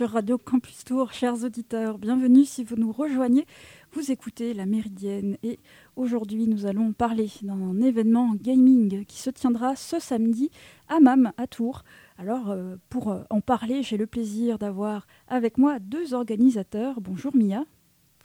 sur 0.00 0.12
Radio 0.12 0.38
Campus 0.38 0.82
Tour. 0.84 1.12
Chers 1.12 1.44
auditeurs, 1.44 1.98
bienvenue 1.98 2.46
si 2.46 2.64
vous 2.64 2.76
nous 2.76 2.90
rejoignez. 2.90 3.44
Vous 3.92 4.10
écoutez 4.10 4.54
La 4.54 4.64
Méridienne 4.64 5.36
et 5.42 5.58
aujourd'hui 5.94 6.46
nous 6.48 6.64
allons 6.64 6.94
parler 6.94 7.28
d'un 7.42 7.78
événement 7.82 8.32
gaming 8.34 9.04
qui 9.04 9.18
se 9.18 9.28
tiendra 9.28 9.76
ce 9.76 9.98
samedi 9.98 10.50
à 10.88 11.00
MAM 11.00 11.32
à 11.36 11.46
Tours. 11.46 11.84
Alors 12.16 12.48
euh, 12.48 12.76
pour 12.88 13.10
euh, 13.10 13.24
en 13.28 13.42
parler, 13.42 13.82
j'ai 13.82 13.98
le 13.98 14.06
plaisir 14.06 14.56
d'avoir 14.56 15.06
avec 15.28 15.58
moi 15.58 15.78
deux 15.78 16.14
organisateurs. 16.14 17.02
Bonjour 17.02 17.36
Mia. 17.36 17.66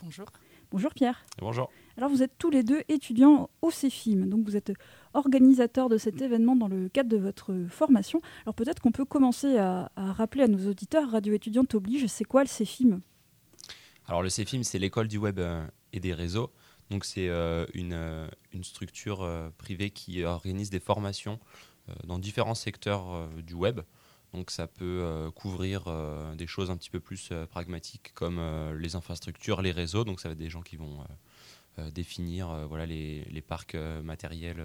Bonjour. 0.02 0.28
Bonjour 0.72 0.94
Pierre. 0.94 1.26
Bonjour. 1.40 1.70
Alors 1.98 2.10
vous 2.10 2.24
êtes 2.24 2.38
tous 2.38 2.52
les 2.52 2.64
deux 2.64 2.84
étudiants 2.88 3.50
au 3.62 3.70
CEFIM, 3.70 4.28
donc 4.28 4.46
vous 4.46 4.56
êtes 4.56 4.72
organisateur 5.16 5.90
de 5.90 5.98
cet 5.98 6.22
événement 6.22 6.56
dans 6.56 6.68
le 6.68 6.90
cadre 6.90 7.10
de 7.10 7.18
votre 7.18 7.54
formation. 7.70 8.22
Alors 8.46 8.54
peut-être 8.54 8.82
qu'on 8.82 8.92
peut 8.92 9.06
commencer 9.06 9.58
à, 9.58 9.90
rappeler 9.96 10.44
à 10.44 10.48
nos 10.48 10.70
auditeurs, 10.70 11.10
Radio 11.10 11.34
étudiante 11.34 11.74
oblige, 11.76 12.06
c'est 12.08 12.26
quoi 12.26 12.44
le 12.44 12.50
CEFIM 12.50 13.00
Alors 14.08 14.22
le 14.22 14.30
CEFIM, 14.30 14.64
c'est 14.64 14.80
l'école 14.80 15.08
du 15.08 15.18
web 15.18 15.40
euh, 15.40 15.66
et 15.94 16.00
des 16.00 16.14
réseaux. 16.14 16.52
Donc 16.92 17.06
c'est 17.06 17.30
euh, 17.30 17.66
une, 17.74 17.94
euh, 17.94 18.28
une, 18.54 18.64
structure 18.64 19.28
privée 19.58 19.90
qui 19.90 20.24
organise 20.24 20.70
des 20.70 20.80
formations 20.80 21.40
dans 22.04 22.20
différents 22.20 22.56
secteurs 22.56 23.30
du 23.44 23.54
web. 23.54 23.82
Donc 24.34 24.52
ça 24.52 24.68
peut 24.68 25.32
couvrir 25.36 25.86
des 26.36 26.48
choses 26.48 26.72
un 26.72 26.78
petit 26.78 26.90
peu 26.90 27.00
plus 27.00 27.32
pragmatiques 27.50 28.12
comme 28.16 28.42
les 28.78 28.96
infrastructures, 28.96 29.62
les 29.62 29.72
réseaux. 29.72 30.04
Donc 30.04 30.20
ça 30.20 30.28
va 30.28 30.34
être 30.34 30.40
des 30.40 30.50
gens 30.50 30.64
qui 30.64 30.78
vont 30.78 31.06
définir 31.94 32.68
voilà, 32.68 32.88
les, 32.88 33.44
parcs 33.48 33.76
matériels 34.04 34.64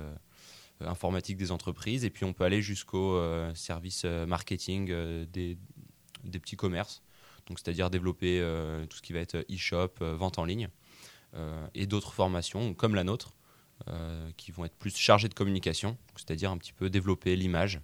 informatiques 0.80 1.36
des 1.36 1.52
entreprises. 1.52 2.04
Et 2.04 2.10
puis 2.10 2.24
on 2.24 2.32
peut 2.32 2.44
aller 2.44 2.62
jusqu'au 2.62 3.20
service 3.54 4.04
marketing 4.04 4.86
des, 5.32 5.58
petits 6.32 6.56
commerces. 6.56 7.02
Donc 7.46 7.58
c'est-à-dire 7.58 7.90
développer 7.90 8.40
tout 8.88 8.96
ce 8.96 9.02
qui 9.02 9.12
va 9.12 9.20
être 9.20 9.44
e-shop, 9.50 9.94
vente 10.00 10.38
en 10.38 10.44
ligne. 10.44 10.68
et 11.74 11.86
d'autres 11.86 12.12
formations 12.12 12.74
comme 12.74 12.94
la 12.94 13.04
nôtre 13.04 13.34
qui 14.36 14.52
vont 14.52 14.64
être 14.64 14.76
plus 14.76 14.96
chargées 14.96 15.28
de 15.28 15.34
communication, 15.34 15.96
c'est-à-dire 16.16 16.50
un 16.50 16.58
petit 16.58 16.72
peu 16.72 16.90
développer 16.90 17.36
l'image 17.36 17.80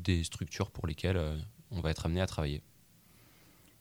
des 0.00 0.24
structures 0.24 0.70
pour 0.70 0.86
lesquelles 0.86 1.20
on 1.70 1.80
va 1.80 1.90
être 1.90 2.06
amené 2.06 2.20
à 2.20 2.26
travailler. 2.26 2.62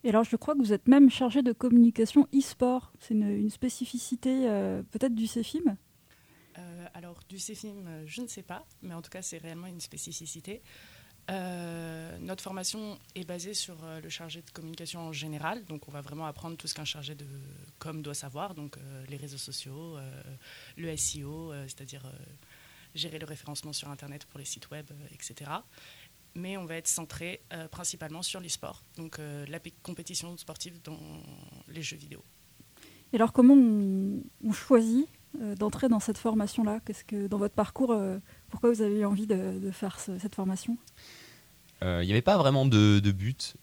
Et 0.03 0.09
alors, 0.09 0.23
je 0.23 0.35
crois 0.35 0.53
que 0.53 0.59
vous 0.59 0.73
êtes 0.73 0.87
même 0.87 1.09
chargé 1.09 1.41
de 1.41 1.53
communication 1.53 2.27
e-sport. 2.35 2.91
C'est 2.99 3.13
une, 3.13 3.49
spécificité 3.49 4.49
euh, 4.49 4.83
peut-être 4.91 5.15
du 5.15 5.27
CEFIM 5.27 5.77
euh, 6.57 6.87
Alors, 6.93 7.19
du 7.29 7.39
CEFIM, 7.39 7.87
euh, 7.87 8.03
je 8.05 8.21
ne 8.21 8.27
sais 8.27 8.43
pas, 8.43 8.65
mais 8.81 8.93
en 8.93 9.01
tout 9.01 9.09
cas, 9.09 9.21
c'est 9.21 9.37
réellement 9.37 9.67
une 9.67 9.81
spécificité. 9.81 10.61
notre 11.29 12.43
formation 12.43 12.99
est 13.15 13.23
basée 13.23 13.53
sur 13.53 13.77
le 14.03 14.09
chargé 14.09 14.41
de 14.41 14.51
communication 14.51 14.99
en 14.99 15.13
général, 15.13 15.63
donc 15.65 15.87
on 15.87 15.91
va 15.91 16.01
vraiment 16.01 16.25
apprendre 16.25 16.57
tout 16.57 16.67
ce 16.67 16.73
qu'un 16.73 16.85
chargé 16.85 17.15
de 17.15 17.25
com 17.79 18.01
doit 18.01 18.13
savoir, 18.13 18.53
donc 18.53 18.75
les 19.07 19.15
réseaux 19.15 19.37
sociaux, 19.37 19.97
le 20.75 20.97
SEO, 20.97 21.53
c'est-à-dire 21.63 22.03
gérer 22.93 23.19
le 23.19 23.25
référencement 23.25 23.71
sur 23.71 23.89
Internet 23.89 24.25
pour 24.25 24.37
les 24.37 24.45
sites 24.45 24.69
web, 24.69 24.87
etc 25.11 25.63
mais 26.35 26.57
on 26.57 26.65
va 26.65 26.75
être 26.75 26.87
centré 26.87 27.41
euh, 27.53 27.67
principalement 27.67 28.21
sur 28.21 28.39
l'e-sport, 28.39 28.83
donc 28.97 29.19
euh, 29.19 29.45
la 29.47 29.59
compétition 29.81 30.35
sportive 30.37 30.81
dans 30.81 30.99
les 31.67 31.81
jeux 31.81 31.97
vidéo. 31.97 32.23
Et 33.11 33.17
alors 33.17 33.31
comment 33.31 33.53
on, 33.53 34.51
choisit 34.51 35.07
euh, 35.07 35.22
d'entrer 35.57 35.89
dans 35.89 35.99
cette 35.99 36.17
formation-là 36.17 36.79
Qu'est-ce 36.85 37.03
que 37.03 37.27
dans 37.27 37.37
votre 37.37 37.55
parcours, 37.55 37.95
pourquoi 38.49 38.71
vous 38.71 38.81
avez 38.81 38.99
eu 38.99 39.05
envie 39.05 39.27
de, 39.27 39.71
faire 39.71 39.99
cette 39.99 40.35
formation? 40.35 40.77
Il 41.81 42.05
n'y 42.05 42.11
avait 42.11 42.21
pas 42.21 42.37
vraiment 42.37 42.65
de, 42.65 42.99
but. 43.11 43.55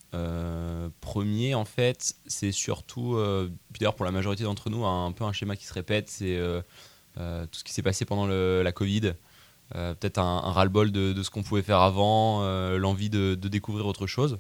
premier, 1.01 1.55
en 1.55 1.65
fait, 1.65 2.15
c'est 2.27 2.53
surtout, 2.53 3.17
d'ailleurs 3.71 3.95
pour 3.95 4.05
la 4.05 4.13
majorité 4.13 4.45
d'entre 4.45 4.69
nous, 4.69 4.85
un, 4.85 5.13
peu 5.13 5.25
un 5.25 5.33
schéma 5.33 5.57
qui 5.57 5.67
se 5.67 5.73
répète, 5.73 6.11
c'est 6.11 6.39
tout 7.15 7.59
ce 7.59 7.65
qui 7.65 7.73
s'est 7.73 7.83
passé 7.83 8.05
pendant 8.05 8.27
la 8.27 8.73
Covid. 8.73 9.15
Euh, 9.77 9.95
peut-être 9.95 10.19
un, 10.19 10.41
ras-le-bol 10.41 10.91
de, 10.91 11.23
ce 11.23 11.31
qu'on 11.31 11.43
pouvait 11.43 11.63
faire 11.63 11.81
avant, 11.81 12.43
euh, 12.43 12.79
l'envie 12.79 13.11
de, 13.11 13.35
découvrir 13.35 13.87
autre 13.87 14.07
chose. 14.07 14.39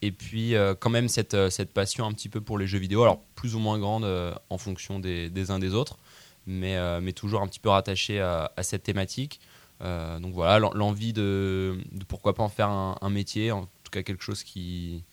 Et 0.00 0.10
puis 0.10 0.56
euh, 0.56 0.74
quand 0.74 0.90
même 0.90 1.08
cette, 1.08 1.36
passion 1.72 2.06
un 2.06 2.12
petit 2.12 2.28
peu 2.28 2.40
pour 2.40 2.58
les 2.58 2.66
jeux 2.66 2.78
vidéo, 2.78 3.02
alors 3.02 3.20
plus 3.34 3.54
ou 3.54 3.58
moins 3.58 3.78
grande 3.78 4.06
en 4.48 4.58
fonction 4.58 4.98
des, 4.98 5.50
uns 5.50 5.58
des 5.58 5.74
autres, 5.74 5.98
mais, 6.46 7.00
mais 7.00 7.12
toujours 7.12 7.42
un 7.42 7.46
petit 7.46 7.60
peu 7.60 7.68
rattachée 7.68 8.20
à, 8.20 8.50
cette 8.62 8.82
thématique. 8.82 9.40
donc 9.80 10.34
voilà, 10.34 10.58
l'envie 10.58 11.12
de, 11.12 11.78
pourquoi 12.08 12.34
pas 12.34 12.42
en 12.42 12.48
faire 12.48 12.68
un, 12.68 13.10
métier, 13.10 13.52
en 13.52 13.62
tout 13.84 13.90
cas 13.90 14.02
quelque 14.02 14.22
chose 14.22 14.42
qui, 14.42 15.04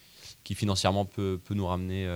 financièrement 0.46 1.06
peut, 1.06 1.40
nous 1.52 1.68
ramener 1.68 2.08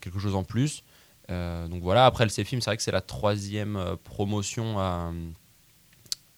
quelque 0.00 0.18
chose 0.18 0.34
en 0.34 0.44
plus. 0.44 0.82
donc 1.28 1.82
voilà, 1.82 2.06
après 2.06 2.24
le 2.24 2.30
CFIM, 2.30 2.60
c'est 2.60 2.70
vrai 2.70 2.76
que 2.76 2.82
c'est 2.82 2.92
la 2.92 3.00
troisième 3.00 3.96
promotion 4.04 4.78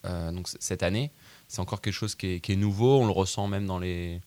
euh, 0.05 0.31
donc 0.31 0.47
cette 0.59 0.83
année. 0.83 1.11
C'est 1.47 1.59
encore 1.59 1.81
quelque 1.81 1.93
chose 1.93 2.15
qui 2.15 2.41
est, 2.43 2.55
nouveau, 2.55 3.01
on 3.01 3.05
le 3.05 3.11
ressent 3.11 3.47
même 3.47 3.67
dans 3.67 3.77
les, 3.79 4.21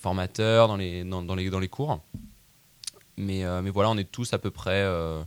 formateurs, 0.00 0.68
dans 0.68 0.76
les, 0.76 1.68
cours. 1.68 2.00
Mais, 3.16 3.44
euh, 3.44 3.62
voilà, 3.72 3.90
on 3.90 3.96
est 3.96 4.10
tous 4.10 4.32
à 4.32 4.38
peu 4.38 4.50
près 4.50 4.82
euh, 4.82 5.22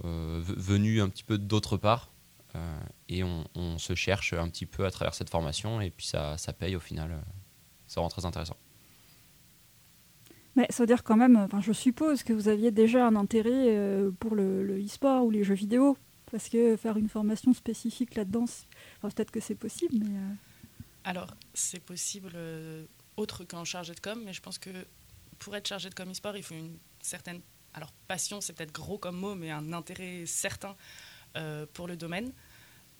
venus 0.00 1.02
un 1.02 1.08
petit 1.08 1.24
peu 1.24 1.38
d'autre 1.38 1.76
part. 1.76 2.12
et 3.08 3.22
on, 3.24 3.78
se 3.78 3.94
cherche 3.94 4.32
un 4.32 4.48
petit 4.48 4.66
peu 4.66 4.84
à 4.84 4.90
travers 4.90 5.14
cette 5.14 5.30
formation 5.30 5.80
et 5.80 5.90
puis 5.90 6.06
ça, 6.06 6.36
ça 6.38 6.52
paye 6.52 6.76
au 6.76 6.80
final. 6.80 7.22
ça 7.86 8.00
rend 8.00 8.08
très 8.08 8.24
intéressant. 8.24 8.56
Mais 10.54 10.66
ça 10.70 10.82
veut 10.82 10.86
dire 10.86 11.02
quand 11.02 11.16
même, 11.16 11.36
enfin, 11.36 11.60
je 11.60 11.72
suppose 11.72 12.22
que 12.22 12.32
vous 12.32 12.48
aviez 12.48 12.70
déjà 12.70 13.06
un 13.06 13.16
intérêt 13.16 13.76
pour 14.20 14.34
le 14.34 14.84
e-sport 14.84 15.24
ou 15.24 15.30
les 15.30 15.44
jeux 15.44 15.54
vidéo 15.54 15.96
parce 16.32 16.48
que 16.48 16.76
faire 16.76 16.96
une 16.96 17.10
formation 17.10 17.52
spécifique 17.52 18.14
là-dedans, 18.14 18.46
peut-être 19.02 19.30
que 19.30 19.38
c'est 19.38 19.54
possible, 19.54 19.94
mais... 19.98 20.16
Euh. 20.16 20.34
Alors, 21.04 21.36
c'est 21.52 21.80
possible 21.80 22.32
euh, 22.34 22.86
autre 23.16 23.44
qu'en 23.44 23.64
chargé 23.64 23.94
de 23.94 24.00
com, 24.00 24.20
mais 24.24 24.32
je 24.32 24.40
pense 24.40 24.58
que 24.58 24.70
pour 25.38 25.54
être 25.54 25.68
chargé 25.68 25.90
de 25.90 25.94
com 25.94 26.10
e-sport, 26.10 26.36
il 26.36 26.42
faut 26.42 26.54
une 26.54 26.78
certaine... 27.00 27.42
Alors, 27.74 27.92
passion, 28.08 28.40
c'est 28.40 28.52
peut-être 28.52 28.72
gros 28.72 28.98
comme 28.98 29.16
mot, 29.16 29.34
mais 29.34 29.50
un 29.50 29.72
intérêt 29.72 30.24
certain 30.26 30.76
euh, 31.36 31.66
pour 31.72 31.86
le 31.86 31.96
domaine. 31.96 32.32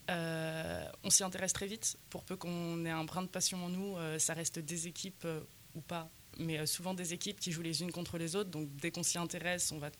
on 0.09 1.11
s'y 1.11 1.25
intéresse 1.25 1.53
très 1.53 1.67
vite. 1.67 1.99
Pour 2.11 2.25
peu 2.25 2.37
qu'on 2.37 2.85
ait 2.85 2.91
un 2.91 3.05
brin 3.05 3.23
de 3.23 3.29
passion 3.29 3.65
en 3.65 3.69
nous, 3.69 3.97
ça 4.19 4.35
reste 4.35 4.59
des 4.59 4.87
équipes 4.89 5.27
ou 5.75 5.81
pas, 5.81 6.11
mais 6.39 6.67
souvent 6.67 6.95
des 6.95 7.13
équipes 7.15 7.41
qui 7.41 7.53
jouent 7.53 7.63
les 7.63 7.83
unes 7.83 7.93
contre 7.93 8.19
les 8.19 8.37
autres. 8.37 8.51
Donc 8.51 8.75
dès 8.77 8.91
qu'on 8.91 9.03
s'y 9.03 9.19
intéresse, 9.19 9.73
on 9.73 9.79
va 9.79 9.91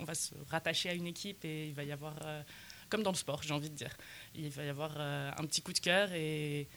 on 0.00 0.04
va 0.04 0.14
se 0.14 0.34
rattacher 0.48 0.90
à 0.90 0.94
une 0.94 1.06
équipe 1.06 1.44
et 1.44 1.68
il 1.68 1.74
va 1.74 1.84
y 1.84 1.92
avoir, 1.92 2.14
euh, 2.24 2.42
comme 2.88 3.02
dans 3.02 3.10
le 3.10 3.16
sport, 3.16 3.42
j'ai 3.42 3.54
envie 3.54 3.70
de 3.70 3.74
dire, 3.74 3.96
il 4.34 4.50
va 4.50 4.64
y 4.64 4.68
avoir 4.68 4.94
euh, 4.96 5.30
un 5.36 5.44
petit 5.44 5.62
coup 5.62 5.72
de 5.72 5.78
cœur 5.78 6.12
et, 6.12 6.68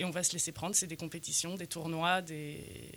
on 0.00 0.10
va 0.10 0.22
se 0.22 0.32
laisser 0.32 0.52
prendre. 0.52 0.74
C'est 0.74 0.86
des 0.86 0.96
compétitions, 0.96 1.54
des 1.54 1.66
tournois, 1.66 2.22
des... 2.22 2.92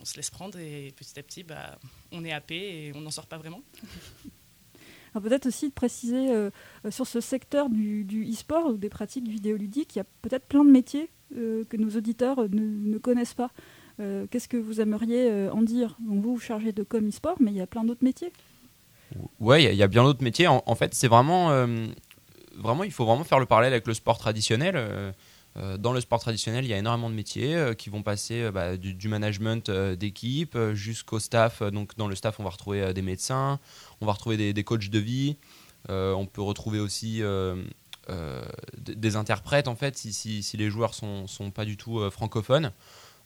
on 0.00 0.04
se 0.04 0.16
laisse 0.16 0.30
prendre 0.30 0.58
et 0.58 0.92
petit 0.96 1.18
à 1.18 1.22
petit, 1.22 1.42
bah, 1.42 1.78
on 2.12 2.24
est 2.24 2.32
happé 2.32 2.56
et 2.56 2.92
on 2.94 3.00
n'en 3.00 3.10
sort 3.10 3.26
pas 3.26 3.38
vraiment. 3.38 3.62
peut-être 5.22 5.46
aussi 5.46 5.68
de 5.68 5.74
préciser 5.74 6.30
euh, 6.30 6.50
sur 6.90 7.06
ce 7.06 7.20
secteur 7.20 7.68
du, 7.68 8.28
e-sport 8.30 8.66
ou 8.66 8.76
des 8.76 8.88
pratiques 8.88 9.26
vidéoludiques, 9.26 9.96
il 9.96 9.98
y 9.98 10.02
a 10.02 10.06
peut-être 10.22 10.46
plein 10.46 10.64
de 10.64 10.70
métiers 10.70 11.10
que 11.32 11.76
nos 11.76 11.90
auditeurs 11.90 12.48
ne, 12.50 12.98
connaissent 12.98 13.34
pas. 13.34 13.52
Qu'est-ce 13.98 14.48
que 14.48 14.56
vous 14.56 14.80
aimeriez 14.80 15.48
en 15.50 15.62
dire? 15.62 15.96
Donc 16.00 16.24
vous 16.24 16.34
vous 16.34 16.40
chargez 16.40 16.72
de 16.72 16.82
com 16.82 17.06
e-sport, 17.06 17.36
mais 17.38 17.52
il 17.52 17.56
y 17.56 17.60
a 17.60 17.68
plein 17.68 17.84
d'autres 17.84 18.02
métiers. 18.02 18.32
Ouais, 19.38 19.64
il 19.64 19.74
y, 19.74 19.82
a 19.82 19.88
bien 19.88 20.04
d'autres 20.04 20.22
métiers. 20.22 20.46
En, 20.46 20.74
fait, 20.74 20.94
c'est 20.94 21.08
vraiment, 21.08 21.50
euh, 21.50 21.86
vraiment, 22.56 22.84
il 22.84 22.92
faut 22.92 23.04
vraiment 23.04 23.24
faire 23.24 23.38
le 23.38 23.46
parallèle 23.46 23.72
avec 23.72 23.86
le 23.86 23.94
sport 23.94 24.18
traditionnel. 24.18 24.74
Euh, 25.56 25.74
euh, 25.74 25.76
dans 25.76 25.92
le 25.92 26.00
sport 26.00 26.20
traditionnel, 26.20 26.64
il 26.64 26.68
y 26.68 26.74
a 26.74 26.78
énormément 26.78 27.10
de 27.10 27.14
métiers 27.14 27.74
qui 27.76 27.90
vont 27.90 28.02
passer 28.02 28.50
bah, 28.52 28.76
du, 28.76 29.08
management 29.08 29.70
d'équipe 29.70 30.56
jusqu'au 30.72 31.18
staff. 31.18 31.62
Donc, 31.62 31.96
dans 31.96 32.08
le 32.08 32.14
staff, 32.14 32.38
on 32.40 32.44
va 32.44 32.50
retrouver 32.50 32.94
des 32.94 33.02
médecins, 33.02 33.58
on 34.00 34.06
va 34.06 34.12
retrouver 34.12 34.52
des, 34.52 34.64
coachs 34.64 34.88
de 34.88 34.98
vie. 34.98 35.36
on 35.88 36.26
peut 36.26 36.42
retrouver 36.42 36.78
aussi 36.78 37.22
des 38.78 39.16
interprètes, 39.16 39.68
en 39.68 39.76
fait, 39.76 39.98
si, 39.98 40.44
les 40.54 40.70
joueurs 40.70 40.94
sont, 40.94 41.26
sont 41.26 41.50
pas 41.50 41.64
du 41.64 41.76
tout 41.76 42.08
francophones. 42.10 42.72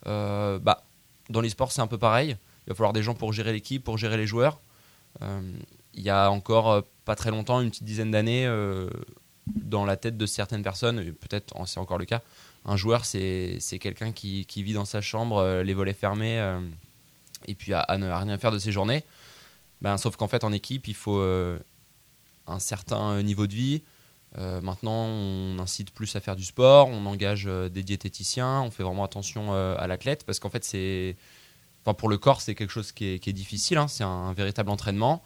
bah, 0.04 0.82
dans 1.30 1.40
les 1.40 1.50
sports, 1.50 1.72
c'est 1.72 1.82
un 1.82 1.86
peu 1.86 1.98
pareil. 1.98 2.36
Il 2.66 2.70
va 2.70 2.74
falloir 2.74 2.92
des 2.92 3.02
gens 3.02 3.14
pour 3.14 3.32
gérer 3.32 3.52
l'équipe, 3.52 3.84
pour 3.84 3.98
gérer 3.98 4.16
les 4.16 4.26
joueurs. 4.26 4.60
Euh, 5.22 5.40
il 5.94 6.02
y 6.02 6.10
a 6.10 6.30
encore 6.30 6.70
euh, 6.70 6.80
pas 7.04 7.14
très 7.14 7.30
longtemps, 7.30 7.60
une 7.60 7.70
petite 7.70 7.84
dizaine 7.84 8.10
d'années, 8.10 8.46
euh, 8.46 8.88
dans 9.46 9.84
la 9.84 9.96
tête 9.96 10.16
de 10.16 10.26
certaines 10.26 10.62
personnes, 10.62 11.12
peut-être 11.12 11.54
c'est 11.66 11.80
encore 11.80 11.98
le 11.98 12.04
cas, 12.04 12.22
un 12.64 12.76
joueur 12.76 13.04
c'est 13.04 13.58
quelqu'un 13.80 14.12
qui, 14.12 14.46
vit 14.56 14.72
dans 14.72 14.84
sa 14.84 15.00
chambre, 15.00 15.62
les 15.62 15.74
volets 15.74 15.92
fermés, 15.92 16.38
et 17.46 17.54
puis 17.54 17.74
à, 17.74 17.86
ne 17.98 18.10
rien 18.10 18.38
faire 18.38 18.52
de 18.52 18.58
ses 18.58 18.72
journées. 18.72 19.04
Ben, 19.82 19.98
sauf 19.98 20.16
qu'en 20.16 20.28
fait 20.28 20.44
en 20.44 20.52
équipe, 20.52 20.88
il 20.88 20.94
faut 20.94 21.20
un 22.46 22.58
certain 22.58 23.22
niveau 23.22 23.46
de 23.46 23.52
vie, 23.52 23.82
maintenant, 24.38 25.04
on 25.04 25.58
incite 25.58 25.90
plus 25.90 26.16
à 26.16 26.20
faire 26.20 26.36
du 26.36 26.44
sport, 26.44 26.88
on 26.88 27.04
engage 27.04 27.44
des 27.44 27.82
diététiciens, 27.82 28.62
on 28.62 28.70
fait 28.70 28.82
vraiment 28.82 29.04
attention 29.04 29.52
à 29.52 29.86
l'athlète 29.86 30.24
parce 30.24 30.38
qu'en 30.38 30.48
fait, 30.48 30.64
c'est, 30.64 31.16
pour 31.92 32.08
le 32.08 32.16
corps, 32.16 32.40
c'est 32.40 32.54
quelque 32.54 32.70
chose 32.70 32.92
qui 32.92 33.06
est, 33.06 33.32
difficile. 33.32 33.76
Hein. 33.76 33.88
c'est 33.88 34.04
un, 34.04 34.32
véritable 34.32 34.70
entraînement. 34.70 35.22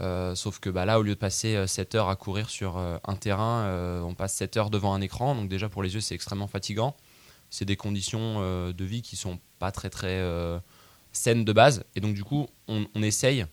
Sauf 0.00 0.58
que 0.58 0.70
bah, 0.70 0.84
là, 0.84 0.98
au 0.98 1.02
lieu 1.02 1.14
de 1.14 1.18
passer 1.18 1.66
7 1.66 1.94
heures 1.94 2.08
à 2.08 2.16
courir 2.16 2.50
sur 2.50 2.76
un 2.76 3.16
terrain, 3.16 4.02
on 4.04 4.14
passe 4.14 4.34
7 4.34 4.56
heures 4.56 4.70
devant 4.70 4.94
un 4.94 5.00
écran. 5.00 5.34
Donc 5.34 5.48
déjà 5.48 5.68
pour 5.68 5.82
les 5.82 5.94
yeux, 5.94 6.00
c'est 6.00 6.14
extrêmement 6.14 6.48
fatigant. 6.48 6.96
C'est 7.50 7.64
des 7.64 7.76
conditions 7.76 8.40
de 8.72 8.84
vie 8.84 9.02
qui 9.02 9.16
sont 9.16 9.38
pas 9.58 9.70
très 9.70 9.90
très 9.90 10.20
saines 11.12 11.44
de 11.44 11.52
base. 11.52 11.84
Et 11.94 12.00
donc 12.00 12.14
du 12.14 12.24
coup, 12.24 12.48
on, 12.68 12.86
essaye 13.02 13.46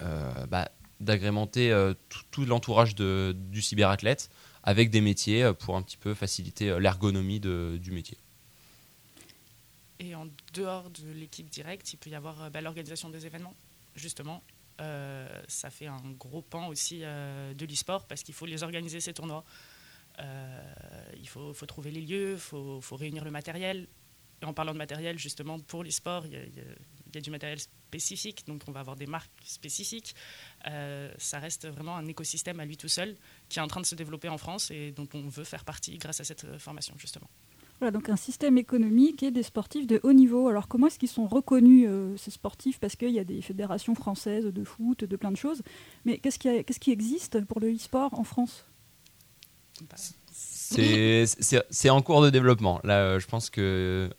bah, 0.00 0.68
d'agrémenter 1.02 1.70
euh, 1.70 1.94
tout, 2.30 2.44
l'entourage 2.44 2.94
du 2.94 3.62
cyberathlète 3.62 4.30
avec 4.62 4.90
des 4.90 5.00
métiers 5.00 5.42
euh, 5.42 5.52
pour 5.52 5.76
un 5.76 5.82
petit 5.82 5.96
peu 5.96 6.14
faciliter 6.14 6.70
euh, 6.70 6.78
l'ergonomie 6.78 7.40
du 7.40 7.90
métier. 7.90 8.16
Et 9.98 10.14
en 10.14 10.26
dehors 10.54 10.90
de 10.90 11.12
l'équipe 11.12 11.48
directe, 11.48 11.92
il 11.92 11.96
peut 11.96 12.10
y 12.10 12.14
avoir 12.14 12.50
bah, 12.50 12.60
l'organisation 12.60 13.08
des 13.08 13.26
événements. 13.26 13.54
Justement, 13.94 14.42
ça 15.48 15.70
fait 15.70 15.86
un 15.86 16.10
gros 16.18 16.42
pan 16.42 16.68
aussi 16.68 17.00
de 17.00 17.66
l'e-sport 17.66 18.06
parce 18.06 18.22
qu'il 18.22 18.34
faut 18.34 18.46
les 18.46 18.62
organiser, 18.62 19.00
ces 19.00 19.12
tournois. 19.12 19.44
il 20.18 21.28
faut, 21.28 21.52
trouver 21.66 21.90
les 21.90 22.00
lieux, 22.00 22.32
il 22.32 22.38
faut, 22.38 22.96
réunir 22.96 23.24
le 23.24 23.30
matériel. 23.30 23.88
Et 24.42 24.44
en 24.44 24.52
parlant 24.52 24.72
de 24.72 24.78
matériel, 24.78 25.18
justement, 25.18 25.60
pour 25.60 25.84
l'e-sport, 25.84 26.26
il 26.26 26.32
y, 26.32 27.18
a 27.18 27.20
du 27.20 27.30
matériel 27.30 27.60
spécifique, 27.92 28.46
donc 28.46 28.62
on 28.66 28.72
va 28.72 28.80
avoir 28.80 28.96
des 28.96 29.06
marques 29.06 29.30
spécifiques. 29.44 30.14
Euh, 30.66 31.12
ça 31.18 31.38
reste 31.38 31.68
vraiment 31.68 31.96
un 31.96 32.06
écosystème 32.06 32.58
à 32.58 32.64
lui 32.64 32.78
tout 32.78 32.88
seul 32.88 33.16
qui 33.50 33.58
est 33.58 33.62
en 33.62 33.68
train 33.68 33.82
de 33.82 33.86
se 33.86 33.94
développer 33.94 34.30
en 34.30 34.38
France 34.38 34.70
et 34.70 34.92
dont 34.92 35.08
on 35.12 35.28
veut 35.28 35.44
faire 35.44 35.64
partie 35.64 35.98
grâce 35.98 36.20
à 36.20 36.24
cette 36.24 36.44
euh, 36.44 36.58
formation 36.58 36.94
justement. 36.96 37.28
Donc 37.90 38.08
un 38.08 38.16
système 38.16 38.58
économique 38.58 39.22
et 39.22 39.30
des 39.30 39.42
sportifs 39.42 39.86
de 39.86 40.00
haut 40.02 40.12
niveau. 40.12 40.48
Alors 40.48 40.68
comment 40.68 40.86
est-ce 40.86 40.98
qu'ils 40.98 41.08
sont 41.08 41.26
reconnus, 41.26 41.86
euh, 41.88 42.16
ces 42.16 42.30
sportifs? 42.30 42.78
Parce 42.78 42.96
qu'il 42.96 43.10
y 43.10 43.18
a 43.18 43.24
des 43.24 43.42
fédérations 43.42 43.94
françaises 43.94 44.44
de 44.44 44.64
foot, 44.64 45.04
de 45.04 45.16
plein 45.16 45.32
de 45.32 45.36
choses. 45.36 45.62
Mais 46.04 46.18
qu'est-ce 46.18 46.38
qui, 46.38 46.90
existe 46.90 47.44
pour 47.44 47.60
le 47.60 47.74
e-sport 47.74 48.14
en 48.14 48.24
France? 48.24 48.66
C'est, 50.30 51.90
en 51.90 52.02
cours 52.02 52.22
de 52.22 52.30
développement. 52.30 52.80
Là, 52.84 53.18
je 53.18 53.26
pense 53.26 53.50
que 53.50 54.10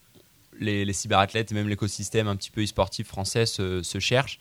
les, 0.59 0.85
les 0.85 0.93
cyberathlètes 0.93 1.51
et 1.51 1.55
même 1.55 1.69
l'écosystème 1.69 2.27
un 2.27 2.35
petit 2.35 2.51
peu 2.51 2.61
e-sportif 2.61 3.07
français 3.07 3.45
se, 3.45 3.81
se 3.81 3.99
cherchent 3.99 4.39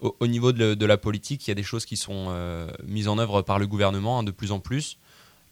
au, 0.00 0.26
niveau 0.26 0.52
de, 0.52 0.86
la 0.86 0.96
politique, 0.96 1.46
il 1.46 1.50
y 1.50 1.52
a 1.52 1.54
des 1.54 1.62
choses 1.62 1.84
qui 1.84 1.96
sont 1.96 2.26
euh, 2.28 2.68
mises 2.86 3.08
en 3.08 3.18
œuvre 3.18 3.42
par 3.42 3.58
le 3.58 3.66
gouvernement 3.66 4.20
hein, 4.20 4.22
de 4.22 4.30
plus 4.30 4.52
en 4.52 4.60
plus. 4.60 4.98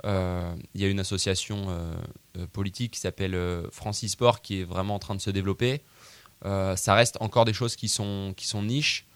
Euh, 0.05 0.55
il 0.75 0.81
y 0.81 0.85
a 0.85 0.89
une 0.89 1.01
association 1.01 1.67
euh, 1.69 2.47
politique 2.53 2.93
qui 2.93 3.01
s'appelle 3.01 3.39
Francis 3.73 4.13
Sport 4.13 4.43
qui 4.43 4.61
est 4.61 4.65
vraiment 4.65 4.95
en 4.95 4.99
train 4.99 5.15
de 5.15 5.21
se 5.21 5.31
développer. 5.31 5.83
ça 6.43 6.95
reste 6.95 7.17
encore 7.21 7.45
des 7.45 7.55
choses 7.55 7.77
qui 7.77 7.89
sont, 7.89 8.35
qui 8.37 8.47
sont 8.47 8.63
niches. 8.63 9.07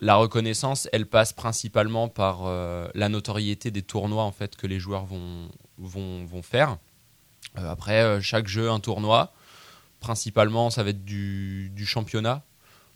la 0.00 0.16
reconnaissance, 0.16 0.88
elle 0.92 1.06
passe 1.06 1.32
principalement 1.32 2.08
par 2.08 2.44
la 2.94 3.08
notoriété 3.08 3.70
des 3.70 3.82
tournois 3.82 4.24
en 4.24 4.32
fait, 4.32 4.56
que 4.56 4.66
les 4.66 4.80
joueurs 4.80 5.06
vont, 5.06 5.48
vont, 5.78 6.24
vont 6.26 6.42
faire. 6.42 6.78
après, 7.54 8.20
chaque 8.20 8.48
jeu, 8.48 8.70
un 8.70 8.80
tournoi. 8.80 9.32
Principalement, 10.00 10.70
ça 10.70 10.82
va 10.82 10.90
être 10.90 11.04
du, 11.04 11.70
du 11.70 11.86
championnat 11.86 12.44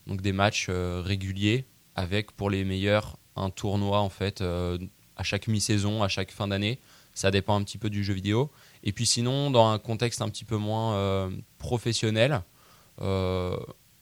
donc 0.06 0.20
des 0.20 0.32
matchs 0.32 0.66
euh, 0.68 1.02
réguliers 1.04 1.64
avec 1.94 2.32
pour 2.32 2.50
les 2.50 2.64
meilleurs 2.64 3.16
un 3.36 3.50
tournoi 3.50 4.00
en 4.00 4.08
fait 4.08 4.40
euh, 4.40 4.78
à 5.20 5.22
chaque 5.22 5.48
mi-saison, 5.48 6.02
à 6.02 6.08
chaque 6.08 6.32
fin 6.32 6.48
d'année. 6.48 6.80
Ça 7.12 7.30
dépend 7.30 7.54
un 7.54 7.62
petit 7.62 7.76
peu 7.76 7.90
du 7.90 8.02
jeu 8.02 8.14
vidéo. 8.14 8.50
Et 8.82 8.92
puis 8.92 9.04
sinon, 9.04 9.50
dans 9.50 9.68
un 9.68 9.78
contexte 9.78 10.22
un 10.22 10.28
petit 10.30 10.46
peu 10.46 10.56
moins 10.56 10.94
euh, 10.94 11.30
professionnel, 11.58 12.42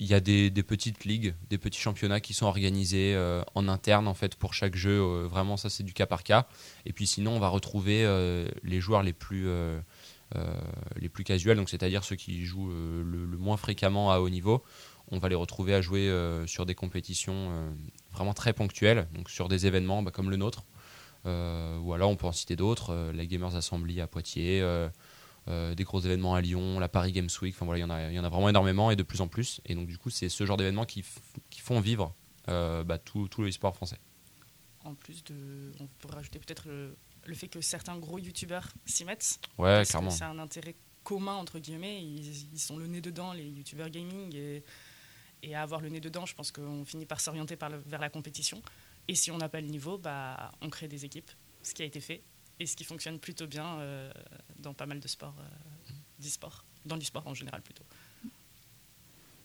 il 0.00 0.06
y 0.06 0.14
a 0.14 0.20
des, 0.20 0.50
petites 0.62 1.04
ligues, 1.04 1.34
des 1.50 1.58
petits 1.58 1.80
championnats 1.80 2.20
qui 2.20 2.34
sont 2.34 2.46
organisés 2.46 3.16
en 3.54 3.68
interne 3.68 4.08
en 4.08 4.14
fait 4.14 4.34
pour 4.34 4.54
chaque 4.54 4.74
jeu. 4.76 4.98
vraiment, 5.24 5.56
ça 5.56 5.70
c'est 5.70 5.84
du 5.84 5.92
cas 5.92 6.06
par 6.06 6.24
cas. 6.24 6.46
Et 6.84 6.92
puis 6.92 7.06
sinon, 7.06 7.36
on 7.36 7.38
va 7.38 7.48
retrouver 7.48 8.04
les 8.64 8.80
joueurs 8.80 9.04
les 9.04 9.12
plus 9.12 9.48
les 11.00 11.08
plus 11.08 11.22
casuels, 11.22 11.56
donc 11.56 11.70
c'est-à-dire 11.70 12.02
ceux 12.02 12.16
qui 12.16 12.44
jouent 12.44 12.70
le, 12.70 13.38
moins 13.38 13.56
fréquemment 13.56 14.10
à 14.10 14.18
haut 14.18 14.28
niveau 14.28 14.64
on 15.10 15.18
va 15.18 15.28
les 15.28 15.34
retrouver 15.34 15.74
à 15.74 15.80
jouer 15.80 16.08
euh, 16.08 16.46
sur 16.46 16.66
des 16.66 16.74
compétitions 16.74 17.50
euh, 17.50 17.70
vraiment 18.12 18.34
très 18.34 18.52
ponctuelles, 18.52 19.06
donc 19.14 19.30
sur 19.30 19.48
des 19.48 19.66
événements 19.66 20.02
bah, 20.02 20.10
comme 20.10 20.30
le 20.30 20.36
nôtre. 20.36 20.64
Euh, 21.28 21.78
ou 21.78 21.92
alors 21.92 22.10
on 22.10 22.16
peut 22.16 22.26
en 22.26 22.32
citer 22.32 22.56
d'autres, 22.56 23.12
la 23.14 23.26
Gamers 23.26 23.54
Assembly 23.54 24.00
à 24.00 24.06
Poitiers, 24.06 24.62
des 25.46 25.84
gros 25.84 26.00
événements 26.00 26.34
à 26.34 26.40
Lyon, 26.40 26.78
la 26.78 26.88
Paris 26.88 27.12
Games 27.12 27.28
Week, 27.40 27.54
enfin 27.54 27.64
voilà, 27.64 27.78
il 27.78 27.82
y, 27.82 27.84
en 27.84 27.90
a, 27.90 28.10
y 28.10 28.18
en 28.18 28.24
a 28.24 28.28
vraiment 28.28 28.48
énormément 28.48 28.90
et 28.90 28.96
de 28.96 29.02
plus 29.02 29.20
en 29.20 29.28
plus. 29.28 29.60
Et 29.64 29.74
donc 29.74 29.86
du 29.86 29.96
coup, 29.96 30.10
c'est 30.10 30.28
ce 30.28 30.44
genre 30.44 30.56
d'événements 30.56 30.84
qui, 30.84 31.04
font 31.62 31.80
vivre 31.80 32.14
bah, 32.46 32.98
tout, 32.98 33.28
tout, 33.28 33.42
le 33.42 33.50
sport 33.50 33.74
français. 33.74 33.98
En 34.84 34.94
plus 34.94 35.24
de, 35.24 35.72
on 35.80 35.86
pourrait 35.98 36.16
rajouter 36.16 36.38
peut-être 36.38 36.68
le, 36.68 37.34
fait 37.34 37.48
que 37.48 37.60
certains 37.60 37.96
gros 37.98 38.18
youtubeurs 38.18 38.68
s'y 38.86 39.04
mettent. 39.04 39.38
Ouais, 39.58 39.84
clairement. 39.86 40.10
C'est 40.10 40.24
un 40.24 40.38
intérêt 40.38 40.76
commun 41.04 41.34
entre 41.34 41.58
guillemets. 41.58 42.02
Ils, 42.02 42.52
ils, 42.52 42.60
sont 42.60 42.76
le 42.76 42.86
nez 42.86 43.00
dedans, 43.00 43.32
les 43.32 43.48
youtubeurs 43.48 43.90
gaming 43.90 44.34
et 44.34 44.62
et 45.42 45.54
à 45.54 45.62
avoir 45.62 45.80
le 45.80 45.88
nez 45.88 46.00
dedans, 46.00 46.26
je 46.26 46.34
pense 46.34 46.50
qu'on 46.50 46.84
finit 46.84 47.06
par 47.06 47.20
s'orienter 47.20 47.56
vers 47.86 48.00
la 48.00 48.10
compétition. 48.10 48.60
Et 49.08 49.14
si 49.14 49.30
on 49.30 49.38
n'a 49.38 49.48
pas 49.48 49.60
le 49.60 49.66
niveau, 49.66 49.96
bah, 49.98 50.52
on 50.60 50.68
crée 50.68 50.86
des 50.86 51.04
équipes, 51.04 51.30
ce 51.62 51.74
qui 51.74 51.82
a 51.82 51.86
été 51.86 52.00
fait 52.00 52.22
et 52.60 52.66
ce 52.66 52.76
qui 52.76 52.84
fonctionne 52.84 53.18
plutôt 53.18 53.46
bien 53.46 53.78
euh, 53.78 54.10
dans 54.58 54.74
pas 54.74 54.86
mal 54.86 55.00
de 55.00 55.08
sports, 55.08 55.34
euh, 55.38 55.92
d'e-sport, 56.18 56.64
dans 56.84 56.96
l'e-sport 56.96 57.26
en 57.26 57.34
général 57.34 57.62
plutôt. 57.62 57.84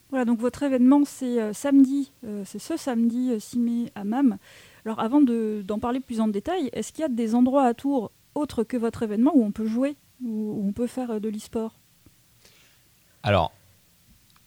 Voilà, 0.10 0.26
donc 0.26 0.40
votre 0.40 0.64
événement, 0.64 1.06
c'est 1.06 1.42
euh, 1.42 1.54
samedi, 1.54 2.12
c'est 2.46 2.60
ce 2.60 2.78
samedi 2.78 3.40
6 3.40 3.60
mai 3.60 3.92
à 3.96 4.04
MAM. 4.04 4.38
Alors 4.86 5.00
avant 5.00 5.22
d'en 5.22 5.80
parler 5.80 6.00
plus 6.00 6.20
en 6.20 6.28
détail, 6.28 6.70
est-ce 6.74 6.92
qu'il 6.92 7.02
y 7.02 7.06
a 7.06 7.10
des 7.10 7.36
endroits 7.36 7.66
à 7.66 7.74
Tours 7.74 8.12
autres 8.36 8.64
que 8.64 8.78
votre 8.78 9.04
événement 9.04 9.32
où 9.34 9.44
on 9.44 9.52
peut 9.52 9.68
jouer, 9.68 9.96
où, 10.24 10.28
où 10.28 10.68
on 10.68 10.74
peut 10.74 10.88
faire 10.88 11.22
de 11.22 11.30
l'e-sport? 11.30 11.76
Alors, 13.22 13.54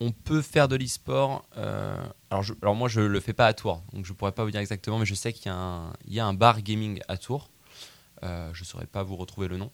on 0.01 0.13
peut 0.13 0.43
faire 0.43 0.69
de 0.69 0.77
l'e-sport. 0.77 1.47
Euh, 1.57 1.97
alors, 2.31 2.75
moi, 2.75 2.89
je 2.89 3.01
le 3.01 3.21
fais 3.21 3.33
pas 3.33 3.47
à 3.47 3.55
Tours, 3.55 3.83
donc 3.93 4.05
je 4.05 4.13
pourrais 4.13 4.33
pas 4.33 4.45
vous 4.45 4.51
dire 4.51 4.61
exactement, 4.61 4.99
mais 4.99 5.07
je 5.07 5.15
sais 5.15 5.33
qu'il 5.33 5.51
y, 6.09 6.21
a 6.21 6.27
un 6.27 6.35
bar 6.35 6.63
gaming 6.63 7.01
à 7.09 7.17
Tours. 7.17 7.51
Euh, 8.23 8.51
je 8.53 8.65
saurais 8.65 8.87
pas 8.87 9.03
vous 9.03 9.17
retrouver 9.17 9.49
le 9.49 9.57
nom. 9.57 9.73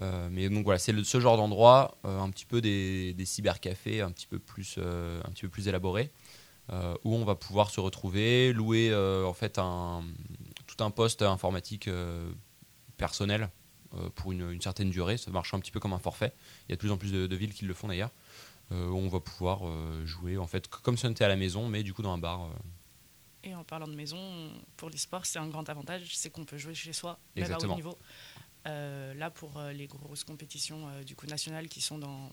Euh, 0.00 0.28
mais 0.30 0.48
donc 0.48 0.64
voilà, 0.64 0.78
c'est 0.78 0.94
ce 1.04 1.20
genre 1.20 1.36
d'endroit, 1.36 1.98
un 2.04 2.30
petit 2.30 2.46
peu 2.46 2.60
des, 2.60 3.14
cybercafés 3.24 4.00
un 4.00 4.10
petit 4.12 4.26
peu 4.26 4.38
plus, 4.38 4.78
un 4.78 5.30
petit 5.30 5.42
peu 5.42 5.48
plus 5.48 5.68
élaborés, 5.68 6.10
où 7.04 7.14
on 7.14 7.24
va 7.24 7.34
pouvoir 7.34 7.70
se 7.70 7.80
retrouver, 7.80 8.52
louer 8.52 8.94
en 8.94 9.34
fait 9.34 9.54
tout 9.54 10.84
un 10.84 10.90
poste 10.90 11.22
informatique 11.22 11.90
personnel 12.96 13.50
pour 14.14 14.32
une, 14.32 14.60
certaine 14.62 14.90
durée. 14.90 15.18
Ça 15.18 15.30
marche 15.32 15.52
un 15.52 15.58
petit 15.58 15.72
peu 15.72 15.80
comme 15.80 15.92
un 15.92 15.98
forfait. 15.98 16.32
Il 16.68 16.70
y 16.70 16.72
a 16.72 16.76
de 16.76 16.80
plus 16.80 16.92
en 16.92 16.96
plus 16.96 17.12
de 17.12 17.36
villes 17.36 17.52
qui 17.52 17.66
le 17.66 17.74
font 17.74 17.88
d'ailleurs. 17.88 18.12
Euh, 18.72 18.86
où 18.86 18.98
on 18.98 19.08
va 19.08 19.18
pouvoir 19.18 19.66
euh, 19.66 20.06
jouer 20.06 20.38
en 20.38 20.46
fait 20.46 20.68
comme 20.68 20.96
si 20.96 21.04
on 21.04 21.10
était 21.10 21.24
à 21.24 21.28
la 21.28 21.34
maison, 21.34 21.68
mais 21.68 21.82
du 21.82 21.92
coup 21.92 22.02
dans 22.02 22.12
un 22.12 22.18
bar. 22.18 22.44
Euh. 22.44 22.48
Et 23.42 23.54
en 23.54 23.64
parlant 23.64 23.88
de 23.88 23.94
maison, 23.94 24.52
pour 24.76 24.90
l'e-sport, 24.90 25.26
c'est 25.26 25.40
un 25.40 25.48
grand 25.48 25.68
avantage, 25.68 26.14
c'est 26.14 26.30
qu'on 26.30 26.44
peut 26.44 26.58
jouer 26.58 26.74
chez 26.74 26.92
soi, 26.92 27.18
même 27.34 27.50
à 27.50 27.56
haut 27.58 27.74
niveau. 27.74 27.98
là, 28.64 29.30
pour 29.30 29.60
les 29.72 29.86
grosses 29.86 30.24
compétitions 30.24 30.88
du 31.06 31.16
coup 31.16 31.26
nationales 31.26 31.68
qui 31.68 31.80
sont 31.80 31.98
dans 31.98 32.30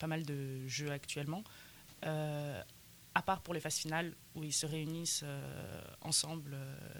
pas 0.00 0.08
mal 0.08 0.24
de 0.24 0.66
jeux 0.66 0.90
actuellement, 0.90 1.44
à 2.02 3.22
part 3.24 3.40
pour 3.40 3.54
les 3.54 3.60
phases 3.60 3.76
finales 3.76 4.16
où 4.34 4.42
ils 4.42 4.52
se 4.52 4.66
réunissent 4.66 5.24
ensemble, 6.00 6.56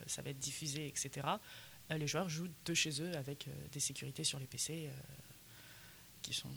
ça 0.07 0.23
va 0.23 0.31
être 0.31 0.39
diffusé, 0.39 0.87
etc. 0.87 1.27
les 1.91 2.07
joueurs 2.07 2.29
jouent 2.29 2.53
de 2.65 2.75
chez 2.75 3.03
eux 3.03 3.17
avec 3.17 3.49
des 3.73 3.81
sécurités 3.81 4.23
sur 4.23 4.39
les 4.39 4.47
PC 4.47 4.89
qui 6.23 6.33
sont 6.33 6.49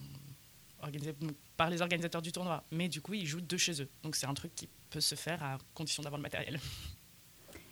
organisé 0.86 1.14
par 1.58 1.70
les 1.70 1.82
organisateurs 1.82 2.22
du 2.22 2.32
tournoi. 2.32 2.64
Mais 2.72 2.88
du 2.88 3.02
coup, 3.02 3.14
ils 3.14 3.26
jouent 3.26 3.42
de 3.42 3.58
chez 3.58 3.82
eux. 3.82 3.90
Donc 4.04 4.16
c'est 4.16 4.28
un 4.28 4.34
truc 4.34 4.54
qui 4.56 4.70
peut 4.90 5.02
se 5.02 5.16
faire 5.16 5.44
à 5.44 5.58
condition 5.74 6.04
d'avoir 6.04 6.18
le 6.18 6.24
matériel. 6.24 6.60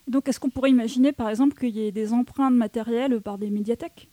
Donc 0.07 0.27
est-ce 0.27 0.39
qu'on 0.39 0.49
pourrait 0.49 0.69
imaginer 0.69 1.13
par 1.13 1.29
exemple 1.29 1.57
qu'il 1.57 1.75
y 1.75 1.85
ait 1.85 1.91
des 1.91 2.11
emprunts 2.11 2.51
de 2.51 2.57
matériel 2.57 3.21
par 3.21 3.37
des 3.37 3.49
médiathèques? 3.49 4.09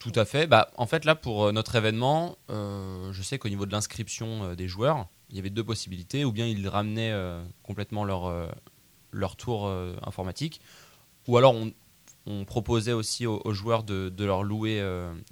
Tout 0.00 0.12
à 0.14 0.24
fait. 0.24 0.46
Bah, 0.46 0.70
en 0.76 0.86
fait, 0.86 1.04
là, 1.04 1.14
pour 1.14 1.44
euh, 1.44 1.52
notre 1.52 1.76
événement, 1.76 2.38
euh, 2.48 3.12
je 3.12 3.22
sais 3.22 3.38
qu'au 3.38 3.50
niveau 3.50 3.66
de 3.66 3.72
l'inscription 3.72 4.44
euh, 4.44 4.54
des 4.54 4.66
joueurs, 4.66 5.06
il 5.28 5.36
y 5.36 5.38
avait 5.38 5.50
deux 5.50 5.62
possibilités. 5.62 6.24
Ou 6.24 6.32
bien 6.32 6.46
ils 6.46 6.66
ramenaient 6.66 7.14
complètement 7.62 8.04
leur, 8.04 8.50
leur 9.12 9.36
tour 9.36 9.68
informatique, 10.02 10.60
ou 11.28 11.36
alors 11.36 11.54
on, 12.26 12.44
proposait 12.44 12.92
aussi 12.92 13.26
aux, 13.26 13.40
aux 13.44 13.52
joueurs 13.52 13.84
de, 13.84 14.08
de, 14.08 14.24
leur 14.24 14.42
louer 14.42 14.82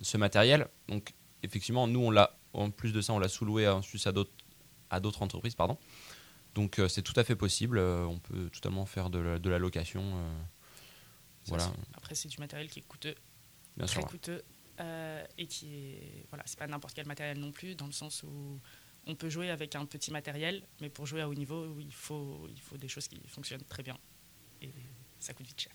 ce 0.00 0.16
matériel. 0.16 0.68
Donc 0.88 1.14
effectivement, 1.42 1.87
nous, 1.87 2.00
on 2.00 2.11
l'a, 2.11 2.37
en 2.52 2.71
plus 2.71 2.92
de 2.92 3.00
ça, 3.00 3.12
on 3.12 3.18
l'a 3.18 3.28
sous-loué 3.28 3.68
ensuite 3.68 4.07
à 4.07 4.12
d'autres, 4.12 4.33
à 4.90 5.00
d'autres 5.00 5.23
entreprises. 5.23 5.54
Pardon. 5.54 5.78
Donc, 6.54 6.78
euh, 6.78 6.88
c'est 6.88 7.02
tout 7.02 7.18
à 7.18 7.25
fait 7.25 7.37
possible. 7.37 7.78
Euh, 7.78 8.04
on 8.04 8.18
peut 8.18 8.50
totalement 8.50 8.87
faire 8.87 9.11
de 9.11 9.18
la, 9.18 9.59
location. 9.59 10.02
Euh, 10.02 10.42
voilà. 11.47 11.73
Après, 11.95 12.14
c'est 12.14 12.28
du 12.28 12.38
matériel 12.38 12.68
qui 12.68 12.80
est 12.80 12.87
coûteux, 12.88 13.14
Bien 13.76 13.87
très 13.87 14.00
sûr. 14.00 14.09
coûteux, 14.09 14.42
euh, 14.80 15.25
et 15.37 15.47
qui 15.47 15.75
est. 15.75 16.26
Voilà, 16.30 16.45
c'est 16.47 16.59
pas 16.59 16.66
n'importe 16.66 16.95
quel 16.95 17.07
matériel 17.07 17.38
non 17.38 17.52
plus, 17.52 17.75
dans 17.75 17.87
le 17.87 17.92
sens 17.92 18.23
où 18.23 18.61
on 19.07 19.14
peut 19.14 19.30
jouer 19.30 19.50
avec 19.50 19.75
un 19.75 19.87
petit 19.87 20.11
matériel, 20.11 20.66
mais 20.80 20.90
pour 20.90 21.07
jouer 21.07 21.23
à 21.23 21.28
haut 21.28 21.35
niveau, 21.35 21.78
il 21.78 21.95
faut, 21.95 22.47
il 22.50 22.61
faut 22.61 22.76
des 22.76 22.88
choses 22.88 23.09
qui 23.09 23.21
fonctionnent 23.26 23.64
très 23.64 23.83
bien. 23.83 23.97
Et 24.61 24.71
ça 25.18 25.33
coûte 25.35 25.47
vite 25.47 25.61
cher. 25.61 25.73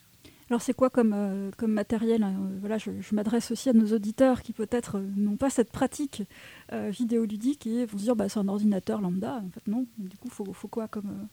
Alors 0.50 0.62
c'est 0.62 0.74
quoi 0.74 0.90
comme, 0.90 1.14
euh, 1.14 1.52
comme 1.58 1.72
matériel 1.72 2.22
hein 2.24 2.36
Euh, 2.38 2.58
Voilà, 2.60 2.78
je, 2.78 2.92
je 3.02 3.16
m'adresse 3.16 3.50
aussi 3.52 3.70
à 3.70 3.74
nos 3.74 3.88
auditeurs 3.94 4.42
qui 4.42 4.54
peut-être 4.54 4.98
euh, 4.98 5.10
n'ont 5.16 5.38
pas 5.38 5.50
cette 5.50 5.72
pratique 5.72 6.24
vidéoludique 6.72 7.68
et 7.68 7.86
vont 7.86 7.98
se 7.98 8.04
dire 8.04 8.16
bah, 8.16 8.30
c'est 8.30 8.40
un 8.40 8.48
ordinateur 8.48 9.00
lambda. 9.02 9.36
En 9.46 9.50
fait 9.50 9.66
non. 9.68 9.86
Du 9.98 10.18
coup, 10.18 10.30
faut, 10.30 10.52
faut 10.54 10.68
quoi 10.68 10.88
comme 10.88 11.28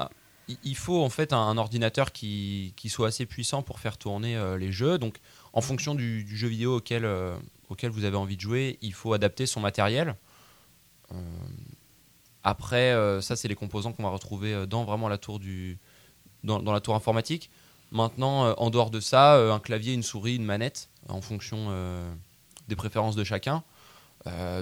euh, 0.00 0.04
Il- 0.64 0.76
faut 0.76 1.02
en 1.02 1.10
fait 1.10 1.32
un, 1.32 1.38
un 1.38 1.58
ordinateur 1.58 2.12
qui, 2.12 2.72
qui 2.76 2.88
soit 2.88 3.08
assez 3.08 3.26
puissant 3.26 3.62
pour 3.62 3.80
faire 3.80 3.98
tourner 3.98 4.36
euh, 4.36 4.56
les 4.56 4.70
jeux. 4.72 4.98
Donc, 4.98 5.18
en 5.52 5.60
fonction 5.60 5.94
du, 5.94 6.22
du 6.24 6.36
jeu 6.36 6.48
vidéo 6.48 6.76
auquel, 6.76 7.04
euh, 7.04 7.36
auquel 7.68 7.90
vous 7.90 8.04
avez 8.04 8.16
envie 8.16 8.36
de 8.36 8.40
jouer, 8.40 8.78
il 8.82 8.92
faut 8.92 9.12
adapter 9.12 9.46
son 9.46 9.60
matériel. 9.60 10.14
Euh, 11.12 11.16
après, 12.44 12.94
ça, 13.20 13.34
c'est 13.34 13.48
les 13.48 13.56
composants 13.56 13.92
qu'on 13.92 14.04
va 14.04 14.10
retrouver 14.10 14.66
dans 14.68 14.84
vraiment 14.84 15.08
la 15.08 15.18
tour 15.18 15.40
du, 15.40 15.78
dans, 16.44 16.62
dans 16.62 16.72
la 16.72 16.80
tour 16.80 16.94
informatique. 16.94 17.50
Maintenant, 17.92 18.46
euh, 18.46 18.54
en 18.58 18.70
dehors 18.70 18.90
de 18.90 19.00
ça, 19.00 19.36
euh, 19.36 19.52
un 19.52 19.60
clavier, 19.60 19.94
une 19.94 20.02
souris, 20.02 20.36
une 20.36 20.44
manette, 20.44 20.90
en 21.08 21.20
fonction 21.20 21.68
euh, 21.70 22.12
des 22.68 22.76
préférences 22.76 23.16
de 23.16 23.24
chacun. 23.24 23.62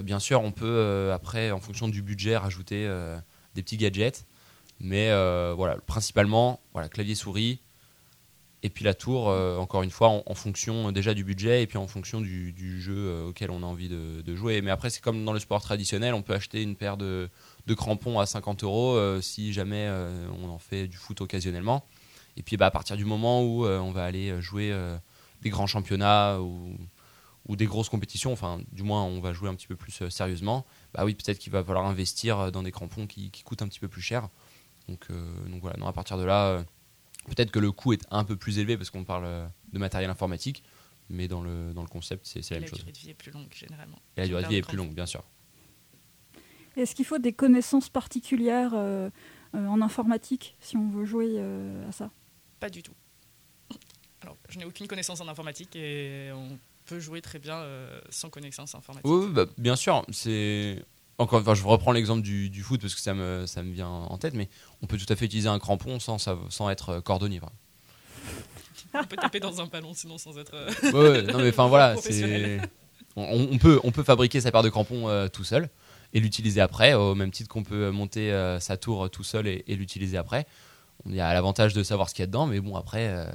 Bien 0.03 0.19
sûr, 0.19 0.43
on 0.43 0.51
peut 0.51 1.09
après, 1.11 1.49
en 1.49 1.59
fonction 1.59 1.87
du 1.87 2.03
budget, 2.03 2.37
rajouter 2.37 2.87
des 3.55 3.63
petits 3.63 3.77
gadgets. 3.77 4.27
Mais 4.79 5.09
voilà, 5.55 5.77
principalement, 5.87 6.59
voilà, 6.73 6.87
clavier 6.87 7.15
souris. 7.15 7.61
Et 8.61 8.69
puis 8.69 8.85
la 8.85 8.93
tour, 8.93 9.25
encore 9.25 9.81
une 9.81 9.89
fois, 9.89 10.21
en, 10.23 10.35
fonction 10.35 10.91
déjà 10.91 11.15
du 11.15 11.23
budget 11.23 11.63
et 11.63 11.65
puis 11.65 11.79
en 11.79 11.87
fonction 11.87 12.21
du, 12.21 12.79
jeu 12.79 13.23
auquel 13.23 13.49
on 13.49 13.63
a 13.63 13.65
envie 13.65 13.89
de, 13.89 14.35
jouer. 14.35 14.61
Mais 14.61 14.69
après, 14.69 14.91
c'est 14.91 15.01
comme 15.01 15.25
dans 15.25 15.33
le 15.33 15.39
sport 15.39 15.63
traditionnel, 15.63 16.13
on 16.13 16.21
peut 16.21 16.35
acheter 16.35 16.61
une 16.61 16.75
paire 16.75 16.95
de, 16.95 17.27
crampons 17.75 18.19
à 18.19 18.27
50 18.27 18.63
euros 18.63 19.19
si 19.19 19.51
jamais 19.51 19.91
on 20.43 20.47
en 20.47 20.59
fait 20.59 20.85
du 20.85 20.97
foot 20.97 21.21
occasionnellement. 21.21 21.83
Et 22.37 22.43
puis 22.43 22.57
bah, 22.57 22.67
à 22.67 22.71
partir 22.71 22.97
du 22.97 23.05
moment 23.05 23.43
où 23.43 23.65
euh, 23.65 23.79
on 23.79 23.91
va 23.91 24.03
aller 24.03 24.41
jouer 24.41 24.71
euh, 24.71 24.97
des 25.41 25.49
grands 25.49 25.67
championnats 25.67 26.41
ou, 26.41 26.75
ou 27.47 27.55
des 27.55 27.65
grosses 27.65 27.89
compétitions, 27.89 28.33
enfin 28.33 28.59
du 28.71 28.83
moins 28.83 29.03
on 29.03 29.19
va 29.19 29.33
jouer 29.33 29.49
un 29.49 29.55
petit 29.55 29.67
peu 29.67 29.75
plus 29.75 30.01
euh, 30.01 30.09
sérieusement, 30.09 30.65
bah 30.93 31.05
oui, 31.05 31.13
peut-être 31.13 31.39
qu'il 31.39 31.51
va 31.51 31.63
falloir 31.63 31.85
investir 31.85 32.39
euh, 32.39 32.51
dans 32.51 32.63
des 32.63 32.71
crampons 32.71 33.07
qui, 33.07 33.31
qui 33.31 33.43
coûtent 33.43 33.61
un 33.61 33.67
petit 33.67 33.79
peu 33.79 33.87
plus 33.87 34.01
cher. 34.01 34.29
Donc, 34.87 35.05
euh, 35.09 35.47
donc 35.47 35.61
voilà, 35.61 35.77
non, 35.77 35.87
à 35.87 35.93
partir 35.93 36.17
de 36.17 36.23
là, 36.23 36.45
euh, 36.47 36.63
peut-être 37.27 37.51
que 37.51 37.59
le 37.59 37.71
coût 37.71 37.93
est 37.93 38.05
un 38.11 38.23
peu 38.23 38.35
plus 38.35 38.59
élevé 38.59 38.77
parce 38.77 38.89
qu'on 38.89 39.03
parle 39.03 39.25
euh, 39.25 39.47
de 39.73 39.79
matériel 39.79 40.09
informatique, 40.09 40.63
mais 41.09 41.27
dans 41.27 41.41
le, 41.41 41.73
dans 41.73 41.81
le 41.81 41.87
concept, 41.87 42.25
c'est 42.25 42.41
la 42.51 42.57
la 42.57 42.59
même 42.61 42.69
chose. 42.69 42.79
durée 42.79 42.91
de 42.91 42.97
vie 42.97 43.09
est 43.09 43.13
plus 43.13 43.31
longue, 43.31 43.47
généralement. 43.51 43.97
Et 44.17 44.21
la 44.21 44.27
durée 44.27 44.43
de 44.43 44.47
vie 44.47 44.55
est 44.55 44.67
plus 44.67 44.77
longue, 44.77 44.93
bien 44.93 45.05
sûr. 45.05 45.23
Est-ce 46.77 46.93
qu'il 46.93 47.05
faut 47.05 47.19
des 47.19 47.33
connaissances 47.33 47.89
particulières 47.89 48.73
euh, 48.73 49.09
euh, 49.55 49.67
en 49.67 49.81
informatique 49.81 50.55
si 50.59 50.75
on 50.77 50.89
veut 50.89 51.05
jouer 51.05 51.35
euh, 51.37 51.87
à 51.87 51.91
ça? 51.91 52.11
Pas 52.65 52.69
du 52.71 52.81
tout. 52.81 52.93
Alors, 54.23 54.37
je 54.49 54.57
n'ai 54.57 54.65
aucune 54.65 54.87
connaissance 54.87 55.21
en 55.21 55.27
informatique 55.27 55.75
et 55.75 56.31
on 56.33 56.57
peut 56.87 56.99
jouer 56.99 57.21
très 57.21 57.37
bien 57.37 57.57
euh, 57.57 58.01
sans 58.09 58.31
connaissance 58.31 58.73
informatique. 58.73 59.05
Oui, 59.07 59.25
oui, 59.27 59.31
bah, 59.31 59.45
bien 59.59 59.75
sûr. 59.75 60.03
C'est 60.11 60.83
encore, 61.19 61.41
enfin, 61.41 61.53
je 61.53 61.63
reprends 61.63 61.91
l'exemple 61.91 62.23
du, 62.23 62.49
du 62.49 62.63
foot 62.63 62.81
parce 62.81 62.95
que 62.95 63.01
ça 63.01 63.13
me, 63.13 63.45
ça 63.45 63.61
me 63.61 63.71
vient 63.71 63.87
en 63.87 64.17
tête, 64.17 64.33
mais 64.33 64.49
on 64.81 64.87
peut 64.87 64.97
tout 64.97 65.05
à 65.13 65.15
fait 65.15 65.25
utiliser 65.25 65.47
un 65.47 65.59
crampon 65.59 65.99
sans, 65.99 66.17
sans 66.17 66.69
être 66.71 66.89
euh, 66.89 67.01
cordonnier. 67.01 67.37
quoi. 67.39 67.51
On 68.95 69.03
peut 69.03 69.15
taper 69.15 69.39
dans 69.39 69.61
un 69.61 69.67
ballon 69.67 69.93
sinon 69.93 70.17
sans 70.17 70.35
être. 70.39 70.55
euh, 70.55 70.71
Ouais, 70.91 71.09
ouais, 71.09 71.21
non 71.31 71.37
mais 71.37 71.49
enfin 71.49 71.67
voilà, 71.67 71.95
c'est 71.97 72.59
on, 73.15 73.47
on 73.51 73.57
peut 73.59 73.79
on 73.83 73.91
peut 73.91 74.03
fabriquer 74.03 74.41
sa 74.41 74.51
paire 74.51 74.63
de 74.63 74.69
crampons 74.69 75.07
euh, 75.07 75.27
tout 75.27 75.43
seul 75.43 75.69
et 76.13 76.19
l'utiliser 76.19 76.61
après 76.61 76.95
au 76.95 77.13
même 77.13 77.29
titre 77.29 77.47
qu'on 77.49 77.63
peut 77.63 77.91
monter 77.91 78.31
euh, 78.31 78.59
sa 78.59 78.75
tour 78.75 79.07
tout 79.11 79.23
seul 79.23 79.45
et, 79.47 79.63
et 79.67 79.75
l'utiliser 79.75 80.17
après. 80.17 80.47
On 81.05 81.11
y 81.11 81.19
a 81.19 81.33
l'avantage 81.33 81.73
de 81.73 81.83
savoir 81.83 82.09
ce 82.09 82.15
qu'il 82.15 82.23
y 82.23 82.23
a 82.23 82.27
dedans, 82.27 82.47
mais 82.47 82.59
bon 82.59 82.75
après, 82.75 83.09
euh, 83.09 83.25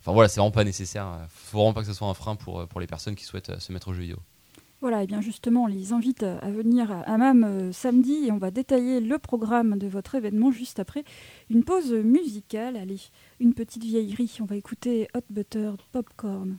enfin 0.00 0.12
voilà, 0.12 0.28
c'est 0.28 0.40
vraiment 0.40 0.52
pas 0.52 0.64
nécessaire. 0.64 1.26
Faut 1.28 1.58
vraiment 1.58 1.72
pas 1.72 1.80
que 1.80 1.86
ce 1.86 1.92
soit 1.92 2.08
un 2.08 2.14
frein 2.14 2.36
pour 2.36 2.60
euh, 2.60 2.66
les 2.78 2.86
personnes 2.86 3.14
qui 3.14 3.24
souhaitent 3.24 3.50
euh, 3.50 3.58
se 3.58 3.72
mettre 3.72 3.88
au 3.88 3.94
jeu 3.94 4.02
vidéo. 4.02 4.18
Voilà, 4.82 5.02
et 5.02 5.06
bien 5.06 5.22
justement, 5.22 5.64
on 5.64 5.66
les 5.66 5.92
invite 5.92 6.22
à 6.22 6.36
à 6.38 6.50
venir 6.50 6.92
à 6.92 7.04
euh, 7.08 7.72
samedi 7.72 8.26
et 8.26 8.32
on 8.32 8.38
va 8.38 8.50
détailler 8.50 9.00
le 9.00 9.18
programme 9.18 9.78
de 9.78 9.86
votre 9.86 10.14
événement 10.14 10.50
juste 10.50 10.78
après 10.78 11.02
une 11.48 11.64
pause 11.64 11.92
musicale. 11.92 12.76
Allez, 12.76 13.00
une 13.40 13.54
petite 13.54 13.84
vieillerie, 13.84 14.36
on 14.40 14.44
va 14.44 14.56
écouter 14.56 15.08
Hot 15.14 15.24
Butter 15.30 15.70
Popcorn. 15.92 16.58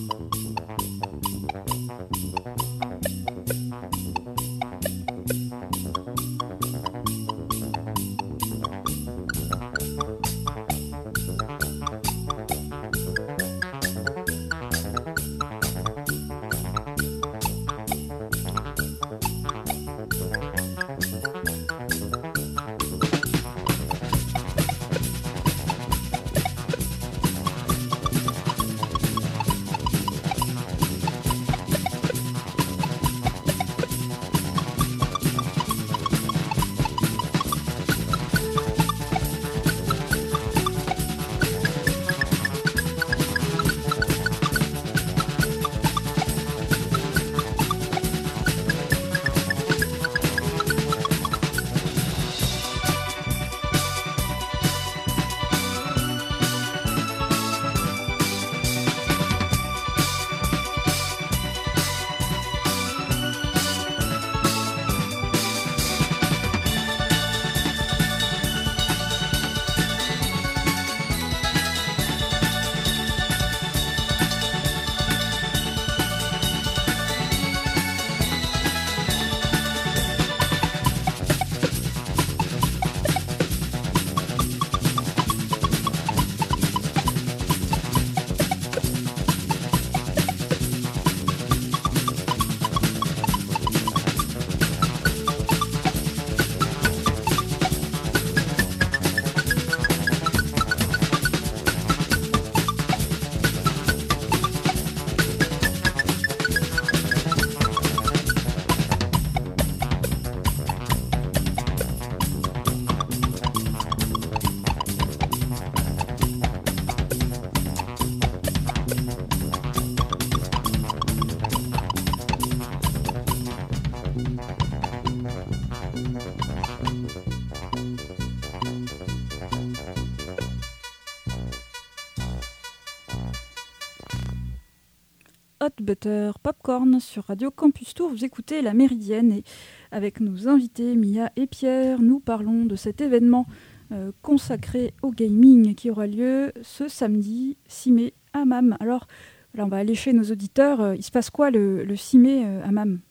Butter 135.81 136.31
Popcorn 136.43 136.99
sur 136.99 137.25
Radio 137.25 137.49
Campus 137.49 137.93
Tour. 137.93 138.09
Vous 138.11 138.23
écoutez 138.23 138.61
La 138.61 138.73
Méridienne 138.73 139.31
et 139.31 139.43
avec 139.91 140.19
nos 140.19 140.47
invités 140.47 140.95
Mia 140.95 141.31
et 141.35 141.47
Pierre, 141.47 141.99
nous 142.01 142.19
parlons 142.19 142.65
de 142.65 142.75
cet 142.75 143.01
événement 143.01 143.47
euh, 143.91 144.11
consacré 144.21 144.93
au 145.01 145.11
gaming 145.11 145.73
qui 145.75 145.89
aura 145.89 146.07
lieu 146.07 146.53
ce 146.61 146.87
samedi 146.87 147.57
6 147.67 147.91
mai 147.91 148.13
à 148.33 148.45
MAM. 148.45 148.77
Alors 148.79 149.07
là, 149.55 149.65
on 149.65 149.67
va 149.67 149.77
aller 149.77 149.95
chez 149.95 150.13
nos 150.13 150.23
auditeurs. 150.23 150.81
Euh, 150.81 150.95
il 150.95 151.03
se 151.03 151.11
passe 151.11 151.29
quoi 151.29 151.49
le, 151.49 151.83
le 151.83 151.95
6 151.95 152.17
mai 152.19 152.45
euh, 152.45 152.63
à 152.63 152.71
MAM 152.71 153.01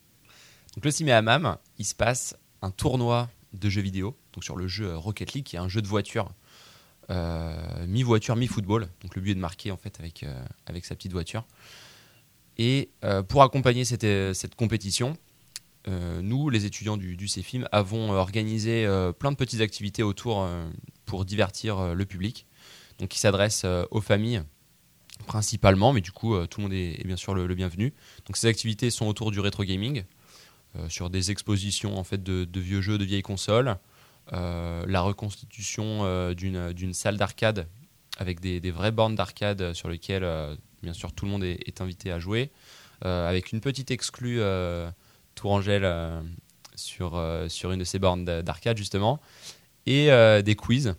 le 0.82 0.90
6 0.90 1.04
mai 1.04 1.12
à 1.12 1.20
MAM, 1.20 1.56
il 1.78 1.84
se 1.84 1.96
passe 1.96 2.36
un 2.62 2.70
tournoi 2.70 3.28
de 3.52 3.68
jeux 3.68 3.82
vidéo, 3.82 4.16
donc 4.32 4.44
sur 4.44 4.56
le 4.56 4.68
jeu 4.68 4.96
Rocket 4.96 5.32
League, 5.32 5.44
qui 5.44 5.56
est 5.56 5.58
un 5.58 5.68
jeu 5.68 5.82
de 5.82 5.88
voiture 5.88 6.32
mi-voiture, 7.88 8.36
mi-football. 8.36 8.86
Donc 9.02 9.16
le 9.16 9.20
but 9.20 9.32
est 9.32 9.34
de 9.34 9.40
marquer 9.40 9.72
en 9.72 9.76
fait 9.76 9.98
avec 9.98 10.84
sa 10.84 10.94
petite 10.94 11.10
voiture. 11.10 11.44
Et 12.60 12.90
euh, 13.04 13.22
pour 13.22 13.42
accompagner 13.42 13.84
cette, 13.84 14.06
cette 14.34 14.54
compétition, 14.54 15.16
nous, 15.88 16.50
les 16.50 16.66
étudiants 16.66 16.98
du, 16.98 17.16
du 17.16 17.26
CEFIM, 17.26 17.66
avons 17.72 18.12
organisé 18.12 18.86
plein 19.18 19.32
de 19.32 19.36
petites 19.36 19.62
activités 19.62 20.04
autour 20.04 20.46
pour 21.04 21.24
divertir 21.24 21.94
le 21.94 22.04
public. 22.04 22.46
Donc 22.98 23.08
qui 23.08 23.18
s'adressent 23.18 23.66
aux 23.90 24.02
familles 24.02 24.42
principalement, 25.26 25.92
mais 25.92 26.02
du 26.02 26.12
coup 26.12 26.36
tout 26.46 26.60
le 26.60 26.64
monde 26.64 26.74
est, 26.74 27.04
bien 27.04 27.16
sûr 27.16 27.34
le, 27.34 27.52
bienvenu. 27.54 27.94
Donc 28.26 28.36
ces 28.36 28.46
activités 28.46 28.90
sont 28.90 29.06
autour 29.06 29.32
du 29.32 29.40
rétro 29.40 29.64
gaming, 29.64 30.04
sur 30.88 31.10
des 31.10 31.32
expositions 31.32 31.98
en 31.98 32.04
fait 32.04 32.22
de, 32.22 32.60
vieux 32.60 32.82
jeux, 32.82 32.98
de 32.98 33.04
vieilles 33.04 33.22
consoles, 33.22 33.78
euh, 34.32 34.84
la 34.86 35.00
reconstitution 35.00 36.04
euh, 36.04 36.34
d'une 36.34 36.94
salle 36.94 37.16
d'arcade 37.16 37.66
avec 38.16 38.38
des, 38.38 38.70
vraies 38.70 38.92
bornes 38.92 39.16
d'arcade 39.16 39.72
sur 39.72 39.88
lesquelles, 39.88 40.24
euh, 40.24 40.54
bien 40.82 40.92
sûr, 40.92 41.12
tout 41.12 41.24
le 41.24 41.30
monde 41.30 41.44
est, 41.44 41.80
invité 41.80 42.10
à 42.12 42.18
jouer, 42.18 42.50
avec 43.02 43.52
une 43.52 43.60
petite 43.60 43.90
exclue 43.90 44.40
Tourangelle 45.34 46.22
sur, 46.74 47.22
sur 47.48 47.72
une 47.72 47.80
de 47.80 47.84
ces 47.84 47.98
bornes 47.98 48.24
d'arcade, 48.24 48.76
justement, 48.76 49.20
et 49.86 50.08
des 50.42 50.56
quiz 50.56 50.94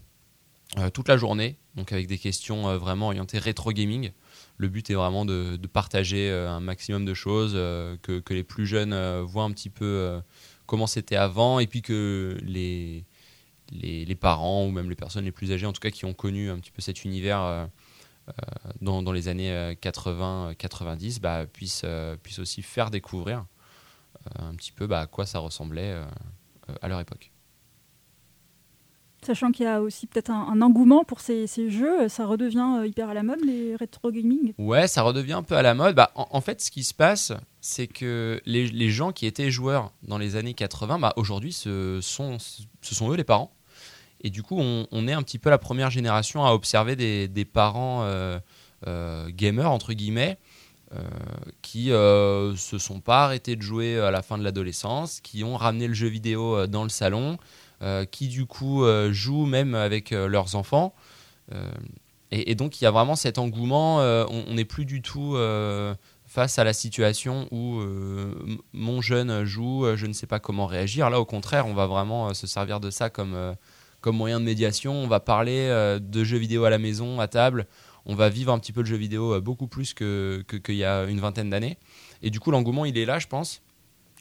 toute 0.93 1.07
la 1.07 1.17
journée, 1.17 1.57
donc 1.75 1.91
avec 1.91 2.07
des 2.07 2.17
questions 2.17 2.77
vraiment 2.77 3.07
orientées 3.07 3.39
rétro 3.39 3.71
gaming. 3.71 4.11
Le 4.57 4.67
but 4.67 4.89
est 4.89 4.93
vraiment 4.93 5.25
de, 5.25 5.57
de 5.57 5.67
partager 5.67 6.31
un 6.31 6.59
maximum 6.59 7.05
de 7.05 7.13
choses, 7.13 7.53
que, 7.53 8.19
que, 8.19 8.33
les 8.33 8.43
plus 8.43 8.65
jeunes 8.65 9.21
voient 9.21 9.43
un 9.43 9.51
petit 9.51 9.69
peu 9.69 10.21
comment 10.65 10.87
c'était 10.87 11.17
avant, 11.17 11.59
et 11.59 11.67
puis 11.67 11.81
que 11.81 12.37
les, 12.43 13.05
les, 13.71 14.15
parents 14.15 14.65
ou 14.65 14.71
même 14.71 14.89
les 14.89 14.95
personnes 14.95 15.25
les 15.25 15.31
plus 15.31 15.51
âgées, 15.51 15.65
en 15.65 15.73
tout 15.73 15.79
cas 15.79 15.89
qui 15.89 16.05
ont 16.05 16.13
connu 16.13 16.49
un 16.49 16.59
petit 16.59 16.71
peu 16.71 16.81
cet 16.81 17.03
univers 17.03 17.41
euh, 17.41 17.65
euh 17.65 17.67
dans, 18.81 19.01
dans, 19.01 19.11
les 19.11 19.27
années 19.27 19.75
80-90, 19.81 21.19
bah, 21.19 21.45
puissent, 21.45 21.83
euh, 21.85 22.15
puissent 22.17 22.39
aussi 22.39 22.61
faire 22.61 22.89
découvrir 22.89 23.45
euh, 24.39 24.49
un 24.49 24.55
petit 24.55 24.71
peu 24.71 24.87
bah, 24.87 25.01
à 25.01 25.07
quoi 25.07 25.25
ça 25.25 25.39
ressemblait 25.39 25.95
à 26.81 26.87
leur 26.87 26.99
époque. 26.99 27.31
Sachant 29.23 29.51
qu'il 29.51 29.65
y 29.65 29.69
a 29.69 29.81
aussi 29.81 30.07
peut-être 30.07 30.31
un, 30.31 30.47
un, 30.47 30.61
engouement 30.63 31.03
pour 31.03 31.19
ces, 31.19 31.45
ces, 31.45 31.69
jeux, 31.69 32.09
ça 32.09 32.25
redevient 32.25 32.81
hyper 32.87 33.07
à 33.07 33.13
la 33.13 33.21
mode, 33.21 33.39
les 33.45 33.75
rétro 33.75 34.11
gaming? 34.11 34.53
Ouais, 34.57 34.87
ça 34.87 35.03
redevient 35.03 35.33
un 35.33 35.43
peu 35.43 35.55
à 35.55 35.61
la 35.61 35.75
mode. 35.75 35.93
Bah, 35.95 36.11
en, 36.15 36.27
en 36.31 36.41
fait, 36.41 36.59
ce 36.59 36.71
qui 36.71 36.83
se 36.83 36.95
passe, 36.95 37.31
c'est 37.59 37.85
que 37.85 38.41
les, 38.45 38.67
les, 38.67 38.89
gens 38.89 39.11
qui 39.11 39.27
étaient 39.27 39.51
joueurs 39.51 39.91
dans 40.01 40.17
les 40.17 40.37
années 40.37 40.55
80, 40.55 40.97
bah, 40.97 41.13
aujourd'hui, 41.17 41.53
ce 41.53 41.99
sont, 42.01 42.39
ce 42.39 42.95
sont 42.95 43.11
eux 43.11 43.15
les 43.15 43.23
parents. 43.23 43.53
Et 44.23 44.29
du 44.29 44.43
coup, 44.43 44.59
on, 44.59 45.07
est 45.07 45.13
un 45.13 45.23
petit 45.23 45.39
peu 45.39 45.49
la 45.49 45.57
première 45.57 45.89
génération 45.89 46.45
à 46.45 46.51
observer 46.51 46.95
des, 46.95 47.45
parents 47.45 48.03
euh, 48.03 48.39
euh, 48.87 49.29
gamers, 49.29 49.71
entre 49.71 49.93
guillemets, 49.93 50.37
euh, 50.93 51.01
qui 51.61 51.91
euh, 51.91 52.55
se 52.55 52.79
sont 52.79 52.99
pas 52.99 53.25
arrêtés 53.25 53.55
de 53.55 53.61
jouer 53.61 53.99
à 53.99 54.11
la 54.11 54.21
fin 54.21 54.37
de 54.37 54.43
l'adolescence, 54.43 55.21
qui 55.21 55.43
ont 55.43 55.55
ramené 55.55 55.87
le 55.87 55.93
jeu 55.93 56.07
vidéo 56.07 56.67
dans 56.67 56.83
le 56.83 56.89
salon, 56.89 57.37
qui 58.11 58.27
du 58.27 58.45
coup 58.45 58.85
jouent 59.09 59.47
même 59.47 59.73
avec 59.73 60.11
leurs 60.11 60.55
enfants. 60.55 60.93
Et, 62.29 62.53
donc, 62.53 62.79
il 62.79 62.83
y 62.83 62.87
a 62.87 62.91
vraiment 62.91 63.15
cet 63.15 63.39
engouement. 63.39 63.97
on 63.97 64.53
n'est 64.53 64.65
plus 64.65 64.85
du 64.85 65.01
tout 65.01 65.35
face 66.27 66.59
à 66.59 66.63
la 66.63 66.73
situation 66.73 67.47
où 67.49 67.81
mon 68.73 69.01
jeune 69.01 69.45
joue, 69.45 69.95
je 69.95 70.05
ne 70.05 70.13
sais 70.13 70.27
pas 70.27 70.39
comment 70.39 70.67
réagir. 70.67 71.09
Là, 71.09 71.19
au 71.19 71.25
contraire, 71.25 71.65
on 71.65 71.73
va 71.73 71.87
vraiment 71.87 72.35
se 72.35 72.45
servir 72.45 72.79
de 72.79 72.91
ça 72.91 73.09
comme, 73.09 73.55
comme 74.01 74.17
moyen 74.17 74.39
de 74.39 74.45
médiation. 74.45 74.93
On 74.93 75.07
va 75.07 75.19
parler 75.19 75.67
de 76.01 76.23
jeux 76.23 76.37
vidéo 76.37 76.65
à 76.65 76.69
la 76.69 76.77
maison, 76.77 77.19
à 77.19 77.27
table. 77.27 77.67
On 78.05 78.15
va 78.15 78.29
vivre 78.29 78.51
un 78.51 78.59
petit 78.59 78.73
peu 78.73 78.81
le 78.81 78.87
jeu 78.87 78.97
vidéo 78.97 79.39
beaucoup 79.41 79.67
plus 79.67 79.93
qu'il 79.93 80.43
que, 80.47 80.57
que 80.57 80.71
y 80.71 80.83
a 80.83 81.05
une 81.05 81.19
vingtaine 81.19 81.49
d'années. 81.49 81.77
Et 82.21 82.29
du 82.29 82.39
coup, 82.39 82.51
l'engouement, 82.51 82.85
il 82.85 82.97
est 82.97 83.05
là, 83.05 83.19
je 83.19 83.27
pense. 83.27 83.61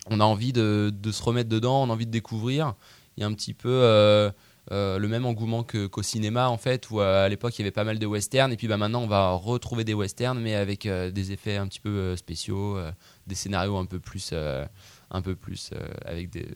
On 0.07 0.21
a 0.21 0.25
envie 0.25 0.53
de, 0.53 0.93
de, 0.95 1.13
se 1.13 1.23
remettre 1.23 1.49
dedans, 1.49 1.83
on 1.83 1.91
a 1.91 1.93
envie 1.93 2.07
de 2.07 2.11
découvrir. 2.11 2.75
Il 3.17 3.23
y 3.23 3.25
a 3.25 3.27
un 3.27 3.35
petit 3.35 3.55
peu 3.55 4.31
euh, 4.73 4.99
le 4.99 5.09
même 5.09 5.27
engouement 5.27 5.65
qu'au 5.65 5.89
qu 5.89 6.03
cinéma 6.03 6.49
en 6.49 6.57
fait 6.57 6.91
où 6.91 7.01
euh, 7.01 7.25
à 7.25 7.29
l'époque 7.29 7.59
il 7.59 7.63
y 7.63 7.65
avait 7.65 7.73
pas 7.73 7.83
mal 7.83 7.99
de 7.99 8.07
westerns 8.07 8.53
et 8.53 8.57
puis 8.57 8.69
bah, 8.69 8.77
maintenant 8.77 9.03
on 9.03 9.09
va 9.09 9.33
retrouver 9.33 9.83
des 9.83 9.95
westerns 9.95 10.39
mais 10.39 10.55
avec 10.55 10.87
euh, 10.87 11.11
des 11.11 11.33
effets 11.33 11.57
un 11.57 11.67
petit 11.67 11.81
peu 11.81 11.89
euh, 11.89 12.17
spéciaux 12.17 12.77
euh, 12.77 12.93
des 13.27 13.35
scénarios 13.35 13.79
un 13.79 13.87
peu 13.87 13.99
plus 13.99 14.31
euh, 14.33 14.65
un 15.11 15.23
peu 15.23 15.35
plus 15.35 15.73
avec 16.05 16.31
des 16.31 16.47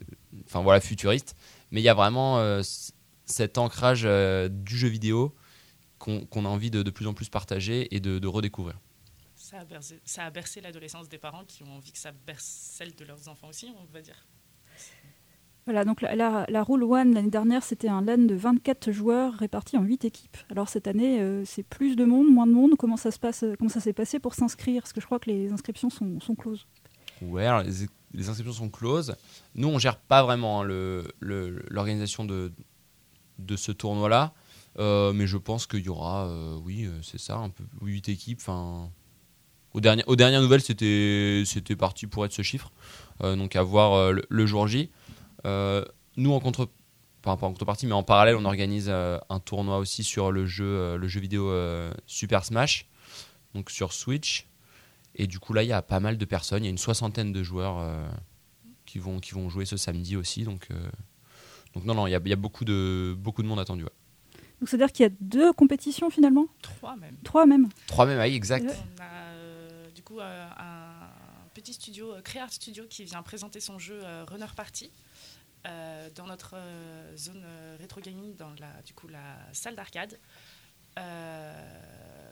enfin 0.44 0.62
voilà 0.62 0.80
futuristes 0.80 1.34
mais 1.72 1.80
il 1.80 1.84
y 1.84 1.88
a 1.88 1.94
vraiment 1.94 2.38
cet 3.26 3.58
ancrage 3.58 4.02
du 4.02 4.76
jeu 4.76 4.88
vidéo 4.88 5.34
qu'on 5.98 6.26
qu 6.26 6.38
a 6.38 6.48
envie 6.48 6.70
de, 6.70 6.82
de, 6.82 6.90
plus 6.90 7.06
en 7.06 7.14
plus 7.14 7.28
partager 7.28 7.94
et 7.94 8.00
de, 8.00 8.18
de 8.18 8.28
redécouvrir 8.28 8.78
ça 9.36 9.58
a 9.60 9.64
bercé, 9.64 10.00
bercé 10.32 10.60
l'adolescence 10.60 11.08
des 11.08 11.18
parents 11.18 11.44
qui 11.44 11.62
ont 11.64 11.76
envie 11.76 11.92
que 11.92 11.98
ça 11.98 12.12
berce 12.26 12.44
celle 12.44 12.94
de 12.94 13.04
leurs 13.04 13.28
enfants 13.28 13.48
aussi 13.48 13.68
on 13.78 13.92
va 13.92 14.00
dire 14.00 14.26
voilà, 15.66 15.84
donc 15.84 16.02
la, 16.02 16.14
la, 16.14 16.44
la 16.48 16.62
Rule 16.62 16.82
One 16.84 17.14
l'année 17.14 17.30
dernière, 17.30 17.62
c'était 17.62 17.88
un 17.88 18.02
LAN 18.02 18.18
de 18.18 18.34
24 18.34 18.92
joueurs 18.92 19.32
répartis 19.32 19.78
en 19.78 19.82
8 19.82 20.04
équipes. 20.04 20.36
Alors 20.50 20.68
cette 20.68 20.86
année, 20.86 21.22
euh, 21.22 21.42
c'est 21.46 21.62
plus 21.62 21.96
de 21.96 22.04
monde, 22.04 22.28
moins 22.28 22.46
de 22.46 22.52
monde. 22.52 22.72
Comment 22.78 22.98
ça 22.98 23.10
se 23.10 23.18
passe 23.18 23.46
Comment 23.58 23.70
ça 23.70 23.80
s'est 23.80 23.94
passé 23.94 24.18
pour 24.18 24.34
s'inscrire? 24.34 24.82
Parce 24.82 24.92
que 24.92 25.00
je 25.00 25.06
crois 25.06 25.18
que 25.18 25.30
les 25.30 25.52
inscriptions 25.52 25.88
sont, 25.88 26.20
sont 26.20 26.34
closes. 26.34 26.66
Ouais, 27.22 27.46
alors 27.46 27.62
les, 27.62 27.86
les, 28.12 28.28
inscriptions 28.28 28.52
sont 28.52 28.68
closes. 28.68 29.16
Nous, 29.54 29.68
on 29.68 29.78
gère 29.78 29.96
pas 29.96 30.22
vraiment 30.22 30.62
hein, 30.62 30.66
l'organisation 31.20 32.26
de, 32.26 32.52
de 33.38 33.56
ce 33.56 33.72
tournoi-là. 33.72 34.34
Euh, 34.78 35.12
mais 35.12 35.26
je 35.26 35.36
pense 35.36 35.66
qu'il 35.66 35.84
y 35.84 35.88
aura, 35.88 36.26
euh, 36.26 36.56
oui, 36.64 36.88
c'est 37.02 37.20
ça, 37.20 37.36
un 37.36 37.50
peu 37.50 37.64
8 37.82 38.08
équipes. 38.08 38.40
Enfin, 38.40 38.90
aux 39.72 39.80
dernières, 39.80 40.06
dernières 40.16 40.42
nouvelles, 40.42 40.62
c'était 40.62 41.76
parti 41.76 42.06
pour 42.06 42.24
être 42.24 42.32
ce 42.32 42.42
chiffre. 42.42 42.72
Euh, 43.22 43.36
donc 43.36 43.54
à 43.56 43.62
voir 43.62 44.12
le, 44.12 44.46
jour 44.46 44.66
J. 44.66 44.90
Euh, 45.46 45.84
nous, 46.16 46.32
en 46.32 46.40
contre 46.40 46.70
pas 47.22 47.32
en 47.32 47.36
contrepartie, 47.38 47.86
mais 47.86 47.92
en 47.92 48.02
parallèle, 48.02 48.36
on 48.36 48.44
organise 48.44 48.88
euh, 48.88 49.18
un 49.30 49.40
tournoi 49.40 49.78
aussi 49.78 50.04
sur 50.04 50.30
le 50.30 50.44
jeu, 50.44 50.66
euh, 50.66 50.96
le 50.98 51.08
jeu 51.08 51.20
vidéo 51.20 51.50
Super 52.06 52.44
Smash, 52.44 52.86
donc 53.54 53.70
sur 53.70 53.92
Switch. 53.92 54.46
Et 55.14 55.26
du 55.26 55.38
coup, 55.38 55.54
là, 55.54 55.62
il 55.62 55.68
y 55.68 55.72
a 55.72 55.80
pas 55.80 56.00
mal 56.00 56.18
de 56.18 56.24
personnes. 56.24 56.64
Il 56.64 56.66
y 56.66 56.68
a 56.68 56.70
une 56.70 56.78
soixantaine 56.78 57.32
de 57.32 57.42
joueurs 57.42 57.86
qui, 58.84 58.98
vont, 58.98 59.20
qui 59.20 59.30
vont 59.32 59.48
jouer 59.48 59.64
ce 59.64 59.76
samedi 59.76 60.16
aussi. 60.16 60.42
Donc, 60.42 60.68
donc 61.74 61.84
non, 61.84 61.94
non, 61.94 62.06
il 62.06 62.10
y 62.10 62.14
a, 62.14 62.20
il 62.24 62.28
y 62.28 62.32
a 62.32 62.36
beaucoup, 62.36 62.64
de, 62.64 63.14
beaucoup 63.18 63.42
de 63.42 63.48
monde 63.48 63.60
attendu. 63.60 63.84
Ouais. 63.84 63.90
Donc, 64.60 64.68
c'est-à-dire 64.68 64.92
qu'il 64.92 65.04
y 65.04 65.06
a 65.06 65.12
deux 65.20 65.52
compétitions 65.52 66.10
finalement? 66.10 66.46
Trois 66.62 66.96
même. 66.96 67.16
Trois 67.24 67.46
même. 67.46 67.68
Trois 67.86 68.06
même, 68.06 68.18
oui, 68.18 68.34
exact. 68.34 68.66
On 68.66 69.02
a 69.02 69.06
euh, 69.06 69.90
du 69.90 70.02
coup 70.02 70.20
euh, 70.20 70.48
un 70.56 71.08
petit 71.54 71.72
studio, 71.72 72.12
euh, 72.12 72.20
Créart 72.22 72.52
Studio, 72.52 72.84
qui 72.88 73.04
vient 73.04 73.22
présenter 73.22 73.60
son 73.60 73.78
jeu 73.78 74.00
Runner 74.28 74.46
Party. 74.56 74.90
Euh, 75.66 76.10
dans 76.14 76.26
notre 76.26 76.56
euh, 76.56 77.16
zone 77.16 77.42
euh, 77.42 77.76
rétro 77.80 77.98
gaming, 78.02 78.36
dans 78.36 78.50
la, 78.60 78.82
du 78.82 78.92
coup, 78.92 79.08
la 79.08 79.38
salle 79.54 79.74
d'arcade. 79.74 80.18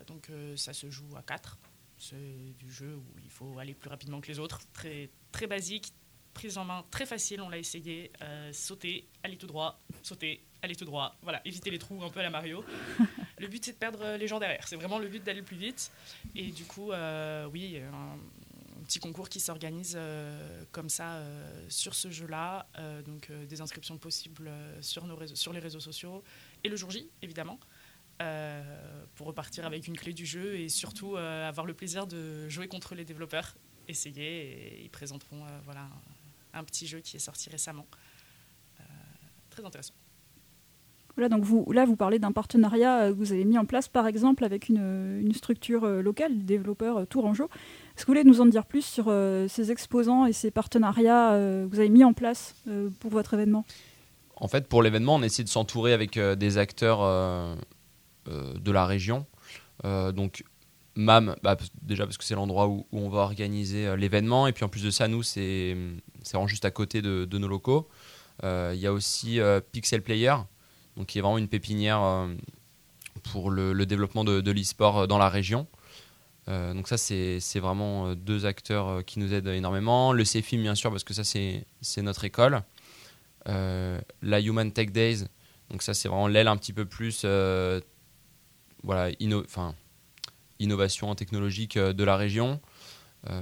donc 0.05 0.29
ça 0.55 0.73
se 0.73 0.89
joue 0.89 1.15
à 1.17 1.23
4. 1.23 1.57
C'est 1.97 2.53
du 2.59 2.71
jeu 2.71 2.95
où 2.95 3.03
il 3.23 3.31
faut 3.31 3.57
aller 3.57 3.73
plus 3.73 3.89
rapidement 3.89 4.21
que 4.21 4.27
les 4.27 4.39
autres. 4.39 4.59
Très, 4.73 5.09
très 5.31 5.47
basique, 5.47 5.93
prise 6.33 6.57
en 6.57 6.65
main 6.65 6.83
très 6.91 7.05
facile, 7.05 7.41
on 7.41 7.49
l'a 7.49 7.57
essayé. 7.57 8.11
sauter, 8.51 9.07
aller 9.23 9.37
tout 9.37 9.47
droit, 9.47 9.79
sauter, 10.01 10.43
aller 10.61 10.75
tout 10.75 10.85
droit. 10.85 11.15
Voilà, 11.21 11.41
éviter 11.45 11.69
les 11.69 11.79
trous 11.79 12.03
un 12.03 12.09
peu 12.09 12.19
à 12.19 12.23
la 12.23 12.29
Mario. 12.29 12.63
le 13.39 13.47
but 13.47 13.63
c'est 13.63 13.73
de 13.73 13.77
perdre 13.77 14.15
les 14.17 14.27
gens 14.27 14.39
derrière. 14.39 14.67
C'est 14.67 14.75
vraiment 14.75 14.99
le 14.99 15.07
but 15.07 15.23
d'aller 15.23 15.41
plus 15.41 15.57
vite. 15.57 15.91
Et 16.35 16.51
du 16.51 16.65
coup, 16.65 16.91
oui, 17.51 17.81
petit 18.83 18.99
concours 18.99 19.29
qui 19.29 19.39
s'organise 19.39 19.95
euh, 19.95 20.63
comme 20.71 20.89
ça 20.89 21.15
euh, 21.15 21.65
sur 21.69 21.95
ce 21.95 22.11
jeu-là. 22.11 22.67
Euh, 22.77 23.01
donc 23.01 23.31
des 23.31 23.61
inscriptions 23.61 23.97
possibles 23.97 24.51
sur, 24.81 25.05
nos 25.05 25.15
réseaux, 25.15 25.35
sur 25.35 25.53
les 25.53 25.59
réseaux 25.59 25.79
sociaux 25.79 26.23
et 26.63 26.69
le 26.69 26.75
jour 26.75 26.91
J, 26.91 27.09
évidemment. 27.21 27.59
pour 29.15 29.27
repartir 29.27 29.65
avec 29.65 29.87
une 29.87 29.97
clé 29.97 30.13
du 30.13 30.25
jeu 30.25 30.55
et 30.55 30.69
surtout 30.69 31.17
avoir 31.17 31.65
le 31.65 31.73
plaisir 31.73 32.07
de 32.07 32.47
jouer 32.47 32.67
contre 32.67 32.95
les 32.95 33.05
développeurs, 33.05 33.55
essayer 33.87 34.77
et 34.77 34.83
ils 34.83 34.89
présenteront 34.89 35.43
voilà, 35.65 35.89
un, 36.53 36.63
petit 36.63 36.87
jeu 36.87 36.99
qui 36.99 37.17
est 37.17 37.19
sorti 37.19 37.49
récemment. 37.49 37.85
très 39.49 39.63
intéressant. 39.63 39.93
Voilà, 41.15 41.29
donc 41.29 41.43
vous, 41.43 41.71
là, 41.71 41.85
vous 41.85 41.95
parlez 41.95 42.17
d'un 42.17 42.31
partenariat 42.31 43.09
que 43.09 43.13
vous 43.13 43.33
avez 43.33 43.45
mis 43.45 43.59
en 43.59 43.65
place, 43.65 43.87
par 43.87 44.07
exemple, 44.07 44.43
avec 44.43 44.67
une, 44.67 45.19
une 45.21 45.33
structure 45.33 45.85
locale, 45.85 46.33
le 46.33 46.41
développeur 46.41 47.05
Tourangeau. 47.05 47.49
Est-ce 47.95 48.03
que 48.03 48.07
vous 48.07 48.17
voulez 48.17 48.23
nous 48.23 48.41
en 48.41 48.47
dire 48.47 48.65
plus 48.65 48.83
sur 48.83 49.13
ces 49.47 49.71
exposants 49.71 50.25
et 50.25 50.33
ces 50.33 50.49
partenariats 50.49 51.29
que 51.33 51.67
vous 51.69 51.79
avez 51.79 51.89
mis 51.89 52.03
en 52.03 52.13
place 52.13 52.55
pour 52.99 53.11
votre 53.11 53.35
événement? 53.35 53.63
En 54.37 54.47
fait, 54.47 54.67
pour 54.67 54.81
l'événement, 54.81 55.15
on 55.15 55.21
essaie 55.21 55.43
de 55.43 55.49
s'entourer 55.49 55.93
avec 55.93 56.17
des 56.17 56.57
acteurs 56.57 57.57
de 58.25 58.71
la 58.71 58.87
région. 58.87 59.27
donc, 59.83 60.43
MAM, 60.95 61.35
bah, 61.41 61.57
déjà 61.81 62.05
parce 62.05 62.17
que 62.17 62.23
c'est 62.23 62.35
l'endroit 62.35 62.67
où, 62.67 62.85
on 62.91 63.09
va 63.09 63.21
organiser 63.21 63.87
euh, 63.87 63.95
l'événement. 63.95 64.47
Et 64.47 64.53
puis 64.53 64.63
en 64.63 64.69
plus 64.69 64.83
de 64.83 64.91
ça, 64.91 65.07
nous, 65.07 65.23
c'est 65.23 65.75
vraiment 66.31 66.47
juste 66.47 66.65
à 66.65 66.71
côté 66.71 67.01
de, 67.01 67.37
nos 67.37 67.47
locaux. 67.47 67.89
Euh, 68.43 68.71
il 68.75 68.81
y 68.81 68.87
a 68.87 68.93
aussi 68.93 69.39
euh, 69.39 69.59
Pixel 69.59 70.01
Player, 70.01 70.35
donc 70.97 71.07
qui 71.07 71.17
est 71.19 71.21
vraiment 71.21 71.37
une 71.37 71.47
pépinière 71.47 72.27
pour 73.23 73.49
le, 73.49 73.85
développement 73.85 74.23
de, 74.23 74.41
de 74.41 74.51
l'e-sport 74.51 75.07
dans 75.07 75.17
la 75.17 75.29
région. 75.29 75.67
donc 76.47 76.87
ça, 76.87 76.97
c'est 76.97 77.59
vraiment 77.59 78.13
deux 78.15 78.45
acteurs 78.45 79.03
qui 79.05 79.19
nous 79.19 79.33
aident 79.33 79.47
énormément. 79.47 80.13
Le 80.13 80.23
CFIM, 80.23 80.61
bien 80.61 80.75
sûr, 80.75 80.91
parce 80.91 81.03
que 81.03 81.13
ça, 81.13 81.23
c'est 81.23 82.01
notre 82.01 82.25
école. 82.25 82.61
la 83.45 84.41
Human 84.41 84.71
Tech 84.71 84.91
Days, 84.91 85.25
donc 85.71 85.81
ça, 85.81 85.93
c'est 85.95 86.07
vraiment 86.07 86.27
l'aile 86.27 86.47
un 86.47 86.57
petit 86.57 86.73
peu 86.73 86.85
plus... 86.85 87.25
voilà, 88.83 89.11
enfin 89.45 89.73
innovation 90.63 91.13
technologique 91.15 91.77
euh, 91.77 91.93
de 91.93 92.03
la 92.03 92.17
région. 92.17 92.59
Euh, 93.29 93.41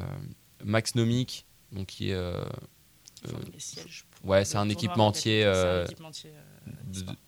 Maxnomic, 0.63 1.45
donc 1.71 1.87
qui 1.87 2.09
est 2.09 2.13
euh, 2.13 2.43
ouais, 4.23 4.45
c'est 4.45 4.57
un 4.57 4.69
équipementier 4.69 5.43
e 5.43 5.85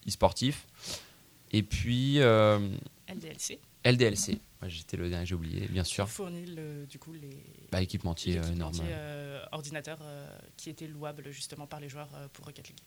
sportif. 0.07 0.67
Et 1.51 1.63
puis 1.63 2.17
LDLC. 2.17 3.59
LDLC. 3.85 4.39
J'étais 4.65 4.95
le 4.95 5.09
dernier, 5.09 5.25
j'ai 5.25 5.35
oublié, 5.35 5.67
bien 5.67 5.83
sûr. 5.83 6.07
Fournit 6.07 6.45
le, 6.45 6.85
du 6.85 6.97
coup 6.97 7.11
les 7.11 7.43
bah, 7.71 7.81
équipementiers, 7.81 8.39
ordinateurs 9.51 9.99
qui 10.55 10.69
étaient 10.69 10.87
louables 10.87 11.31
justement 11.31 11.67
par 11.67 11.79
les 11.79 11.89
joueurs 11.89 12.09
pour 12.31 12.45
Rocket 12.45 12.69
League. 12.69 12.79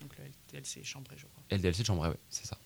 Donc 0.00 0.16
le 0.18 0.24
LDLC 0.24 0.84
Chambray, 0.84 1.16
je 1.16 1.26
crois. 1.26 1.42
LDLC 1.50 1.84
Chambray, 1.84 2.10
oui, 2.10 2.16
c'est 2.28 2.46
ça. 2.46 2.58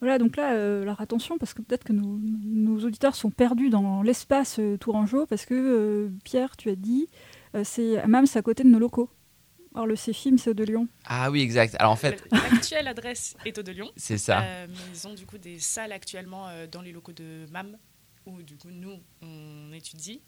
Voilà, 0.00 0.18
donc 0.18 0.36
là, 0.36 0.52
euh, 0.52 0.82
alors 0.82 1.00
attention, 1.00 1.38
parce 1.38 1.54
que 1.54 1.62
peut-être 1.62 1.84
que 1.84 1.92
nos, 1.92 2.78
auditeurs 2.84 3.16
sont 3.16 3.30
perdus 3.30 3.70
dans 3.70 4.02
l'espace 4.02 4.58
euh, 4.58 4.76
Tourangeau, 4.76 5.26
parce 5.26 5.46
que 5.46 5.54
euh, 5.54 6.10
Pierre, 6.24 6.56
tu 6.56 6.68
as 6.70 6.76
dit, 6.76 7.08
c'est 7.64 8.06
même 8.06 8.26
c'est 8.26 8.38
à 8.38 8.42
côté 8.42 8.62
de 8.62 8.68
nos 8.68 8.78
locaux. 8.78 9.10
Alors 9.74 9.86
le 9.86 9.94
CFIM, 9.94 10.36
c'est 10.36 10.50
au 10.50 10.54
de 10.54 10.64
Lyon. 10.64 10.88
Ah 11.06 11.30
oui, 11.30 11.40
exact. 11.40 11.74
Alors 11.78 11.92
en 11.92 11.96
fait, 11.96 12.22
l'actuelle 12.30 12.86
adresse 12.86 13.34
est 13.46 13.56
au 13.58 13.62
de 13.62 13.72
Lyon. 13.72 13.90
C'est 13.96 14.18
ça. 14.18 14.42
mais 14.68 14.74
ils 14.94 15.06
ont 15.06 15.14
du 15.14 15.26
coup 15.26 15.38
des 15.38 15.58
salles 15.58 15.92
actuellement 15.92 16.48
dans 16.70 16.82
les 16.82 16.92
locaux 16.92 17.12
de 17.12 17.46
MAM, 17.50 17.76
où 18.26 18.42
du 18.42 18.56
coup 18.56 18.70
nous 18.70 18.98
on 19.22 19.72
étudie 19.72 20.22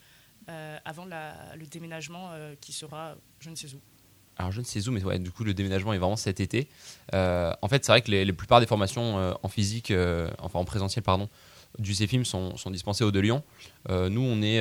avant 0.47 1.05
le 1.05 1.67
déménagement 1.67 2.31
qui 2.61 2.73
sera 2.73 3.17
je 3.41 3.51
ne 3.51 3.55
sais 3.55 3.75
où 3.75 3.81
alors 4.39 4.53
je 4.53 4.61
ne 4.61 4.65
sais 4.65 4.87
où, 4.89 4.93
mais 4.93 5.03
ouais, 5.05 5.19
du 5.19 5.33
coup 5.33 5.43
le 5.43 5.53
déménagement 5.53 5.93
est 5.93 5.99
vraiment 5.99 6.17
cet 6.17 6.39
été. 6.39 6.69
Euh, 7.13 7.53
en 7.61 7.69
fait, 7.69 7.85
c'est 7.85 7.91
vrai 7.91 8.03
que 8.03 8.11
les, 8.11 8.33
plupart 8.33 8.61
des 8.61 8.67
formations 8.67 9.19
euh, 9.19 9.33
en 9.43 9.49
physique, 9.49 9.91
euh, 9.91 10.31
enfin 10.39 10.61
en 10.61 10.65
présentiel, 10.65 11.03
pardon, 11.03 11.29
du 11.79 11.93
CFIM 11.93 12.25
sont, 12.25 12.55
dispensées 12.71 13.05
au 13.05 13.11
de 13.11 13.21
Lyon. 13.21 13.43
nous, 13.89 14.23
on 14.23 14.43
est 14.43 14.61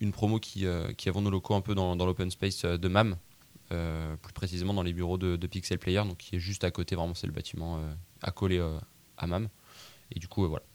une 0.00 0.12
promo 0.12 0.38
qui, 0.38 0.66
qui 0.96 1.08
avons 1.08 1.22
nos 1.22 1.30
locaux 1.30 1.54
un 1.54 1.60
peu 1.60 1.74
dans, 1.74 1.96
dans 1.96 2.06
l'open 2.06 2.30
space 2.30 2.64
de 2.64 2.88
MAM, 2.88 3.16
plus 3.68 4.32
précisément 4.32 4.74
dans 4.74 4.82
les 4.82 4.92
bureaux 4.92 5.18
de, 5.18 5.36
de, 5.36 5.46
Pixel 5.46 5.78
Player, 5.78 6.02
donc 6.04 6.18
qui 6.18 6.36
est 6.36 6.38
juste 6.38 6.62
à 6.64 6.70
côté, 6.70 6.94
vraiment, 6.94 7.14
c'est 7.14 7.26
le 7.26 7.32
bâtiment 7.32 7.80
accolé 8.22 8.60
à 9.16 9.26
MAM. 9.26 9.48
Et 10.14 10.20
du 10.20 10.28
coup, 10.28 10.46
voilà 10.46 10.69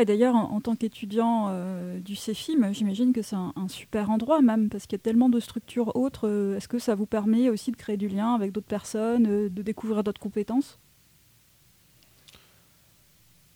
et 0.00 0.04
d'ailleurs, 0.04 0.34
en, 0.34 0.60
tant 0.60 0.76
qu'étudiant 0.76 1.48
euh, 1.50 1.98
du 1.98 2.16
CEFIM, 2.16 2.72
j'imagine 2.72 3.12
que 3.12 3.20
c'est 3.20 3.36
un, 3.36 3.68
super 3.68 4.10
endroit 4.10 4.40
même, 4.40 4.68
parce 4.68 4.84
qu'il 4.86 4.92
y 4.92 5.00
a 5.00 5.02
tellement 5.02 5.28
de 5.28 5.40
structures 5.40 5.94
autres. 5.96 6.28
Euh, 6.28 6.56
est-ce 6.56 6.68
que 6.68 6.78
ça 6.78 6.94
vous 6.94 7.06
permet 7.06 7.48
aussi 7.48 7.72
de 7.72 7.76
créer 7.76 7.96
du 7.96 8.08
lien 8.08 8.34
avec 8.34 8.52
d'autres 8.52 8.66
personnes, 8.66 9.26
euh, 9.26 9.48
de 9.48 9.62
découvrir 9.62 10.04
d'autres 10.04 10.20
compétences? 10.20 10.78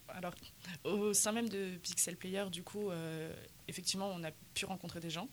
Alors, 0.09 0.35
au 0.85 1.12
sein 1.12 1.33
même 1.33 1.49
de 1.49 1.77
Pixel 1.77 2.16
Player, 2.16 2.44
du 2.51 2.62
coup, 2.62 2.88
effectivement, 3.68 4.11
on 4.14 4.25
a 4.25 4.31
pu 4.55 4.64
rencontrer 4.64 4.99
des 4.99 5.11
gens. 5.11 5.29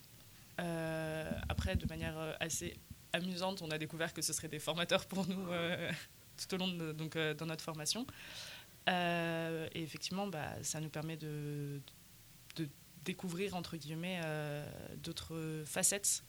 après, 0.57 1.77
de 1.77 1.87
manière 1.87 2.35
assez 2.41 2.75
amusante, 3.13 3.61
on 3.61 3.71
a 3.71 3.77
découvert 3.77 4.13
que 4.13 4.21
ce 4.21 4.33
seraient 4.33 4.49
des 4.49 4.59
formateurs 4.59 5.05
pour 5.05 5.25
nous 5.25 5.45
tout 6.37 6.55
au 6.55 6.57
long 6.57 6.67
de 6.67 6.91
donc, 6.91 7.17
dans 7.17 7.45
notre 7.45 7.63
formation. 7.63 8.05
Euh, 8.89 9.67
et 9.73 9.81
effectivement, 9.81 10.27
bah, 10.27 10.61
ça 10.61 10.79
nous 10.79 10.89
permet 10.89 11.17
de, 11.17 11.81
de 12.55 12.67
découvrir, 13.03 13.55
entre 13.55 13.77
guillemets, 13.77 14.21
euh, 14.25 14.65
d'autres 14.97 15.63
facettes, 15.65 16.23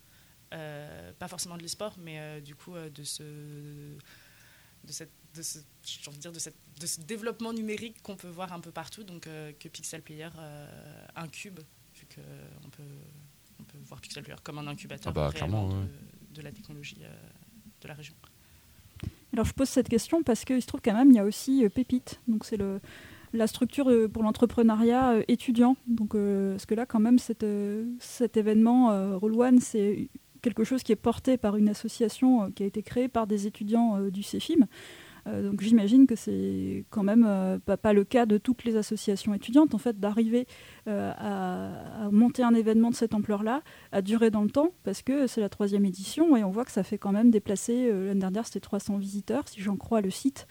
euh, 0.52 1.12
pas 1.14 1.28
forcément 1.28 1.56
de 1.56 1.62
l'e-sport, 1.62 1.96
mais 1.98 2.40
du 2.40 2.54
coup, 2.54 2.74
de 2.76 3.04
ce, 3.04 3.22
de 3.22 4.92
cette, 4.92 5.12
de 5.34 5.42
ce, 5.42 5.58
dire 6.18 6.32
de, 6.32 6.38
cette, 6.38 6.56
de 6.80 6.86
ce 6.86 7.00
développement 7.00 7.52
numérique 7.52 8.00
qu'on 8.02 8.16
peut 8.16 8.28
voir 8.28 8.52
un 8.52 8.60
peu 8.60 8.70
partout, 8.70 9.02
donc 9.02 9.22
que 9.24 9.68
Pixel 9.68 10.02
Player 10.02 10.28
incube, 11.16 11.58
vu 11.94 12.06
qu'on 12.14 12.70
peut, 12.70 12.82
on 13.58 13.64
peut 13.64 13.78
voir 13.82 14.00
Pixel 14.00 14.22
Player 14.22 14.38
comme 14.44 14.58
un 14.58 14.66
incubateur 14.68 15.12
ah 15.16 15.30
bah, 15.30 15.32
de, 15.32 16.34
de, 16.34 16.42
la 16.42 16.52
technologie 16.52 16.98
de 17.80 17.88
la 17.88 17.94
région. 17.94 18.14
Alors 19.34 19.46
je 19.46 19.52
pose 19.52 19.68
cette 19.68 19.88
question 19.88 20.22
parce 20.22 20.44
qu'il 20.44 20.62
se 20.62 20.66
trouve 20.68 20.80
quand 20.80 20.94
même 20.94 21.10
il 21.10 21.16
y 21.16 21.18
a 21.18 21.24
aussi 21.24 21.64
euh, 21.64 21.68
Pépite, 21.68 22.20
donc 22.28 22.44
c'est 22.44 22.56
la 23.32 23.46
structure 23.48 23.90
euh, 23.90 24.06
pour 24.06 24.22
l'entrepreneuriat 24.22 25.14
euh, 25.14 25.22
étudiant. 25.26 25.76
Donc, 25.88 26.12
parce 26.12 26.66
que 26.66 26.74
là, 26.76 26.86
quand 26.86 27.00
même, 27.00 27.18
cet 27.18 28.36
événement 28.36 29.18
Roll 29.18 29.34
One, 29.34 29.58
c'est 29.58 30.08
quelque 30.40 30.62
chose 30.62 30.84
qui 30.84 30.92
est 30.92 30.96
porté 30.96 31.36
par 31.36 31.56
une 31.56 31.68
association 31.68 32.52
qui 32.52 32.62
a 32.62 32.66
été 32.66 32.84
créée 32.84 33.08
par 33.08 33.26
des 33.26 33.48
étudiants 33.48 33.98
du 34.02 34.22
CEFIM. 34.22 34.68
Euh, 35.26 35.50
donc 35.50 35.60
j'imagine 35.60 36.06
que 36.06 36.16
c'est 36.16 36.84
quand 36.90 37.02
même 37.02 37.24
euh, 37.26 37.58
pas, 37.58 37.92
le 37.92 38.04
cas 38.04 38.26
de 38.26 38.38
toutes 38.38 38.64
les 38.64 38.76
associations 38.76 39.34
étudiantes, 39.34 39.74
en 39.74 39.78
fait, 39.78 39.98
d'arriver 39.98 40.46
euh, 40.88 41.12
à, 41.16 42.10
monter 42.10 42.42
un 42.42 42.54
événement 42.54 42.90
de 42.90 42.94
cette 42.94 43.14
ampleur-là, 43.14 43.62
à 43.92 44.02
durer 44.02 44.30
dans 44.30 44.42
le 44.42 44.50
temps, 44.50 44.72
parce 44.84 45.02
que 45.02 45.26
c'est 45.26 45.40
la 45.40 45.48
troisième 45.48 45.84
édition 45.84 46.36
et 46.36 46.44
on 46.44 46.50
voit 46.50 46.64
que 46.64 46.72
ça 46.72 46.82
fait 46.82 46.98
quand 46.98 47.12
même 47.12 47.30
déplacer, 47.30 47.90
l'année 47.90 48.20
dernière 48.20 48.46
c'était 48.46 48.60
300 48.60 48.98
visiteurs, 48.98 49.48
si 49.48 49.60
j'en 49.60 49.76
crois 49.76 50.00
le 50.00 50.10
site. 50.10 50.46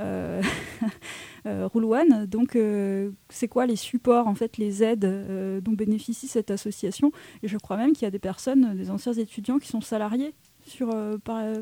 Euh. 0.00 0.40
Donc, 2.26 2.56
c'est 3.28 3.48
quoi 3.48 3.66
les 3.66 3.76
supports, 3.76 4.28
en 4.28 4.34
fait, 4.34 4.56
les 4.56 4.82
aides 4.82 5.60
dont 5.62 5.72
bénéficie 5.72 6.28
cette 6.28 6.50
association? 6.50 7.12
Et 7.42 7.48
je 7.48 7.58
crois 7.58 7.76
même 7.76 7.92
qu'il 7.92 8.02
y 8.02 8.06
a 8.06 8.10
des 8.10 8.18
personnes, 8.18 8.76
des 8.76 8.90
anciens 8.90 9.12
étudiants, 9.12 9.58
qui 9.58 9.68
sont 9.68 9.80
salariés 9.80 10.34
sur, 10.64 10.88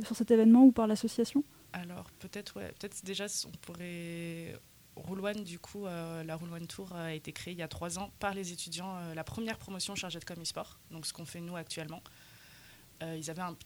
sur 0.04 0.16
cet 0.16 0.30
événement 0.30 0.64
ou 0.64 0.72
par 0.72 0.86
l'association. 0.86 1.44
Alors 1.72 2.10
peut-être 2.18 2.54
peut-être 2.54 3.04
déjà 3.04 3.26
on 3.46 3.56
pourrait 3.58 4.54
Roule 4.96 5.24
One, 5.24 5.44
du 5.44 5.58
coup, 5.58 5.86
euh, 5.86 6.22
la 6.24 6.36
Roule 6.36 6.52
One 6.52 6.66
Tour 6.66 6.92
a 6.94 7.14
été 7.14 7.32
créée 7.32 7.52
il 7.52 7.58
y 7.58 7.62
a 7.62 7.68
trois 7.68 7.98
ans 7.98 8.12
par 8.18 8.34
les 8.34 8.52
étudiants, 8.52 8.96
euh, 8.96 9.14
la 9.14 9.24
première 9.24 9.58
promotion 9.58 9.94
chargée 9.94 10.18
de 10.18 10.24
com 10.24 10.40
e-sport, 10.40 10.78
donc 10.90 11.06
ce 11.06 11.12
qu'on 11.12 11.24
fait 11.24 11.40
nous 11.40 11.56
actuellement. 11.56 12.02
Euh, 13.02 13.16
ils 13.16 13.30
avaient 13.30 13.42
un 13.42 13.56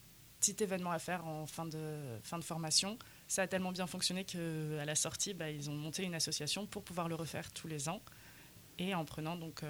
petit 0.40 0.62
événement 0.62 0.90
à 0.90 0.98
faire 0.98 1.26
en 1.26 1.46
fin 1.46 1.66
de, 1.66 2.18
fin 2.22 2.38
de 2.38 2.44
formation. 2.44 2.98
Ça 3.26 3.42
a 3.42 3.46
tellement 3.46 3.72
bien 3.72 3.86
fonctionné 3.86 4.24
qu'à 4.24 4.84
la 4.84 4.94
sortie, 4.94 5.34
bah, 5.34 5.50
ils 5.50 5.70
ont 5.70 5.74
monté 5.74 6.04
une 6.04 6.14
association 6.14 6.66
pour 6.66 6.84
pouvoir 6.84 7.08
le 7.08 7.14
refaire 7.14 7.50
tous 7.52 7.66
les 7.66 7.88
ans. 7.88 8.00
Et 8.78 8.94
en 8.94 9.04
prenant 9.04 9.36
donc 9.36 9.62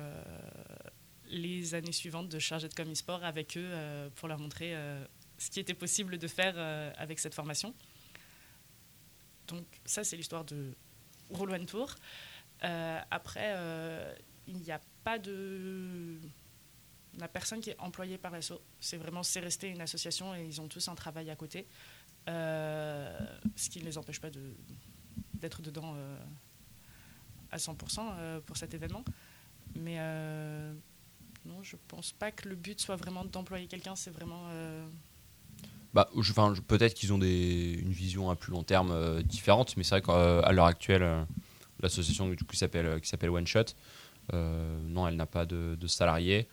les 1.27 1.75
années 1.75 1.93
suivantes 1.93 2.29
de 2.29 2.39
chargés 2.39 2.69
de 2.69 2.75
com 2.75 2.91
e-sport 2.91 3.23
avec 3.23 3.57
eux 3.57 3.71
pour 4.17 4.29
leur 4.29 4.39
montrer 4.39 4.75
ce 5.37 5.51
qui 5.51 5.61
était 5.61 5.75
possible 5.75 6.17
de 6.17 6.27
faire 6.27 6.57
avec 6.97 7.19
cette 7.19 7.35
formation. 7.35 7.75
Donc 9.49 9.65
ça, 9.85 10.05
c'est 10.05 10.17
l'histoire 10.17 10.45
de 10.45 10.75
Roll 11.31 11.51
One 11.51 11.67
Tour. 11.67 11.95
Euh, 12.63 13.01
après, 13.11 13.53
euh, 13.57 14.15
il 14.47 14.57
n'y 14.59 14.71
a 14.71 14.81
pas 15.03 15.19
de... 15.19 16.19
La 17.19 17.29
personne 17.29 17.61
qui 17.61 17.71
est 17.71 17.79
employée 17.79 18.19
par 18.19 18.33
l'asso, 18.33 18.55
c'est 18.81 18.97
vraiment, 18.97 19.23
c'est 19.23 19.41
resté 19.41 19.69
une 19.69 19.81
association 19.81 20.35
et 20.35 20.45
ils 20.45 20.61
ont 20.61 20.67
tous 20.67 20.89
un 20.89 20.97
travail 20.97 21.31
à 21.31 21.37
côté. 21.37 21.67
Euh, 22.29 23.19
ce 23.55 23.71
qui 23.71 23.79
ne 23.81 23.85
les 23.85 23.99
empêche 23.99 24.21
pas 24.21 24.31
d'être 25.35 25.63
dedans 25.63 25.95
à 27.53 27.57
100% 27.57 28.41
pour 28.41 28.57
cet 28.57 28.75
événement. 28.75 29.05
Mais 29.77 29.99
non, 31.45 31.63
je 31.63 31.77
pense 31.87 32.11
pas 32.11 32.33
que 32.33 32.49
le 32.49 32.57
but 32.57 32.81
soit 32.81 32.97
vraiment 32.97 33.25
d'employer 33.25 33.69
quelqu'un, 33.69 33.95
c'est 33.95 34.11
vraiment 34.11 34.49
bah, 35.95 36.11
peut-être 36.67 36.95
qu'ils 36.95 37.13
ont 37.13 37.19
des, 37.19 37.79
une 37.81 37.93
vision 37.93 38.29
à 38.29 38.35
plus 38.35 38.51
long 38.51 38.65
terme 38.65 38.91
euh, 38.91 39.23
différente, 39.23 39.77
mais 39.77 39.85
c'est 39.85 40.01
vrai 40.01 40.03
qu'à 40.03 40.51
l'heure 40.53 40.67
actuelle, 40.67 41.05
euh, 41.05 41.25
l'association 41.81 42.35
qui 42.35 42.57
s'appelle 42.57 43.01
qui 43.01 43.09
s'appelle 43.09 43.31
One 43.31 43.47
Shot, 43.47 43.77
euh, 44.33 44.77
non, 44.89 45.07
elle 45.07 45.15
n'a 45.15 45.27
pas 45.27 45.47
de, 45.47 45.87
salariés. 45.87 46.49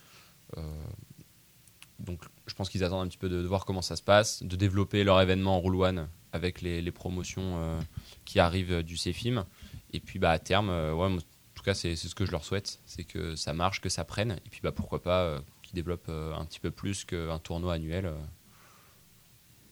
donc, 2.00 2.22
je 2.46 2.54
pense 2.54 2.70
qu'ils 2.70 2.84
attendent 2.84 3.06
un 3.06 3.08
petit 3.08 3.18
peu 3.18 3.30
de, 3.30 3.38
voir 3.38 3.66
comment 3.66 3.82
ça 3.82 3.96
se 3.96 4.04
passe, 4.04 4.44
de 4.44 4.56
développer 4.56 5.04
leur 5.04 5.20
événement 5.20 5.60
Roll 5.60 5.76
One 5.76 6.08
avec 6.34 6.62
les, 6.62 6.92
promotions 6.92 7.80
qui 8.26 8.40
arrivent 8.40 8.84
du 8.84 8.96
CFIM. 8.96 9.46
Et 9.94 10.00
puis 10.00 10.20
bah, 10.20 10.32
à 10.32 10.40
terme, 10.40 10.70
en 10.70 11.18
tout 11.56 11.64
cas, 11.64 11.74
c'est 11.74 11.96
ce 11.96 12.14
que 12.14 12.26
je 12.26 12.32
leur 12.32 12.44
souhaite, 12.44 12.80
c'est 12.86 13.06
que 13.06 13.36
ça 13.36 13.54
marche, 13.54 13.82
que 13.82 13.90
ça 13.90 14.04
prenne. 14.04 14.34
Et 14.46 14.50
puis 14.52 14.60
bah, 14.62 14.72
pourquoi 14.72 15.02
pas 15.02 15.42
qu'ils 15.64 15.76
développent 15.76 16.10
un 16.10 16.46
petit 16.46 16.60
peu 16.60 16.70
plus 16.70 17.06
qu'un 17.06 17.40
tournoi 17.40 17.74
annuel. 17.74 18.14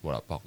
Voilà, 0.01 0.21
par 0.21 0.41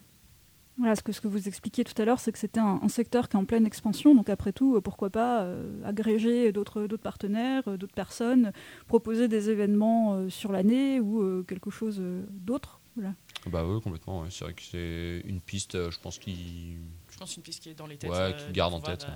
voilà, 0.78 0.96
ce 0.96 1.02
que, 1.02 1.12
ce 1.12 1.20
que 1.20 1.28
vous 1.28 1.48
expliquiez 1.48 1.84
tout 1.84 2.00
à 2.00 2.04
l'heure, 2.04 2.18
c'est 2.18 2.32
que 2.32 2.38
c'était 2.38 2.60
un, 2.60 2.88
secteur 2.88 3.28
qui 3.28 3.36
est 3.36 3.38
en 3.38 3.44
pleine 3.44 3.66
expansion. 3.66 4.14
Donc 4.14 4.30
après 4.30 4.52
tout, 4.52 4.80
pourquoi 4.80 5.10
pas 5.10 5.42
euh, 5.42 5.82
agréger 5.84 6.50
d'autres 6.50 6.86
partenaires, 6.96 7.62
euh, 7.68 7.76
d'autres 7.76 7.94
personnes, 7.94 8.52
proposer 8.88 9.28
des 9.28 9.50
événements 9.50 10.14
euh, 10.14 10.30
sur 10.30 10.50
l'année 10.50 10.98
ou 10.98 11.44
quelque 11.44 11.70
chose 11.70 12.00
d'autre. 12.30 12.80
Voilà. 12.96 13.14
Bah 13.46 13.64
oui, 13.66 13.80
complètement. 13.80 14.28
C'est 14.30 14.44
vrai 14.44 14.54
que 14.54 14.62
c'est 14.62 15.22
une 15.26 15.40
piste, 15.40 15.90
je 15.90 15.98
pense, 16.00 16.18
qui... 16.18 16.76
Je 17.10 17.18
pense 17.18 17.36
une 17.36 17.42
piste 17.42 17.62
qui 17.62 17.70
est 17.70 17.74
dans 17.74 17.86
les 17.86 17.96
têtes. 17.96 18.10
Ouais, 18.10 18.34
qui 18.36 18.52
garde 18.52 18.74
en 18.74 18.80
tête. 18.80 19.06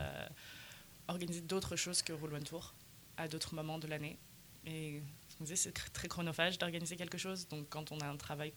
organiser 1.08 1.40
d'autres 1.40 1.76
choses 1.76 2.02
que 2.02 2.12
Roll 2.12 2.34
One 2.34 2.44
Tour 2.44 2.74
à 3.16 3.28
d'autres 3.28 3.54
moments 3.54 3.78
de 3.78 3.86
l'année. 3.86 4.18
Et 4.66 5.02
c'est 5.54 5.72
très 5.92 6.08
chronophage 6.08 6.58
d'organiser 6.58 6.96
quelque 6.96 7.18
chose. 7.18 7.48
Donc 7.48 7.66
quand 7.70 7.92
on 7.92 7.98
a 8.00 8.06
un 8.06 8.16
travail, 8.16 8.52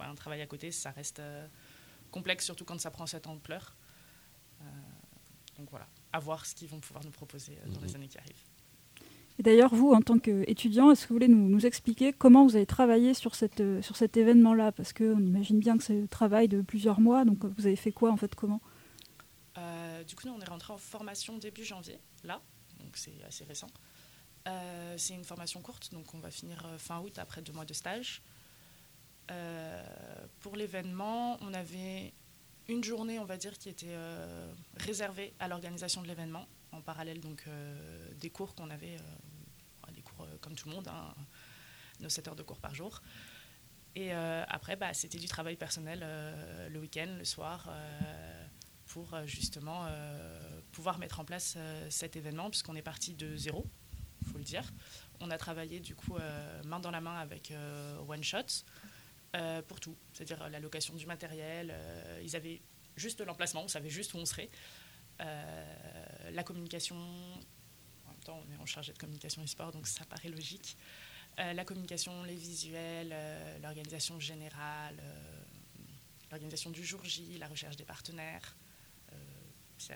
un 0.00 0.14
travail 0.14 0.40
à 0.42 0.46
côté, 0.46 0.70
ça 0.70 0.90
reste 0.90 1.20
complexe, 2.10 2.44
surtout 2.44 2.64
quand 2.64 2.80
ça 2.80 2.90
prend 2.90 3.06
cette 3.06 3.26
ampleur. 3.26 3.74
Euh, 4.60 4.64
donc 5.58 5.70
voilà, 5.70 5.86
à 6.12 6.18
voir 6.18 6.46
ce 6.46 6.54
qu'ils 6.54 6.68
vont 6.68 6.80
pouvoir 6.80 7.04
nous 7.04 7.10
proposer 7.10 7.58
euh, 7.58 7.68
dans 7.68 7.80
les 7.80 7.90
mhm. 7.90 7.96
années 7.96 8.08
qui 8.08 8.18
arrivent. 8.18 8.44
Et 9.38 9.42
d'ailleurs, 9.42 9.74
vous, 9.74 9.92
en 9.92 10.00
tant 10.00 10.18
qu'étudiant, 10.18 10.90
est-ce 10.90 11.02
que 11.02 11.08
vous 11.08 11.16
voulez 11.16 11.28
nous, 11.28 11.48
nous, 11.48 11.66
expliquer 11.66 12.14
comment 12.14 12.46
vous 12.46 12.56
avez 12.56 12.64
travaillé 12.64 13.12
sur, 13.12 13.34
cette, 13.34 13.60
euh, 13.60 13.82
sur 13.82 13.96
cet 13.96 14.16
événement-là? 14.16 14.72
Parce 14.72 14.94
qu'on 14.94 15.20
imagine 15.20 15.58
bien 15.58 15.76
que 15.76 15.84
c'est 15.84 16.02
un 16.04 16.06
travail 16.06 16.48
de 16.48 16.62
plusieurs 16.62 17.00
mois, 17.00 17.26
donc 17.26 17.44
vous 17.44 17.66
avez 17.66 17.76
fait 17.76 17.92
quoi 17.92 18.10
en 18.10 18.16
fait 18.16 18.34
Comment? 18.34 18.60
Du 20.06 20.14
coup, 20.14 20.28
nous, 20.28 20.34
on 20.34 20.40
est 20.40 20.48
rentré 20.48 20.72
en 20.72 20.78
formation 20.78 21.36
début 21.36 21.64
janvier, 21.64 21.98
là, 22.22 22.40
donc 22.78 22.96
c'est 22.96 23.24
assez 23.26 23.44
récent. 23.44 23.66
c'est 24.96 25.14
une 25.14 25.24
formation 25.24 25.60
courte, 25.60 25.92
donc 25.92 26.14
on 26.14 26.18
va 26.20 26.30
finir 26.30 26.64
fin 26.78 27.00
août 27.00 27.18
après 27.18 27.42
deux 27.42 27.52
mois 27.52 27.64
de 27.64 27.72
stage. 27.72 28.22
Euh, 29.30 29.82
pour 30.40 30.56
l'événement, 30.56 31.36
on 31.40 31.52
avait 31.54 32.12
une 32.68 32.82
journée, 32.84 33.18
on 33.18 33.24
va 33.24 33.36
dire, 33.36 33.58
qui 33.58 33.68
était 33.68 33.86
euh, 33.90 34.52
réservée 34.76 35.34
à 35.38 35.48
l'organisation 35.48 36.02
de 36.02 36.08
l'événement, 36.08 36.46
en 36.72 36.80
parallèle 36.80 37.20
donc 37.20 37.44
euh, 37.46 38.08
des 38.14 38.30
cours 38.30 38.54
qu'on 38.54 38.70
avait, 38.70 38.96
des 39.94 40.02
cours 40.02 40.26
comme 40.40 40.54
tout 40.54 40.68
le 40.68 40.74
monde, 40.74 40.88
hein, 40.88 41.14
nos 42.00 42.08
7 42.08 42.28
heures 42.28 42.36
de 42.36 42.42
cours 42.42 42.58
par 42.58 42.74
jour. 42.74 43.02
Et 43.94 44.12
après, 44.12 44.76
bah, 44.76 44.92
c'était 44.92 45.16
du 45.16 45.26
travail 45.26 45.56
personnel 45.56 46.04
le 46.68 46.78
week-end, 46.78 47.14
le 47.16 47.24
soir, 47.24 47.70
pour 48.88 49.16
justement 49.24 49.86
pouvoir 50.70 50.98
mettre 50.98 51.18
en 51.18 51.24
place 51.24 51.56
cet 51.88 52.14
événement, 52.14 52.50
puisqu'on 52.50 52.76
est 52.76 52.82
parti 52.82 53.14
de 53.14 53.34
zéro, 53.38 53.64
il 54.20 54.28
faut 54.28 54.36
le 54.36 54.44
dire. 54.44 54.70
On 55.20 55.30
a 55.30 55.38
travaillé 55.38 55.80
du 55.80 55.94
coup 55.94 56.18
main 56.66 56.78
dans 56.78 56.90
la 56.90 57.00
main 57.00 57.16
avec 57.16 57.54
One 58.06 58.22
Shot. 58.22 58.64
Euh, 59.36 59.60
pour 59.60 59.80
tout, 59.80 59.94
c'est-à-dire 60.14 60.40
euh, 60.42 60.48
la 60.48 60.60
location 60.60 60.94
du 60.94 61.04
matériel. 61.04 61.70
Euh, 61.70 62.20
ils 62.24 62.34
avaient 62.36 62.62
juste 62.96 63.20
l'emplacement, 63.20 63.64
on 63.64 63.68
savait 63.68 63.90
juste 63.90 64.14
où 64.14 64.18
on 64.18 64.24
serait. 64.24 64.48
la 65.18 66.42
communication, 66.42 66.96
en 66.96 68.10
même 68.10 68.20
temps 68.24 68.40
on 68.46 68.52
est 68.52 68.56
en 68.56 68.66
charge 68.66 68.88
de 68.88 68.98
communication 68.98 69.42
et 69.42 69.46
sport, 69.46 69.72
donc 69.72 69.86
ça 69.86 70.04
paraît 70.06 70.30
logique. 70.30 70.76
la 71.36 71.64
communication, 71.64 72.22
les 72.22 72.34
visuels, 72.34 73.14
l'organisation 73.62 74.18
générale, 74.20 74.96
l'organisation 76.30 76.70
du 76.70 76.84
jour 76.84 77.04
J, 77.04 77.36
la 77.38 77.48
recherche 77.48 77.76
des 77.76 77.84
partenaires 77.84 78.56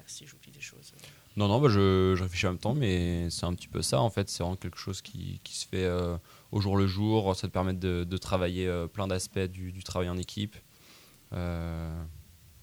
si 0.06 0.26
j'oublie 0.26 0.50
des 0.50 0.60
choses. 0.60 0.92
Non, 1.36 1.48
non, 1.48 1.60
bah 1.60 1.68
je, 1.68 2.20
réfléchis 2.20 2.46
en 2.46 2.50
même 2.50 2.58
temps, 2.58 2.74
mais 2.74 3.30
c'est 3.30 3.46
un 3.46 3.54
petit 3.54 3.68
peu 3.68 3.82
ça 3.82 4.00
en 4.00 4.10
fait. 4.10 4.28
C'est 4.28 4.42
vraiment 4.42 4.56
quelque 4.56 4.78
chose 4.78 5.00
qui, 5.00 5.40
qui 5.44 5.56
se 5.56 5.66
fait 5.66 5.84
euh, 5.84 6.16
au 6.50 6.60
jour 6.60 6.76
le 6.76 6.86
jour. 6.86 7.34
Ça 7.36 7.46
te 7.48 7.52
permet 7.52 7.74
de, 7.74 8.04
de 8.04 8.16
travailler 8.16 8.66
euh, 8.66 8.86
plein 8.86 9.06
d'aspects 9.06 9.38
du, 9.38 9.72
du, 9.72 9.82
travail 9.82 10.08
en 10.08 10.18
équipe. 10.18 10.56
Euh, 11.32 12.02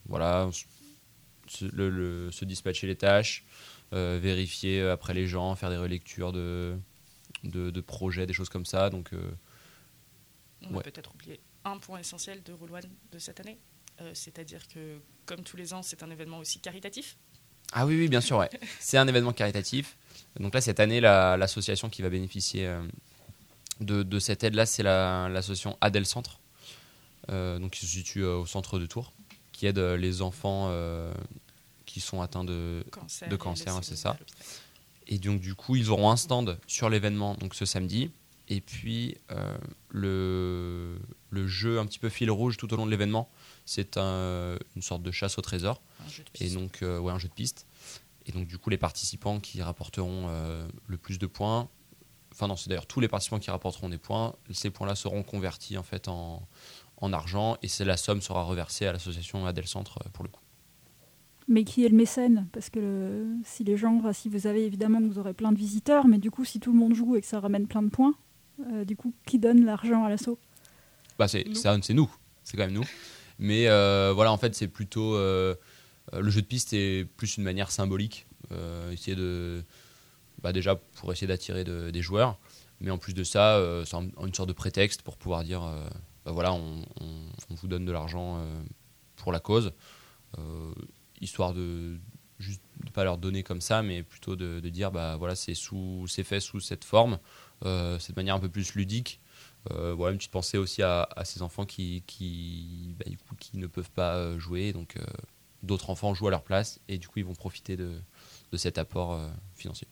voilà, 0.06 0.50
le, 1.62 2.30
se 2.32 2.46
dispatcher 2.46 2.88
les 2.88 2.98
tâches, 2.98 3.46
vérifier 3.92 4.82
après 4.82 5.14
les 5.14 5.28
gens, 5.28 5.56
faire 5.56 5.70
des 5.70 5.78
relectures 5.78 6.34
de, 6.34 6.78
de, 7.44 7.70
de 7.72 7.82
projets, 7.82 8.26
des 8.26 8.34
choses 8.34 8.50
comme 8.50 8.66
ça. 8.66 8.90
Donc, 8.90 9.12
On 10.70 10.74
va 10.74 10.82
peut-être 10.82 11.14
oublier 11.14 11.40
un 11.64 11.78
point 11.78 12.00
essentiel 12.00 12.44
de 12.44 12.54
Roll 12.54 12.70
de 13.12 13.20
cette 13.20 13.40
année, 13.40 13.60
c'est-à-dire 14.14 14.68
que 14.68 15.00
comme 15.26 15.42
tous 15.42 15.58
les 15.58 15.74
ans, 15.74 15.84
c'est 15.84 16.04
un 16.04 16.10
événement 16.10 16.40
aussi 16.40 16.60
caritatif. 16.60 17.18
Ah 17.74 17.86
oui, 17.86 17.98
oui, 17.98 18.08
bien 18.08 18.22
sûr, 18.22 18.38
ouais. 18.38 18.50
c'est 18.80 18.98
un 18.98 19.08
événement 19.08 19.34
caritatif. 19.34 19.98
Donc 20.40 20.54
là, 20.54 20.62
cette 20.62 20.80
année, 20.80 21.00
l'association 21.02 21.90
qui 21.90 22.02
va 22.02 22.10
bénéficier 22.10 22.66
euh, 22.68 22.82
de, 23.82 24.20
cette 24.20 24.44
aide-là, 24.44 24.66
c'est 24.66 24.84
l'association 24.84 25.78
Adel 25.82 26.06
Centre, 26.06 26.40
euh, 27.30 27.60
donc 27.60 27.72
qui 27.72 27.86
se 27.86 27.92
situe 27.92 28.24
euh, 28.24 28.38
au 28.38 28.46
centre 28.46 28.80
de 28.80 28.86
Tours, 28.86 29.14
qui 29.52 29.66
aide 29.66 29.80
les 29.80 30.22
enfants 30.22 30.72
qui 31.86 32.00
sont 32.00 32.22
atteints 32.22 32.44
de 32.44 32.84
cancer, 32.92 33.30
de 33.30 33.36
cancer 33.36 33.80
c'est 33.82 33.96
ça. 33.96 34.18
Et 35.08 35.18
donc 35.18 35.40
du 35.40 35.56
coup, 35.56 35.76
ils 35.76 35.90
auront 35.90 36.12
un 36.12 36.18
stand 36.18 36.60
sur 36.68 36.90
l'événement 36.90 37.36
donc 37.36 37.56
ce 37.56 37.66
samedi. 37.66 38.12
Et 38.50 38.62
puis 38.62 39.18
le, 39.90 40.98
le 41.30 41.48
jeu 41.48 41.80
un 41.80 41.86
petit 41.86 42.00
peu 42.00 42.10
fil 42.10 42.32
rouge 42.32 42.58
tout 42.58 42.74
au 42.74 42.78
long 42.78 42.86
de 42.86 42.92
l'événement, 42.92 43.30
c'est 43.66 43.98
un, 43.98 44.58
une 44.76 44.82
sorte 44.82 45.04
de 45.04 45.12
chasse 45.12 45.38
au 45.38 45.42
trésor. 45.42 45.82
Et 46.40 46.50
donc, 46.50 46.82
euh, 46.82 47.00
ouais, 47.00 47.12
un 47.12 47.20
jeu 47.20 47.28
de 47.28 47.34
piste. 47.34 47.68
Et 48.26 48.32
donc, 48.32 48.48
du 48.48 48.58
coup, 48.58 48.70
les 48.70 48.78
participants 48.78 49.40
qui 49.40 49.62
rapporteront 49.62 50.28
euh, 50.30 50.68
le 50.88 50.98
plus 50.98 51.20
de 51.20 51.28
points, 51.28 51.70
enfin 52.32 52.48
non, 52.48 52.56
c'est 52.56 52.70
d'ailleurs 52.70 52.86
tous 52.86 53.00
les 53.00 53.08
participants 53.08 53.40
qui 53.40 53.52
rapporteront 53.52 53.90
des 53.90 53.98
points, 53.98 54.34
ces 54.52 54.70
points-là 54.70 54.96
seront 54.96 55.24
convertis 55.24 55.78
en 55.78 55.84
fait 55.84 56.08
en, 56.08 56.48
en 56.98 57.14
argent 57.14 57.58
et 57.62 57.68
c'est 57.68 57.86
la 57.86 57.98
somme 57.98 58.22
sera 58.22 58.44
reversée 58.44 58.86
à 58.86 58.94
l'association 58.94 59.46
Adel 59.46 59.68
Centre 59.68 60.00
euh, 60.06 60.10
pour 60.14 60.24
le 60.24 60.30
coup. 60.30 60.42
Mais 61.50 61.64
qui 61.64 61.86
est 61.86 61.90
le 61.90 61.96
mécène? 61.96 62.48
Parce 62.52 62.70
que 62.70 63.26
si 63.46 63.64
les 63.64 63.78
gens, 63.78 64.02
si 64.12 64.28
vous 64.28 64.48
avez 64.48 64.66
évidemment, 64.66 65.00
vous 65.02 65.18
aurez 65.18 65.34
plein 65.34 65.54
de 65.54 65.58
visiteurs, 65.58 66.06
mais 66.06 66.18
du 66.18 66.30
coup, 66.30 66.44
si 66.44 66.60
tout 66.60 66.74
le 66.74 66.78
monde 66.78 66.94
joue 66.94 67.16
et 67.16 67.22
que 67.22 67.28
ça 67.28 67.40
ramène 67.40 67.68
plein 67.68 67.82
de 67.82 67.90
points, 67.90 68.16
du 68.86 68.96
coup, 68.96 69.14
qui 69.26 69.40
donne 69.40 69.66
l'argent 69.66 70.04
à 70.04 70.10
l'assaut? 70.10 70.40
Bah, 71.18 71.28
c'est 71.28 71.46
nous, 71.90 72.12
c'est 72.44 72.58
quand 72.58 72.64
même 72.64 72.74
nous. 72.74 72.86
Mais 73.40 73.68
euh, 73.68 74.12
voilà, 74.14 74.32
en 74.32 74.38
fait, 74.38 74.56
c'est 74.56 74.68
plutôt. 74.68 75.16
Euh, 75.16 75.56
le 76.14 76.30
jeu 76.30 76.42
de 76.42 76.48
piste 76.48 76.74
est 76.74 77.06
plus 77.06 77.38
une 77.38 77.44
manière 77.44 77.72
symbolique. 77.72 78.28
Euh, 78.52 78.92
essayer 78.92 79.16
de. 79.16 79.64
Bah, 80.42 80.54
déjà, 80.54 80.76
pour 80.76 81.12
essayer 81.12 81.28
d'attirer 81.28 81.64
des 81.64 82.02
joueurs. 82.02 82.38
Mais 82.80 82.92
en 82.92 83.00
plus 83.00 83.14
de 83.14 83.24
ça, 83.24 83.60
c'est 83.86 83.98
une 83.98 84.34
sorte 84.34 84.50
de 84.50 84.54
prétexte 84.54 85.02
pour 85.02 85.18
pouvoir 85.18 85.44
dire 85.44 85.62
bah, 86.26 86.32
voilà, 86.32 86.54
on, 86.54 86.84
vous 87.50 87.68
donne 87.68 87.86
de 87.86 87.92
l'argent 87.92 88.40
pour 89.16 89.32
la 89.32 89.40
cause. 89.40 89.74
histoire 91.20 91.54
de 91.54 91.98
juste 92.40 92.62
de 92.86 92.92
pas 92.92 93.04
leur 93.04 93.18
donner 93.18 93.42
comme 93.42 93.62
ça, 93.62 93.82
mais 93.82 94.04
plutôt 94.04 94.36
de, 94.36 94.60
dire 94.70 94.92
bah 94.92 95.16
voilà, 95.18 95.36
c'est 95.36 95.56
sous, 95.56 96.06
c'est 96.08 96.24
fait 96.24 96.40
sous 96.40 96.60
cette 96.60 96.84
forme, 96.86 97.18
cette 97.64 98.16
manière 98.16 98.36
un 98.36 98.40
peu 98.40 98.50
plus 98.50 98.76
ludique 98.76 99.20
euh, 99.72 99.94
voilà, 99.94 100.12
une 100.14 100.18
petite 100.18 100.32
pensée 100.32 100.58
aussi 100.58 100.82
à, 100.84 101.08
ces 101.24 101.42
enfants 101.42 101.66
qui, 101.66 102.04
qui, 102.08 102.96
bah, 102.98 103.06
du 103.10 103.18
coup, 103.18 103.36
qui 103.36 103.58
ne 103.58 103.68
peuvent 103.68 103.92
pas 103.92 104.16
euh, 104.16 104.40
jouer. 104.40 104.74
Donc, 104.74 104.98
euh, 104.98 105.04
d'autres 105.64 105.90
enfants 105.90 106.14
jouent 106.14 106.28
à 106.28 106.32
leur 106.32 106.44
place 106.44 106.80
et 106.88 106.98
du 106.98 107.08
coup, 107.08 107.20
ils 107.20 107.26
vont 107.26 107.36
profiter 107.36 107.76
de, 107.76 108.00
de 108.52 108.58
cet 108.58 108.78
apport 108.78 109.20
financier. 109.56 109.88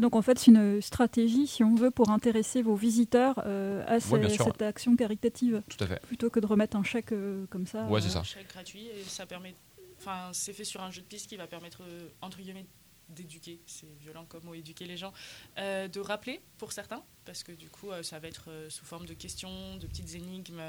donc 0.00 0.16
en 0.16 0.22
fait, 0.22 0.38
c'est 0.38 0.50
une 0.50 0.82
stratégie, 0.82 1.46
si 1.46 1.64
on 1.64 1.74
veut, 1.74 1.90
pour 1.90 2.10
intéresser 2.10 2.62
vos 2.62 2.74
visiteurs 2.74 3.38
à 3.38 4.00
cette 4.00 4.62
action 4.62 4.96
caritative. 4.96 5.62
Tout 5.68 5.82
à 5.84 5.86
fait. 5.86 6.00
Plutôt 6.02 6.28
que 6.28 6.40
de 6.40 6.46
remettre 6.46 6.76
un 6.76 6.82
chèque 6.82 7.14
comme 7.50 7.66
ça. 7.66 7.86
Ouais, 7.86 8.00
c'est 8.00 8.10
ça. 8.10 8.20
Un 8.20 8.24
chèque 8.24 8.48
gratuit 8.48 8.86
et 8.86 9.04
ça 9.04 9.26
permet. 9.26 9.54
Enfin, 9.98 10.30
c'est 10.32 10.52
fait 10.52 10.64
sur 10.64 10.82
un 10.82 10.90
jeu 10.90 11.02
de 11.02 11.06
piste 11.06 11.28
qui 11.28 11.36
va 11.36 11.46
permettre, 11.46 11.82
entre 12.22 12.38
guillemets, 12.38 12.66
d'éduquer, 13.10 13.60
c'est 13.66 13.92
violent 14.00 14.24
comme 14.24 14.44
mot, 14.44 14.54
éduquer 14.54 14.86
les 14.86 14.96
gens, 14.96 15.12
euh, 15.58 15.88
de 15.88 16.00
rappeler 16.00 16.40
pour 16.58 16.72
certains, 16.72 17.02
parce 17.24 17.42
que 17.42 17.52
du 17.52 17.68
coup, 17.68 17.90
euh, 17.90 18.02
ça 18.02 18.18
va 18.18 18.28
être 18.28 18.50
euh, 18.50 18.70
sous 18.70 18.84
forme 18.84 19.06
de 19.06 19.14
questions, 19.14 19.76
de 19.76 19.86
petites 19.86 20.14
énigmes 20.14 20.60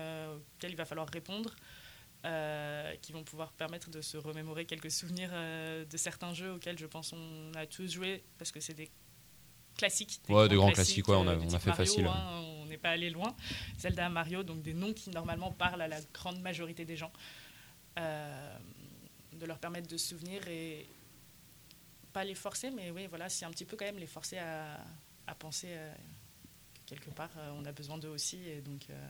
auxquelles 0.56 0.71
il 0.71 0.77
va 0.77 0.86
falloir 0.86 1.08
répondre, 1.10 1.56
qui 3.01 3.13
vont 3.13 3.23
pouvoir 3.23 3.51
permettre 3.54 3.89
de 3.89 4.01
se 4.01 4.15
remémorer 4.15 4.65
quelques 4.65 4.91
souvenirs 4.91 5.32
de 5.32 5.97
certains 5.97 6.36
jeux 6.36 6.54
auxquels 6.54 6.77
je 6.77 6.86
pense 6.86 7.13
on 7.13 7.51
a 7.56 7.65
tous 7.65 7.91
joué, 7.91 8.23
parce 8.38 8.51
que 8.51 8.60
c'est 8.60 8.75
des 8.75 8.91
classiques. 9.75 10.21
Des 10.27 10.34
ouais, 10.34 10.47
des 10.47 10.56
grands 10.56 10.71
classiques, 10.71 11.08
ouais, 11.08 11.15
on 11.15 11.27
a, 11.27 11.36
on 11.36 11.54
a 11.54 11.60
fait 11.60 11.73
facile. 11.73 12.06
Hein, 12.06 12.41
on 12.62 12.67
n'est 12.67 12.77
pas 12.77 12.91
allé 12.91 13.10
loin. 13.10 13.36
Zelda, 13.80 14.08
Mario, 14.10 14.43
donc 14.43 14.62
des 14.62 14.75
noms 14.75 14.93
qui 14.93 15.10
normalement 15.10 15.51
parlent 15.51 15.82
à 15.82 15.88
la 15.88 15.99
grande 16.13 16.39
majorité 16.41 16.86
des 16.86 16.95
gens. 16.95 17.12
de 17.97 19.45
leur 19.47 19.58
permettre 19.58 19.88
de 19.88 19.97
se 19.97 20.10
souvenir 20.10 20.47
et, 20.47 20.86
pas 22.13 22.24
les 22.24 22.36
forcer, 22.36 22.71
mais 22.71 22.91
oui, 22.91 23.08
voilà, 23.08 23.30
c'est 23.30 23.45
un 23.45 23.52
petit 23.52 23.65
peu 23.65 23.78
quand 23.78 23.86
même 23.86 24.00
les 24.00 24.08
forcer 24.08 24.38
à, 24.38 24.80
à 25.28 25.36
penser 25.36 25.67
euh, 25.69 25.93
que 26.86 26.95
quelque 26.95 27.10
part, 27.10 27.30
euh, 27.38 27.52
on 27.58 27.65
a 27.65 27.71
besoin 27.71 27.97
d'eux 27.97 28.10
aussi. 28.10 28.38
Et 28.47 28.62
donc, 28.62 28.88
euh, 28.89 29.08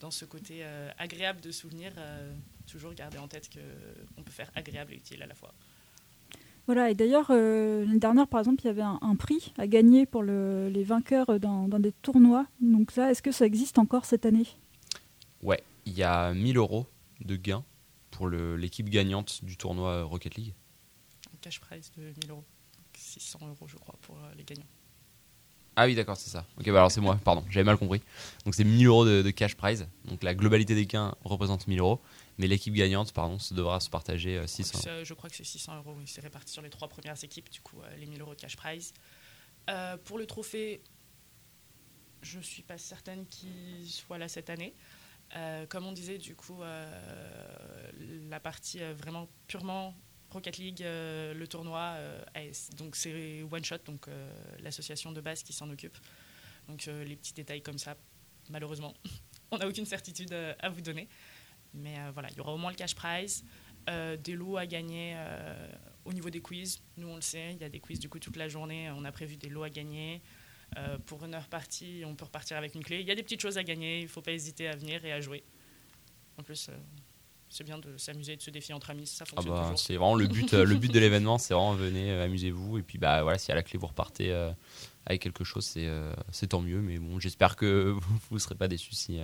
dans 0.00 0.10
ce 0.10 0.24
côté 0.24 0.64
agréable 0.96 1.40
de 1.40 1.50
souvenir, 1.50 1.92
toujours 2.68 2.94
garder 2.94 3.18
en 3.18 3.26
tête 3.26 3.50
qu'on 3.50 4.22
peut 4.22 4.30
faire 4.30 4.48
agréable 4.54 4.92
et 4.92 4.96
utile 4.96 5.20
à 5.24 5.26
la 5.26 5.34
fois. 5.34 5.52
Voilà, 6.66 6.90
et 6.90 6.94
d'ailleurs, 6.94 7.28
euh, 7.30 7.84
l'année 7.84 7.98
dernière, 7.98 8.28
par 8.28 8.40
exemple, 8.40 8.60
il 8.62 8.66
y 8.66 8.70
avait 8.70 8.82
un, 8.82 9.16
prix 9.16 9.54
à 9.58 9.66
gagner 9.66 10.06
pour 10.06 10.22
les 10.22 10.84
vainqueurs 10.84 11.40
dans, 11.40 11.66
des 11.66 11.90
tournois. 11.90 12.46
Donc 12.60 12.92
ça, 12.92 13.10
est-ce 13.10 13.22
que 13.22 13.32
ça 13.32 13.44
existe 13.44 13.78
encore 13.78 14.04
cette 14.04 14.24
année? 14.24 14.46
Ouais, 15.42 15.62
il 15.86 15.94
y 15.94 16.04
a 16.04 16.32
1000 16.32 16.58
euros 16.58 16.86
de 17.24 17.34
gains 17.34 17.64
pour 18.12 18.28
l'équipe 18.28 18.88
gagnante 18.88 19.44
du 19.44 19.56
tournoi 19.56 20.04
Rocket 20.04 20.36
League. 20.36 20.54
Cash 21.40 21.60
prize 21.60 21.90
de 21.96 22.12
1000 22.22 22.30
euros. 22.30 22.44
600 22.98 23.38
euros, 23.48 23.66
je 23.66 23.76
crois, 23.76 23.94
pour 24.02 24.16
euh, 24.16 24.34
les 24.36 24.44
gagnants. 24.44 24.66
Ah 25.76 25.86
oui, 25.86 25.94
d'accord, 25.94 26.16
c'est 26.16 26.30
ça. 26.30 26.44
Ok, 26.58 26.64
bah 26.66 26.78
alors 26.78 26.90
c'est 26.90 27.00
moi, 27.00 27.20
pardon, 27.22 27.44
j'avais 27.50 27.64
mal 27.64 27.76
compris. 27.76 28.02
Donc 28.44 28.56
c'est 28.56 28.64
1000 28.64 28.86
euros 28.86 29.04
de, 29.04 29.30
cash 29.30 29.54
prize. 29.54 29.86
Donc 30.06 30.24
la 30.24 30.34
globalité 30.34 30.74
des 30.74 30.86
gains 30.86 31.14
représente 31.24 31.68
1000 31.68 31.78
euros. 31.78 32.00
Mais 32.38 32.48
l'équipe 32.48 32.74
gagnante, 32.74 33.12
pardon, 33.12 33.38
se 33.38 33.54
devra 33.54 33.78
se 33.78 33.88
partager 33.88 34.44
600 34.44 34.80
euh, 34.88 35.04
Je 35.04 35.14
crois 35.14 35.30
que 35.30 35.36
c'est 35.36 35.44
600 35.44 35.76
euros, 35.76 35.94
oui. 35.96 36.04
C'est 36.06 36.20
réparti 36.20 36.52
sur 36.52 36.62
les 36.62 36.70
trois 36.70 36.88
premières 36.88 37.22
équipes, 37.22 37.48
du 37.50 37.60
coup, 37.60 37.80
euh, 37.80 37.96
les 37.96 38.06
1000 38.06 38.20
euros 38.20 38.34
de 38.34 38.40
cash 38.40 38.56
prize. 38.56 38.92
pour 40.04 40.18
le 40.18 40.26
trophée, 40.26 40.82
je 42.22 42.38
ne 42.38 42.42
suis 42.42 42.62
pas 42.62 42.78
certaine 42.78 43.24
qu'il 43.26 43.88
soit 43.88 44.18
là 44.18 44.26
cette 44.26 44.50
année. 44.50 44.74
comme 45.68 45.86
on 45.86 45.92
disait, 45.92 46.18
du 46.18 46.34
coup, 46.34 46.58
la 48.28 48.40
partie 48.40 48.80
vraiment 48.94 49.28
purement 49.46 49.94
Rocket 50.30 50.58
League, 50.58 50.82
euh, 50.82 51.32
le 51.32 51.48
tournoi, 51.48 51.94
euh, 51.96 52.22
donc 52.76 52.96
c'est 52.96 53.42
One 53.50 53.64
Shot, 53.64 53.78
donc 53.86 54.08
euh, 54.08 54.30
l'association 54.60 55.12
de 55.12 55.20
base 55.20 55.42
qui 55.42 55.52
s'en 55.52 55.68
occupe. 55.70 55.96
Donc 56.68 56.84
les 56.84 57.16
petits 57.16 57.32
détails 57.32 57.62
comme 57.62 57.78
ça, 57.78 57.96
malheureusement, 58.50 58.92
on 59.50 59.56
n'a 59.56 59.66
aucune 59.66 59.86
certitude 59.86 60.34
à 60.34 60.68
vous 60.68 60.82
donner. 60.82 61.08
Mais 61.72 61.96
voilà, 62.12 62.28
il 62.30 62.36
y 62.36 62.40
aura 62.40 62.52
au 62.52 62.58
moins 62.58 62.70
le 62.70 62.76
cash 62.76 62.94
prize, 62.94 63.42
des 63.86 64.34
lots 64.34 64.58
à 64.58 64.66
gagner 64.66 65.16
au 66.04 66.12
niveau 66.12 66.28
des 66.28 66.40
quiz. 66.40 66.82
Nous, 66.98 67.08
on 67.08 67.14
le 67.16 67.22
sait, 67.22 67.52
il 67.52 67.58
y 67.58 67.64
a 67.64 67.70
des 67.70 67.80
quiz 67.80 67.98
du 67.98 68.10
coup 68.10 68.18
toute 68.18 68.36
la 68.36 68.48
journée. 68.48 68.90
On 68.90 69.04
a 69.06 69.12
prévu 69.12 69.36
des 69.36 69.48
lots 69.48 69.62
à 69.62 69.70
gagner. 69.70 70.20
pour 71.06 71.24
une 71.24 71.34
heure 71.34 71.48
partie, 71.48 72.02
on 72.04 72.14
peut 72.14 72.26
repartir 72.26 72.58
avec 72.58 72.74
une 72.74 72.84
clé. 72.84 73.00
Il 73.00 73.06
y 73.06 73.10
a 73.10 73.14
des 73.14 73.22
petites 73.22 73.40
choses 73.40 73.56
à 73.56 73.64
gagner, 73.64 74.00
il 74.00 74.04
ne 74.04 74.08
faut 74.08 74.20
pas 74.20 74.32
hésiter 74.32 74.68
à 74.68 74.76
venir 74.76 75.02
et 75.06 75.12
à 75.12 75.22
jouer. 75.22 75.42
En 76.36 76.42
plus, 76.42 76.68
c'est 77.48 77.64
bien 77.64 77.78
de 77.78 77.96
s'amuser 77.96 78.32
et 78.34 78.36
de 78.36 78.42
se 78.42 78.50
défier 78.50 78.74
entre 78.74 78.90
amis, 78.90 79.06
ça 79.06 79.24
fonctionne 79.24 79.54
ah 79.56 79.70
bah, 79.70 79.76
C'est 79.76 79.96
vraiment 79.96 80.14
le 80.14 80.26
but, 80.26 80.52
euh, 80.54 80.64
le 80.64 80.76
but 80.76 80.92
de 80.92 80.98
l'événement, 81.00 81.38
c'est 81.38 81.54
vraiment 81.54 81.74
venez, 81.74 82.10
euh, 82.10 82.24
amusez-vous 82.24 82.78
et 82.78 82.82
puis 82.82 82.98
bah 82.98 83.22
voilà, 83.22 83.38
si 83.38 83.50
à 83.50 83.54
la 83.54 83.62
clé 83.62 83.78
vous 83.78 83.86
repartez 83.86 84.30
euh, 84.32 84.50
avec 85.06 85.22
quelque 85.22 85.44
chose, 85.44 85.64
c'est 85.64 85.88
c'est 86.30 86.48
tant 86.48 86.60
mieux. 86.60 86.80
Mais 86.80 86.98
bon, 86.98 87.18
j'espère 87.18 87.56
que 87.56 87.96
vous 88.28 88.34
ne 88.34 88.38
serez 88.38 88.54
pas 88.54 88.68
déçus 88.68 88.94
si, 88.94 89.20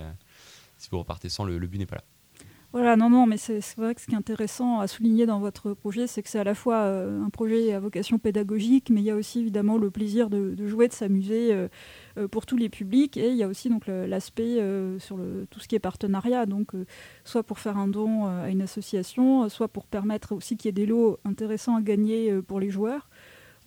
si 0.77 0.89
vous 0.89 0.99
repartez 0.99 1.29
sans, 1.29 1.43
le, 1.43 1.57
le 1.57 1.67
but 1.67 1.77
n'est 1.77 1.85
pas 1.85 1.97
là. 1.97 2.03
Voilà, 2.75 2.97
non, 2.97 3.09
non, 3.09 3.25
mais 3.25 3.37
c'est 3.37 3.61
vrai 3.77 3.95
que 3.95 4.01
ce 4.01 4.05
qui 4.05 4.15
est 4.15 4.17
intéressant 4.17 4.81
à 4.81 4.87
souligner 4.87 5.25
dans 5.25 5.39
votre 5.39 5.73
projet, 5.73 6.07
c'est 6.07 6.21
que 6.21 6.27
c'est 6.27 6.39
à 6.39 6.43
la 6.43 6.55
fois 6.55 6.83
un 6.85 7.29
projet 7.29 7.71
à 7.71 7.79
vocation 7.79 8.19
pédagogique, 8.19 8.89
mais 8.89 8.99
il 8.99 9.05
y 9.05 9.11
a 9.11 9.15
aussi 9.15 9.39
évidemment 9.39 9.77
le 9.77 9.89
plaisir 9.89 10.29
de, 10.29 10.53
jouer, 10.67 10.89
de 10.89 10.93
s'amuser. 10.93 11.69
Euh, 12.17 12.27
pour 12.29 12.45
tous 12.45 12.57
les 12.57 12.69
publics. 12.69 13.17
Et 13.17 13.29
il 13.29 13.35
y 13.35 13.43
a 13.43 13.47
aussi 13.47 13.69
donc 13.69 13.87
l'aspect 13.87 14.59
euh, 14.59 14.99
sur 14.99 15.17
le, 15.17 15.47
tout 15.49 15.59
ce 15.59 15.67
qui 15.67 15.75
est 15.75 15.79
partenariat, 15.79 16.45
donc 16.45 16.73
euh, 16.73 16.85
soit 17.23 17.43
pour 17.43 17.59
faire 17.59 17.77
un 17.77 17.87
don 17.87 18.25
à 18.25 18.49
une 18.49 18.61
association, 18.61 19.47
soit 19.49 19.67
pour 19.67 19.85
permettre 19.85 20.33
aussi 20.33 20.55
qu'il 20.57 20.67
y 20.67 20.69
ait 20.69 20.71
des 20.71 20.85
lots 20.85 21.19
intéressants 21.25 21.75
à 21.75 21.81
gagner 21.81 22.41
pour 22.41 22.59
les 22.59 22.69
joueurs. 22.69 23.09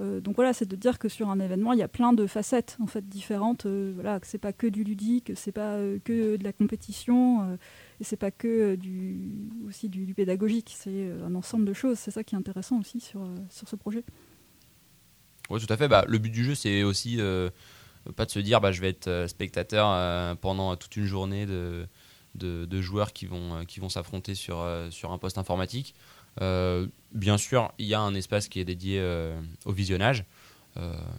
donc 0.01 0.37
voilà, 0.37 0.53
c'est 0.53 0.69
de 0.69 0.77
dire 0.77 0.99
que 0.99 1.09
sur 1.09 1.29
un 1.29 1.41
événement, 1.41 1.73
il 1.73 1.79
y 1.79 1.83
a 1.83 1.89
plein 1.89 2.13
de 2.13 2.27
facettes 2.27 2.77
en 2.81 2.87
fait 2.87 3.07
différentes. 3.09 3.67
voilà, 3.67 4.21
que 4.21 4.27
c'est 4.27 4.39
pas 4.39 4.53
que 4.53 4.67
du 4.67 4.85
ludique, 4.85 5.33
c'est 5.35 5.53
pas 5.53 5.77
que 6.05 6.37
de 6.37 6.45
la 6.45 6.53
compétition, 6.53 7.59
et 8.01 8.05
c'est 8.05 8.17
pas 8.17 8.31
que 8.31 8.77
du 8.77 9.51
aussi 9.67 9.89
du, 9.89 10.15
pédagogique. 10.15 10.75
C'est 10.77 11.11
un 11.23 11.35
ensemble 11.35 11.65
de 11.65 11.73
choses. 11.73 11.99
C'est 11.99 12.11
ça 12.11 12.25
qui 12.25 12.35
est 12.35 12.39
intéressant 12.39 12.79
aussi 12.79 13.01
sur 13.01 13.29
sur 13.51 13.69
ce 13.69 13.77
projet. 13.77 14.05
Oui, 15.51 15.61
tout 15.65 15.73
à 15.73 15.77
fait. 15.77 15.89
Bah, 15.89 16.05
le 16.07 16.19
but 16.19 16.31
du 16.31 16.45
jeu, 16.45 16.55
c'est 16.55 16.83
aussi 16.83 17.19
pas 18.17 18.25
de 18.25 18.31
se 18.31 18.39
dire 18.39 18.61
bah, 18.61 18.73
je 18.73 18.81
vais 18.81 18.89
être 18.89 19.09
euh, 19.09 19.29
spectateur 19.29 19.89
euh, 19.91 20.35
pendant 20.35 20.77
toute 20.77 20.97
une 20.97 21.07
journée 21.07 21.47
de, 21.47 21.87
de, 22.35 22.81
joueurs 22.81 23.13
qui 23.13 23.27
vont, 23.27 23.57
euh, 23.57 23.65
qui 23.65 23.81
vont 23.81 23.89
s'affronter 23.89 24.35
sur, 24.35 24.65
sur 24.91 25.13
un 25.13 25.19
poste 25.19 25.39
informatique. 25.39 25.95
bien 26.41 27.39
sûr, 27.39 27.73
il 27.79 27.87
y 27.87 27.95
a 27.95 28.01
un 28.01 28.15
espace 28.15 28.49
qui 28.49 28.61
est 28.61 28.65
dédié 28.65 29.03
au 29.65 29.73
visionnage. 29.73 30.25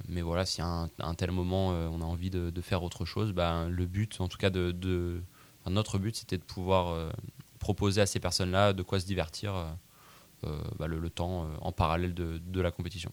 mais 0.08 0.22
voilà, 0.22 0.46
si 0.46 0.62
à 0.62 0.88
un, 1.00 1.14
tel 1.16 1.32
moment 1.32 1.70
on 1.70 2.02
a 2.02 2.06
envie 2.06 2.30
de, 2.30 2.62
faire 2.62 2.84
autre 2.84 3.06
chose, 3.06 3.34
bah, 3.34 3.68
le 3.70 3.86
but, 3.86 4.22
en 4.22 4.28
tout 4.28 4.38
cas, 4.38 4.50
de 4.50 5.22
notre 5.68 6.00
but, 6.00 6.16
c'était 6.16 6.38
de 6.38 6.44
pouvoir 6.44 7.12
proposer 7.60 8.02
à 8.02 8.06
ces 8.06 8.20
personnes-là 8.20 8.74
de 8.74 8.84
quoi 8.84 9.00
se 9.00 9.06
divertir 9.06 9.54
bah, 10.44 10.88
le, 10.88 11.10
temps 11.10 11.48
en 11.62 11.72
parallèle 11.72 12.14
de 12.14 12.62
la 12.62 12.72
compétition. 12.72 13.12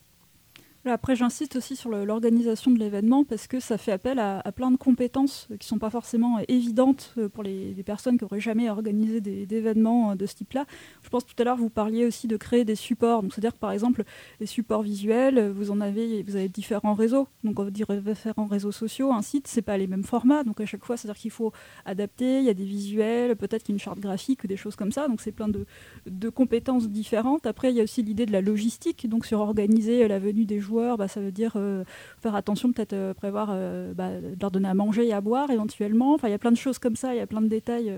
Après, 0.89 1.17
j'insiste 1.17 1.57
aussi 1.57 1.75
sur 1.75 1.91
l'organisation 1.91 2.71
de 2.71 2.79
l'événement 2.79 3.25
parce 3.25 3.47
que 3.47 3.61
ça 3.61 3.79
fait 3.79 3.93
appel 3.93 4.19
à, 4.19 4.43
plein 4.55 4.71
de 4.71 4.77
compétences 4.77 5.47
qui 5.49 5.55
ne 5.55 5.65
sont 5.65 5.79
pas 5.79 5.91
forcément 5.91 6.39
évidentes 6.49 7.15
euh, 7.19 7.29
pour 7.29 7.43
les, 7.43 7.75
personnes 7.85 8.17
qui 8.19 8.25
n'auraient 8.25 8.41
jamais 8.41 8.71
organisé 8.71 9.21
des, 9.21 9.47
événements 9.57 10.13
euh, 10.13 10.15
de 10.15 10.27
ce 10.27 10.35
type-là. 10.37 10.65
Je 11.03 11.09
pense 11.09 11.27
tout 11.27 11.35
à 11.39 11.45
l'heure, 11.45 11.57
vous 11.57 11.69
parliez 11.71 12.07
aussi 12.07 12.29
de 12.29 12.37
créer 12.37 12.65
des 12.65 12.75
supports. 12.75 13.23
c'est-à-dire 13.31 13.53
que 13.53 13.59
par 13.59 13.73
exemple, 13.73 14.05
les 14.41 14.47
supports 14.47 14.83
visuels, 14.83 15.51
vous 15.51 15.71
en 15.71 15.81
avez, 15.81 16.23
vous 16.23 16.37
avez 16.37 16.49
différents 16.49 16.95
réseaux. 16.95 17.29
Donc 17.45 17.59
on 17.59 17.65
va 17.65 17.71
dire 17.71 17.87
différents 17.89 18.47
réseaux 18.47 18.73
sociaux, 18.73 19.13
un 19.13 19.23
site, 19.23 19.47
c'est 19.49 19.63
pas 19.63 19.77
les 19.77 19.87
mêmes 19.87 20.05
formats. 20.05 20.45
Donc 20.45 20.61
à 20.61 20.67
chaque 20.67 20.85
fois, 20.85 20.97
c'est-à-dire 20.97 21.21
qu'il 21.21 21.31
faut 21.31 21.53
adapter. 21.85 22.39
Il 22.39 22.45
y 22.45 22.51
a 22.51 22.55
des 22.55 22.65
visuels, 22.65 23.37
peut-être 23.37 23.63
qu'il 23.63 23.75
y 23.75 23.77
a 23.77 23.77
une 23.77 23.83
charte 23.83 24.01
graphique 24.01 24.47
des 24.47 24.57
choses 24.57 24.77
comme 24.77 24.93
ça. 24.93 25.09
Donc 25.09 25.21
c'est 25.21 25.33
plein 25.33 25.49
de, 25.49 25.67
de 26.07 26.29
compétences 26.29 26.89
différentes. 26.89 27.47
Après, 27.47 27.73
il 27.73 27.77
y 27.77 27.81
a 27.81 27.83
aussi 27.83 28.03
l'idée 28.03 28.27
de 28.27 28.33
la 28.33 28.41
logistique, 28.41 29.09
donc 29.09 29.27
sur 29.27 29.41
organiser 29.41 30.07
la 30.09 30.19
venue 30.19 30.45
des 30.45 30.61
joueurs 30.61 30.76
bah, 30.97 31.09
ça 31.09 31.21
veut 31.21 31.33
dire 31.33 31.53
euh, 31.57 31.85
faire 32.21 32.35
attention, 32.35 32.73
peut-être 32.73 32.93
euh, 32.93 33.15
prévoir 33.15 33.49
euh, 33.51 33.95
bah, 33.95 34.11
leur 34.41 34.51
donner 34.51 34.69
à 34.69 34.75
manger 34.75 35.07
et 35.07 35.13
à 35.13 35.21
boire 35.21 35.51
éventuellement. 35.51 36.15
Enfin, 36.15 36.29
il 36.29 36.33
y 36.33 36.35
a 36.35 36.39
plein 36.39 36.53
de 36.53 36.57
choses 36.57 36.79
comme 36.79 36.97
ça, 36.97 37.15
il 37.15 37.19
y 37.19 37.21
a 37.21 37.27
plein 37.27 37.43
de 37.43 37.49
détails. 37.49 37.93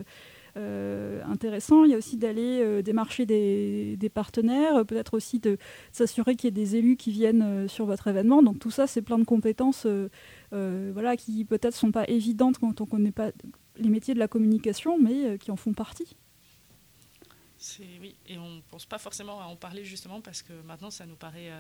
intéressants. 0.56 1.84
Il 1.84 1.92
y 1.92 1.94
a 1.94 1.98
aussi 1.98 2.16
d'aller 2.16 2.82
démarcher 2.82 3.26
des, 3.26 4.10
partenaires, 4.12 4.84
peut-être 4.84 5.14
aussi 5.14 5.38
de 5.38 5.56
s'assurer 5.92 6.34
qu'il 6.34 6.48
y 6.48 6.48
ait 6.48 6.64
des 6.64 6.74
élus 6.74 6.96
qui 6.96 7.12
viennent 7.12 7.68
sur 7.68 7.86
votre 7.86 8.08
événement. 8.08 8.42
Donc 8.42 8.58
tout 8.58 8.72
ça, 8.72 8.88
c'est 8.88 9.02
plein 9.02 9.20
de 9.20 9.24
compétences 9.24 9.86
voilà, 10.50 11.16
qui 11.16 11.44
peut-être 11.44 11.76
sont 11.76 11.92
pas 11.92 12.08
évidentes 12.08 12.58
quand 12.58 12.80
on 12.80 12.84
ne 12.86 12.90
connaît 12.90 13.12
pas 13.12 13.30
les 13.76 13.88
métiers 13.88 14.14
de 14.14 14.18
la 14.18 14.26
communication, 14.26 14.98
mais 14.98 15.38
qui 15.38 15.52
en 15.52 15.56
font 15.56 15.74
partie. 15.74 16.16
Oui, 18.00 18.16
et 18.26 18.38
on 18.38 18.48
ne 18.48 18.60
pense 18.62 18.86
pas 18.86 18.98
forcément 18.98 19.40
à 19.40 19.44
en 19.44 19.56
parler 19.56 19.84
justement 19.84 20.20
parce 20.20 20.42
que 20.42 20.52
maintenant 20.62 20.90
ça 20.90 21.06
nous 21.06 21.16
paraît 21.16 21.50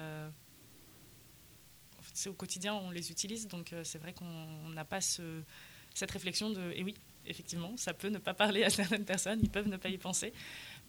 au 2.26 2.32
quotidien, 2.32 2.74
on 2.74 2.90
les 2.90 3.10
utilise. 3.10 3.46
Donc 3.48 3.72
euh, 3.72 3.84
c'est 3.84 3.98
vrai 3.98 4.12
qu'on 4.12 4.68
n'a 4.70 4.84
pas 4.84 5.00
cette 5.00 6.10
réflexion 6.10 6.50
de, 6.50 6.72
et 6.72 6.82
oui, 6.82 6.94
effectivement, 7.26 7.76
ça 7.76 7.94
peut 7.94 8.08
ne 8.08 8.18
pas 8.18 8.34
parler 8.34 8.64
à 8.64 8.70
certaines 8.70 9.04
personnes, 9.04 9.40
ils 9.42 9.50
peuvent 9.50 9.68
ne 9.68 9.76
pas 9.76 9.88
y 9.88 9.98
penser. 9.98 10.32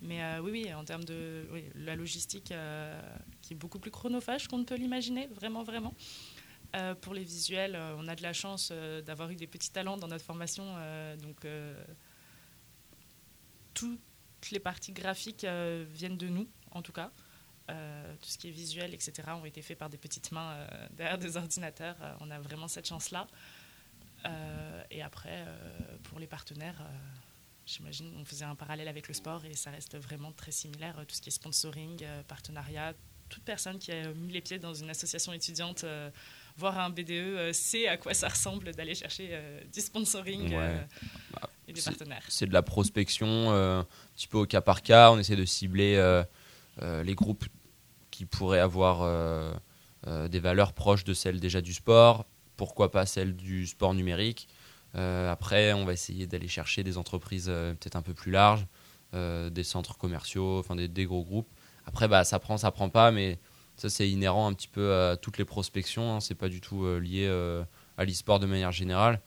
Mais 0.01 0.23
euh, 0.23 0.39
oui, 0.39 0.51
oui, 0.51 0.73
en 0.73 0.83
termes 0.85 1.03
de 1.03 1.45
la 1.75 1.95
logistique 1.95 2.51
euh, 2.51 2.99
qui 3.41 3.53
est 3.53 3.57
beaucoup 3.57 3.79
plus 3.79 3.91
chronophage 3.91 4.47
qu'on 4.47 4.59
ne 4.59 4.63
peut 4.63 4.75
l'imaginer, 4.75 5.27
vraiment, 5.27 5.63
vraiment. 5.63 5.93
pour 7.01 7.13
les 7.13 7.23
visuels, 7.23 7.75
on 7.97 8.07
a 8.07 8.15
de 8.15 8.21
la 8.21 8.33
chance 8.33 8.71
d'avoir 9.05 9.29
eu 9.31 9.35
des 9.35 9.47
petits 9.47 9.71
talents 9.71 9.97
dans 9.97 10.07
notre 10.07 10.23
formation. 10.23 10.63
donc, 11.21 11.45
toutes 13.73 14.51
les 14.51 14.59
parties 14.59 14.93
graphiques 14.93 15.45
viennent 15.93 16.17
de 16.17 16.27
nous, 16.29 16.47
en 16.71 16.81
tout 16.81 16.93
cas. 16.93 17.11
Euh, 17.69 18.13
tout 18.21 18.29
ce 18.29 18.37
qui 18.37 18.47
est 18.47 18.51
visuel, 18.51 18.93
etc., 18.93 19.13
ont 19.39 19.45
été 19.45 19.61
faits 19.61 19.77
par 19.77 19.89
des 19.89 19.97
petites 19.97 20.31
mains 20.31 20.51
euh, 20.51 20.87
derrière 20.91 21.17
des 21.17 21.37
ordinateurs. 21.43 21.95
Euh, 22.01 22.13
on 22.21 22.31
a 22.31 22.39
vraiment 22.39 22.67
cette 22.67 22.87
chance-là. 22.87 23.27
et 24.91 25.01
après, 25.01 25.45
pour 26.03 26.19
les 26.19 26.27
partenaires, 26.27 26.81
j'imagine, 27.65 28.11
on 28.19 28.25
faisait 28.25 28.45
un 28.45 28.55
parallèle 28.55 28.87
avec 28.87 29.07
le 29.07 29.13
sport 29.13 29.45
et 29.45 29.53
ça 29.53 29.71
reste 29.71 29.97
vraiment 29.97 30.31
très 30.31 30.51
similaire. 30.51 30.95
Tout 31.07 31.15
ce 31.15 31.21
qui 31.21 31.29
est 31.29 31.31
sponsoring, 31.31 32.03
partenariat, 32.27 32.93
toute 33.29 33.43
personne 33.43 33.77
qui 33.79 33.91
a 33.91 34.11
mis 34.13 34.33
les 34.33 34.41
pieds 34.41 34.59
dans 34.59 34.73
une 34.73 34.89
association 34.89 35.31
étudiante, 35.31 35.85
voire 36.57 36.79
un 36.79 36.89
BDE, 36.89 37.53
sait 37.53 37.87
à 37.87 37.95
quoi 37.95 38.13
ça 38.13 38.27
ressemble 38.27 38.73
d'aller 38.73 38.95
chercher 38.95 39.39
du 39.71 39.79
sponsoring 39.79 40.51
bah, 40.51 41.49
et 41.67 41.71
des 41.71 41.81
partenaires. 41.81 42.25
C'est 42.27 42.47
de 42.47 42.53
la 42.53 42.63
prospection, 42.63 43.51
un 43.51 43.87
petit 44.15 44.27
peu 44.27 44.39
au 44.39 44.45
cas 44.45 44.61
par 44.61 44.81
cas. 44.81 45.11
On 45.11 45.17
essaie 45.17 45.37
de 45.37 45.45
cibler 45.45 45.95
les 46.81 47.15
groupes 47.15 47.45
qui 48.19 48.25
pourraient 48.25 48.59
avoir 48.59 49.01
euh, 49.01 49.53
euh, 50.05 50.27
des 50.27 50.41
valeurs 50.41 50.73
proches 50.73 51.05
de 51.05 51.13
celles 51.13 51.39
déjà 51.39 51.61
du 51.61 51.73
sport, 51.73 52.25
pourquoi 52.57 52.91
pas 52.91 53.05
celles 53.05 53.33
du 53.33 53.65
sport 53.65 53.93
numérique. 53.93 54.49
Euh, 54.95 55.31
après, 55.31 55.71
on 55.71 55.85
va 55.85 55.93
essayer 55.93 56.27
d'aller 56.27 56.49
chercher 56.49 56.83
des 56.83 56.97
entreprises 56.97 57.45
peut-être 57.45 57.95
un 57.95 58.01
peu 58.01 58.13
plus 58.13 58.33
larges, 58.33 58.67
des 59.13 59.63
centres 59.63 59.97
commerciaux, 59.97 60.59
enfin 60.59 60.75
des, 60.75 61.05
gros 61.05 61.23
groupes. 61.23 61.47
Après, 61.85 62.09
bah, 62.09 62.25
ça 62.25 62.39
prend, 62.39 62.57
ça 62.57 62.71
prend 62.71 62.89
pas, 62.89 63.11
mais 63.11 63.39
ça 63.77 63.89
c'est 63.89 64.09
inhérent 64.09 64.47
un 64.47 64.53
petit 64.53 64.67
peu 64.67 64.93
à 64.93 65.15
toutes 65.15 65.37
les 65.37 65.45
prospections. 65.45 66.15
Hein. 66.15 66.19
c'est 66.19 66.35
pas 66.35 66.49
du 66.49 66.59
tout 66.59 66.85
lié 66.99 67.25
à 67.97 68.03
l'e-sport 68.03 68.41
de 68.41 68.47
manière 68.47 68.73
générale. 68.73 69.21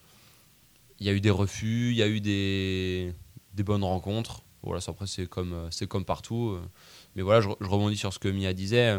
Il 1.00 1.06
y 1.06 1.08
a 1.08 1.14
eu 1.14 1.22
des 1.22 1.30
refus, 1.30 1.92
il 1.92 1.96
y 1.96 2.02
a 2.02 2.08
eu 2.08 2.20
des, 2.20 3.14
bonnes 3.56 3.84
rencontres. 3.84 4.42
voilà, 4.62 4.82
après, 4.86 5.06
c'est 5.06 5.26
comme, 5.26 5.68
c'est 5.70 5.86
comme 5.86 6.04
partout. 6.04 6.58
Mais 7.16 7.22
voilà, 7.22 7.40
je, 7.40 7.48
rebondis 7.48 7.96
sur 7.96 8.12
ce 8.12 8.18
que 8.18 8.28
Mia 8.28 8.52
disait. 8.52 8.98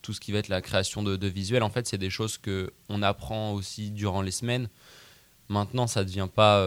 Tout 0.00 0.12
ce 0.12 0.20
qui 0.20 0.32
va 0.32 0.38
être 0.38 0.48
la 0.48 0.60
création 0.60 1.02
de, 1.02 1.26
visuels, 1.26 1.62
en 1.62 1.70
fait, 1.70 1.86
c'est 1.86 1.98
des 1.98 2.10
choses 2.10 2.38
qu'on 2.38 3.02
apprend 3.02 3.52
aussi 3.52 3.90
durant 3.90 4.22
les 4.22 4.32
semaines. 4.32 4.68
Maintenant, 5.48 5.86
ça 5.86 6.00
ne 6.00 6.08
devient 6.08 6.28
pas. 6.34 6.60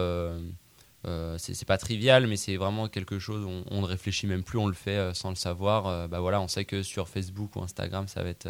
Euh, 1.06 1.36
c'est 1.38 1.66
pas 1.66 1.78
trivial, 1.78 2.26
mais 2.26 2.36
c'est 2.36 2.56
vraiment 2.56 2.88
quelque 2.88 3.18
chose, 3.20 3.44
on, 3.46 3.64
on, 3.70 3.82
ne 3.82 3.86
réfléchit 3.86 4.26
même 4.26 4.42
plus, 4.42 4.58
on 4.58 4.66
le 4.66 4.74
fait 4.74 4.96
euh, 4.96 5.14
sans 5.14 5.28
le 5.28 5.36
savoir. 5.36 5.86
Euh, 5.86 6.08
bah 6.08 6.18
voilà, 6.18 6.40
on 6.40 6.48
sait 6.48 6.64
que 6.64 6.82
sur 6.82 7.08
Facebook 7.08 7.54
ou 7.54 7.62
Instagram, 7.62 8.08
ça 8.08 8.22
va 8.22 8.30
être 8.30 8.48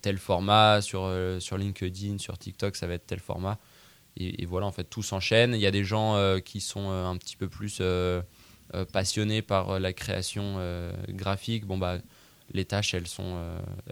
tel 0.00 0.18
format, 0.18 0.80
sur, 0.80 1.12
sur 1.40 1.58
LinkedIn, 1.58 2.18
sur 2.18 2.38
TikTok, 2.38 2.76
ça 2.76 2.86
va 2.86 2.94
être 2.94 3.06
tel 3.06 3.18
format. 3.18 3.58
Et, 4.16 4.46
voilà, 4.46 4.66
en 4.66 4.70
fait, 4.70 4.84
tout 4.84 5.02
s'enchaîne. 5.02 5.54
Il 5.54 5.60
y 5.60 5.66
a 5.66 5.72
des 5.72 5.82
gens 5.82 6.38
qui 6.44 6.60
sont 6.60 6.88
un 6.92 7.16
petit 7.16 7.34
peu 7.36 7.48
plus 7.48 7.82
passionnés 8.92 9.42
par 9.42 9.78
la 9.80 9.92
création 9.92 10.58
graphique. 11.08 11.66
Bon, 11.66 11.78
bah, 11.78 11.98
les 12.52 12.64
tâches, 12.64 12.94
elles 12.94 13.06
sont, 13.06 13.38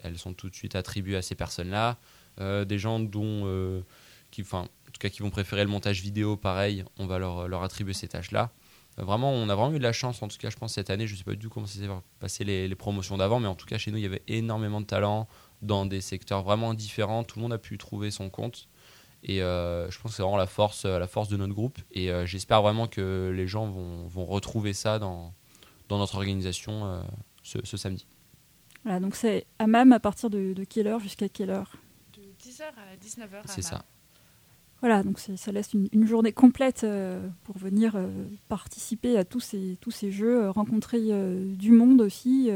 elles 0.02 0.18
sont 0.18 0.34
tout 0.34 0.48
de 0.48 0.54
suite 0.54 0.74
attribuées 0.74 1.16
à 1.16 1.22
ces 1.22 1.34
personnes-là. 1.34 1.98
des 2.38 2.78
gens 2.78 3.00
dont, 3.00 3.82
qui, 4.30 4.42
enfin, 4.42 4.68
cas 5.00 5.08
qui 5.08 5.22
vont 5.22 5.30
préférer 5.30 5.64
le 5.64 5.70
montage 5.70 6.00
vidéo, 6.00 6.36
pareil, 6.36 6.84
on 6.98 7.06
va 7.06 7.18
leur, 7.18 7.48
leur 7.48 7.64
attribuer 7.64 7.94
ces 7.94 8.06
tâches-là. 8.06 8.52
Euh, 8.98 9.04
vraiment, 9.04 9.32
on 9.32 9.48
a 9.48 9.54
vraiment 9.54 9.74
eu 9.74 9.78
de 9.78 9.82
la 9.82 9.92
chance, 9.92 10.22
en 10.22 10.28
tout 10.28 10.36
cas, 10.38 10.50
je 10.50 10.56
pense, 10.56 10.74
cette 10.74 10.90
année. 10.90 11.06
Je 11.06 11.14
ne 11.14 11.18
sais 11.18 11.24
pas 11.24 11.32
du 11.32 11.38
tout 11.38 11.50
comment 11.50 11.66
s'est 11.66 11.88
passé 12.20 12.44
les, 12.44 12.68
les 12.68 12.74
promotions 12.74 13.16
d'avant, 13.16 13.40
mais 13.40 13.48
en 13.48 13.56
tout 13.56 13.66
cas, 13.66 13.78
chez 13.78 13.90
nous, 13.90 13.96
il 13.96 14.02
y 14.02 14.06
avait 14.06 14.22
énormément 14.28 14.80
de 14.80 14.86
talents 14.86 15.26
dans 15.62 15.86
des 15.86 16.00
secteurs 16.00 16.42
vraiment 16.42 16.74
différents. 16.74 17.24
Tout 17.24 17.38
le 17.38 17.42
monde 17.42 17.52
a 17.52 17.58
pu 17.58 17.76
trouver 17.78 18.10
son 18.10 18.30
compte. 18.30 18.68
Et 19.22 19.42
euh, 19.42 19.90
je 19.90 19.98
pense 19.98 20.12
que 20.12 20.16
c'est 20.16 20.22
vraiment 20.22 20.36
la 20.36 20.46
force, 20.46 20.84
la 20.84 21.06
force 21.06 21.28
de 21.28 21.36
notre 21.36 21.52
groupe. 21.52 21.78
Et 21.92 22.10
euh, 22.10 22.26
j'espère 22.26 22.62
vraiment 22.62 22.86
que 22.86 23.32
les 23.34 23.46
gens 23.46 23.66
vont, 23.66 24.06
vont, 24.06 24.24
retrouver 24.24 24.72
ça 24.72 24.98
dans, 24.98 25.34
dans 25.88 25.98
notre 25.98 26.16
organisation 26.16 27.02
ce, 27.42 27.58
ce, 27.64 27.76
samedi. 27.76 28.06
Voilà, 28.84 29.00
donc 29.00 29.14
c'est 29.14 29.46
à 29.58 29.66
MAM 29.66 29.92
à 29.92 30.00
partir 30.00 30.30
de, 30.30 30.52
de 30.52 30.64
quelle 30.64 30.86
heure 30.86 31.00
jusqu'à 31.00 31.28
quelle 31.28 31.50
heure? 31.50 31.76
De 32.14 32.22
10h 32.42 32.62
à 32.62 32.96
19h. 32.96 33.42
C'est 33.46 33.62
ça. 33.62 33.84
Voilà, 34.80 35.02
donc 35.02 35.18
ça 35.18 35.52
laisse 35.52 35.74
une, 35.74 36.06
journée 36.06 36.32
complète 36.32 36.84
euh, 36.84 37.28
pour 37.44 37.58
venir 37.58 37.96
euh, 37.96 38.08
participer 38.48 39.18
à 39.18 39.24
tous 39.24 39.40
ces, 39.40 39.76
tous 39.82 39.90
ces 39.90 40.10
jeux, 40.10 40.44
euh, 40.44 40.50
rencontrer 40.50 41.00
du 41.54 41.70
monde 41.70 42.00
aussi. 42.00 42.50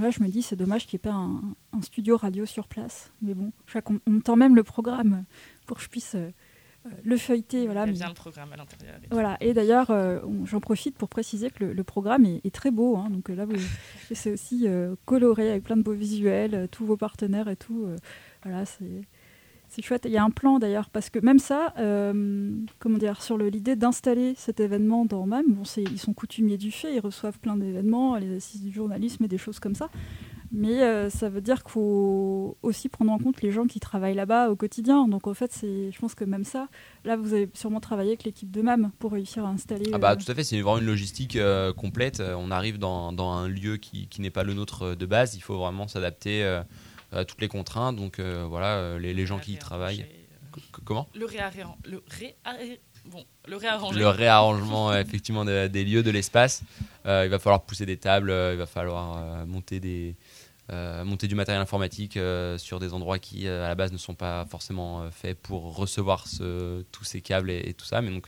Là, 0.00 0.10
je 0.10 0.22
me 0.22 0.28
dis, 0.28 0.42
c'est 0.42 0.56
dommage 0.56 0.86
qu'il 0.86 0.98
n'y 0.98 1.08
ait 1.08 1.10
pas 1.10 1.16
un, 1.16 1.82
studio 1.82 2.16
radio 2.16 2.46
sur 2.46 2.68
place. 2.68 3.12
Mais 3.22 3.34
bon, 3.34 3.52
qu'on 3.84 4.00
me 4.06 4.20
tend 4.20 4.36
même 4.36 4.56
le 4.56 4.62
programme 4.62 5.24
pour 5.66 5.76
que 5.76 5.82
je 5.82 5.88
puisse 5.88 6.16
le 7.04 7.16
feuilleter. 7.16 7.66
Voilà, 7.66 7.86
Il 7.86 7.92
y 7.92 7.96
a 7.96 7.98
bien 7.98 8.08
le 8.08 8.14
programme 8.14 8.52
à 8.52 8.56
l'intérieur. 8.56 8.96
Voilà, 9.10 9.36
et 9.40 9.54
d'ailleurs, 9.54 9.92
j'en 10.44 10.60
profite 10.60 10.96
pour 10.96 11.08
préciser 11.08 11.50
que 11.50 11.64
le, 11.64 11.84
programme 11.84 12.24
est, 12.26 12.54
très 12.54 12.70
beau. 12.70 12.96
Hein. 12.96 13.10
donc 13.10 13.28
là, 13.28 13.46
c'est 14.12 14.32
aussi 14.32 14.66
coloré 15.04 15.50
avec 15.50 15.64
plein 15.64 15.76
de 15.76 15.82
beaux 15.82 15.92
visuels, 15.92 16.68
tous 16.70 16.84
vos 16.84 16.96
partenaires 16.96 17.48
et 17.48 17.56
tout. 17.56 17.88
voilà, 18.42 18.64
c'est 18.66 19.02
c'est 19.74 19.82
chouette. 19.82 20.04
Il 20.06 20.12
y 20.12 20.16
a 20.16 20.22
un 20.22 20.30
plan 20.30 20.58
d'ailleurs, 20.58 20.88
parce 20.88 21.10
que 21.10 21.18
même 21.18 21.38
ça, 21.38 21.74
euh, 21.78 22.52
comment 22.78 22.98
dire, 22.98 23.20
sur 23.22 23.36
l'idée 23.36 23.74
d'installer 23.74 24.34
cet 24.36 24.60
événement 24.60 25.04
dans 25.04 25.26
MAM, 25.26 25.44
bon, 25.48 25.62
ils 25.76 25.98
sont 25.98 26.12
coutumiers 26.12 26.58
du 26.58 26.70
fait, 26.70 26.94
ils 26.94 27.00
reçoivent 27.00 27.38
plein 27.40 27.56
d'événements, 27.56 28.16
les 28.16 28.36
assises 28.36 28.62
du 28.62 28.72
journalisme 28.72 29.24
et 29.24 29.28
des 29.28 29.38
choses 29.38 29.58
comme 29.58 29.74
ça. 29.74 29.88
Mais 30.52 30.82
euh, 30.82 31.10
ça 31.10 31.28
veut 31.28 31.40
dire 31.40 31.64
qu'il 31.64 31.72
faut 31.72 32.56
aussi 32.62 32.88
prendre 32.88 33.10
en 33.10 33.18
compte 33.18 33.42
les 33.42 33.50
gens 33.50 33.66
qui 33.66 33.80
travaillent 33.80 34.14
là-bas 34.14 34.50
au 34.50 34.54
quotidien. 34.54 35.08
Donc 35.08 35.26
en 35.26 35.34
fait, 35.34 35.50
je 35.62 35.98
pense 35.98 36.14
que 36.14 36.24
même 36.24 36.44
ça, 36.44 36.68
là, 37.04 37.16
vous 37.16 37.34
avez 37.34 37.50
sûrement 37.54 37.80
travaillé 37.80 38.10
avec 38.10 38.22
l'équipe 38.22 38.52
de 38.52 38.62
MAM 38.62 38.92
pour 39.00 39.10
réussir 39.12 39.44
à 39.44 39.48
installer. 39.48 39.90
Ah 39.92 39.98
bah 39.98 40.12
euh, 40.12 40.16
tout 40.16 40.30
à 40.30 40.34
fait, 40.36 40.44
c'est 40.44 40.60
vraiment 40.60 40.78
une 40.78 40.86
logistique 40.86 41.36
complète. 41.76 42.20
On 42.20 42.52
arrive 42.52 42.78
dans, 42.78 43.12
dans 43.12 43.32
un 43.32 43.48
lieu 43.48 43.78
qui, 43.78 44.06
qui 44.06 44.20
n'est 44.20 44.30
pas 44.30 44.44
le 44.44 44.54
nôtre 44.54 44.94
de 44.94 45.06
base. 45.06 45.34
Il 45.34 45.40
faut 45.40 45.58
vraiment 45.58 45.88
s'adapter 45.88 46.62
toutes 47.22 47.40
les 47.40 47.48
contraintes. 47.48 47.96
Donc 47.96 48.18
euh, 48.18 48.44
voilà, 48.48 48.76
euh, 48.76 48.98
les, 48.98 49.14
les 49.14 49.26
gens 49.26 49.38
qui 49.38 49.52
y 49.52 49.58
travaillent. 49.58 50.06
Comment? 50.84 51.08
Le 51.14 51.26
réarrangement. 51.26 51.78
Le, 51.84 52.02
bon, 53.04 53.24
le 53.46 53.56
réarrangement. 53.56 53.98
Le 53.98 54.08
réarrangement 54.08 54.94
effectivement 54.94 55.44
des, 55.44 55.84
lieux, 55.84 56.02
de 56.02 56.10
l'espace. 56.10 56.62
Euh, 57.06 57.24
il 57.24 57.30
va 57.30 57.38
falloir 57.38 57.62
pousser 57.62 57.86
des 57.86 57.96
tables, 57.96 58.30
il 58.52 58.58
va 58.58 58.66
falloir 58.66 59.46
monter 59.46 59.80
des, 59.80 60.16
monter 60.70 61.26
du 61.26 61.34
matériel 61.34 61.60
informatique 61.60 62.18
sur 62.56 62.78
des 62.80 62.94
endroits 62.94 63.18
qui 63.18 63.48
à 63.48 63.68
la 63.68 63.74
base 63.74 63.92
ne 63.92 63.98
sont 63.98 64.14
pas 64.14 64.46
forcément 64.46 65.10
faits 65.10 65.38
pour 65.40 65.76
recevoir 65.76 66.26
ce, 66.26 66.82
tous 66.92 67.04
ces 67.04 67.20
câbles 67.20 67.50
et, 67.50 67.74
tout 67.74 67.86
ça. 67.86 68.00
Mais 68.00 68.10
donc 68.10 68.26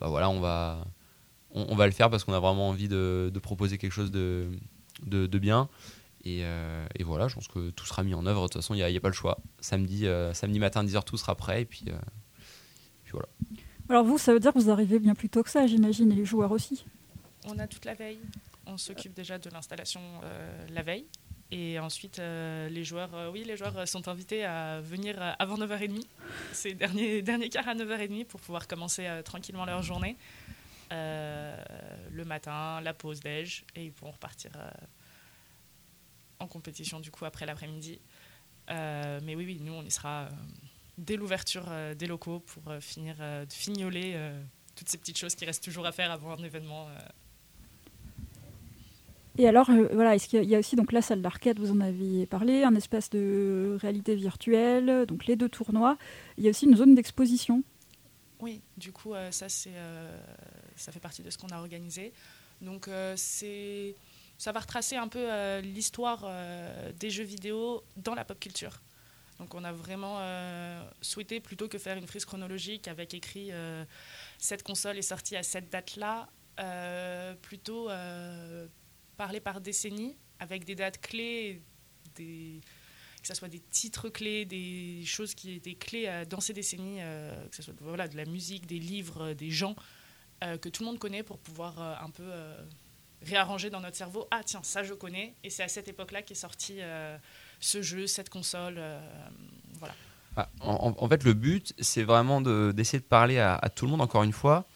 bah 0.00 0.08
voilà, 0.08 0.30
on 0.30 0.40
va, 0.40 0.84
on, 1.50 1.74
va 1.74 1.86
le 1.86 1.92
faire 1.92 2.08
parce 2.08 2.24
qu'on 2.24 2.34
a 2.34 2.40
vraiment 2.40 2.68
envie 2.68 2.88
de, 2.88 3.30
de 3.32 3.38
proposer 3.40 3.78
quelque 3.78 3.92
chose 3.92 4.10
de, 4.10 4.48
de, 5.04 5.26
de 5.26 5.38
bien. 5.38 5.68
Euh, 6.26 6.86
et, 6.94 7.02
voilà, 7.02 7.28
je 7.28 7.34
pense 7.34 7.48
que 7.48 7.70
tout 7.70 7.86
sera 7.86 8.02
mis 8.02 8.14
en 8.14 8.26
œuvre. 8.26 8.42
De 8.42 8.48
toute 8.48 8.62
façon, 8.62 8.74
il 8.74 8.84
n'y 8.84 8.96
a, 8.96 9.00
pas 9.00 9.08
le 9.08 9.14
choix. 9.14 9.38
Samedi, 9.60 10.06
euh, 10.06 10.32
samedi 10.32 10.58
matin, 10.58 10.84
10h, 10.84 11.04
tout 11.04 11.16
sera 11.16 11.34
prêt. 11.34 11.62
Et 11.62 11.64
puis, 11.64 11.84
euh, 11.88 11.98
puis, 13.04 13.12
voilà. 13.12 13.28
Alors 13.88 14.04
vous, 14.04 14.16
ça 14.16 14.32
veut 14.32 14.40
dire 14.40 14.52
que 14.52 14.58
vous 14.58 14.70
arrivez 14.70 14.98
bien 14.98 15.14
plus 15.14 15.28
tôt 15.28 15.42
que 15.42 15.50
ça, 15.50 15.66
j'imagine, 15.66 16.10
et 16.10 16.14
les 16.14 16.24
joueurs 16.24 16.52
aussi 16.52 16.86
On 17.46 17.58
a 17.58 17.66
toute 17.66 17.84
la 17.84 17.94
veille. 17.94 18.20
On 18.66 18.78
s'occupe 18.78 19.12
déjà 19.12 19.38
de 19.38 19.50
l'installation 19.50 20.00
la 20.72 20.82
veille. 20.82 21.04
Et 21.50 21.78
ensuite, 21.78 22.18
les 22.18 22.82
joueurs, 22.82 23.10
oui, 23.30 23.44
les 23.44 23.58
joueurs 23.58 23.86
sont 23.86 24.08
invités 24.08 24.42
à 24.42 24.80
venir 24.80 25.16
avant 25.38 25.58
9h30. 25.58 26.02
C'est 26.52 26.72
dernier, 26.72 27.20
dernier 27.22 27.50
quart 27.50 27.68
à 27.68 27.74
9h30 27.74 28.24
pour 28.24 28.40
pouvoir 28.40 28.66
commencer 28.66 29.06
tranquillement 29.22 29.66
leur 29.66 29.82
journée. 29.82 30.16
le 30.90 32.24
matin, 32.24 32.80
la 32.80 32.94
pause 32.94 33.20
déj, 33.20 33.66
et 33.76 33.84
ils 33.84 33.92
pourront 33.92 34.12
repartir 34.12 34.52
en 36.44 36.48
compétition 36.48 37.00
du 37.00 37.10
coup 37.10 37.24
après 37.24 37.46
l'après-midi. 37.46 37.98
Euh, 38.70 39.20
mais 39.22 39.34
oui, 39.34 39.44
oui, 39.44 39.58
nous 39.60 39.72
on 39.72 39.82
y 39.82 39.90
sera 39.90 40.22
euh, 40.22 40.30
dès 40.96 41.16
l'ouverture 41.16 41.66
euh, 41.68 41.94
des 41.94 42.06
locaux 42.06 42.40
pour 42.40 42.62
finir 42.80 43.16
de 43.16 43.52
fignoler 43.52 44.16
toutes 44.74 44.88
ces 44.88 44.98
petites 44.98 45.18
choses 45.18 45.34
qui 45.34 45.44
restent 45.44 45.64
toujours 45.64 45.86
à 45.86 45.92
faire 45.92 46.10
avant 46.10 46.32
un 46.32 46.42
événement. 46.44 46.88
Et 49.36 49.48
alors, 49.48 49.68
voilà, 49.92 50.14
est-ce 50.14 50.28
qu'il 50.28 50.44
y 50.44 50.54
a 50.54 50.58
aussi 50.60 50.76
donc 50.76 50.92
la 50.92 51.02
salle 51.02 51.20
d'arcade, 51.20 51.58
vous 51.58 51.72
en 51.72 51.80
aviez 51.80 52.24
parlé, 52.24 52.62
un 52.62 52.74
espace 52.76 53.10
de 53.10 53.76
réalité 53.80 54.14
virtuelle, 54.14 55.06
donc 55.06 55.26
les 55.26 55.34
deux 55.34 55.48
tournois. 55.48 55.98
Il 56.38 56.44
y 56.44 56.46
a 56.46 56.50
aussi 56.50 56.66
une 56.66 56.76
zone 56.76 56.94
d'exposition. 56.94 57.64
Oui, 58.38 58.62
du 58.76 58.92
coup, 58.92 59.14
ça 59.30 59.48
c'est, 59.48 59.74
ça 60.76 60.92
fait 60.92 61.00
partie 61.00 61.22
de 61.22 61.30
ce 61.30 61.38
qu'on 61.38 61.48
a 61.48 61.58
organisé. 61.58 62.12
Donc 62.60 62.88
c'est 63.16 63.96
ça 64.38 64.52
va 64.52 64.60
retracer 64.60 64.96
un 64.96 65.08
peu 65.08 65.32
euh, 65.32 65.60
l'histoire 65.60 66.22
euh, 66.24 66.92
des 66.92 67.10
jeux 67.10 67.24
vidéo 67.24 67.84
dans 67.96 68.14
la 68.14 68.24
pop 68.24 68.38
culture. 68.38 68.80
Donc 69.38 69.54
on 69.54 69.64
a 69.64 69.72
vraiment 69.72 70.16
euh, 70.20 70.82
souhaité, 71.00 71.40
plutôt 71.40 71.68
que 71.68 71.78
faire 71.78 71.96
une 71.96 72.06
frise 72.06 72.24
chronologique 72.24 72.88
avec 72.88 73.14
écrit 73.14 73.50
cette 74.38 74.62
console 74.62 74.96
est 74.98 75.02
sortie 75.02 75.36
à 75.36 75.42
cette 75.42 75.70
date-là, 75.70 76.28
plutôt 77.42 77.88
parler 79.16 79.40
par 79.40 79.60
décennie 79.60 80.16
avec 80.38 80.64
des 80.64 80.76
dates 80.76 81.00
clés, 81.00 81.62
que 82.14 83.26
ce 83.26 83.34
soit 83.34 83.48
des 83.48 83.58
titres 83.58 84.08
clés, 84.08 84.44
des 84.44 85.02
choses 85.04 85.34
qui 85.34 85.54
étaient 85.54 85.74
clés 85.74 86.24
dans 86.30 86.40
ces 86.40 86.52
décennies, 86.52 87.00
que 87.50 87.56
ce 87.56 87.62
soit 87.62 87.74
de 87.74 88.16
la 88.16 88.26
musique, 88.26 88.66
des 88.66 88.78
livres, 88.78 89.32
des 89.32 89.50
gens 89.50 89.74
que 90.40 90.68
tout 90.68 90.84
le 90.84 90.90
monde 90.90 91.00
connaît 91.00 91.24
pour 91.24 91.38
pouvoir 91.38 91.80
un 91.80 92.10
peu 92.10 92.30
réarranger 93.24 93.70
dans 93.70 93.80
notre 93.80 93.96
cerveau. 93.96 94.26
Ah 94.30 94.40
tiens 94.44 94.60
ça 94.62 94.82
je 94.82 94.94
connais. 94.94 95.34
Et 95.42 95.50
c'est 95.50 95.62
à 95.62 95.68
cette 95.68 95.88
époque 95.88 96.12
là 96.12 96.22
qu'est 96.22 96.34
sorti 96.34 96.76
euh, 96.80 97.16
ce 97.60 97.82
jeu 97.82 98.06
cette 98.06 98.30
console 98.30 98.76
euh, 98.78 99.00
voilà. 99.78 99.94
Ah, 100.36 100.48
en, 100.60 101.08
fait 101.08 101.22
le 101.22 101.32
but 101.32 101.74
c'est 101.78 102.02
vraiment 102.02 102.40
d'essayer 102.40 102.98
de, 102.98 103.04
parler 103.04 103.38
à, 103.38 103.70
tout 103.74 103.84
le 103.84 103.92
monde. 103.92 104.00
Encore 104.00 104.24
une 104.24 104.32
fois 104.32 104.66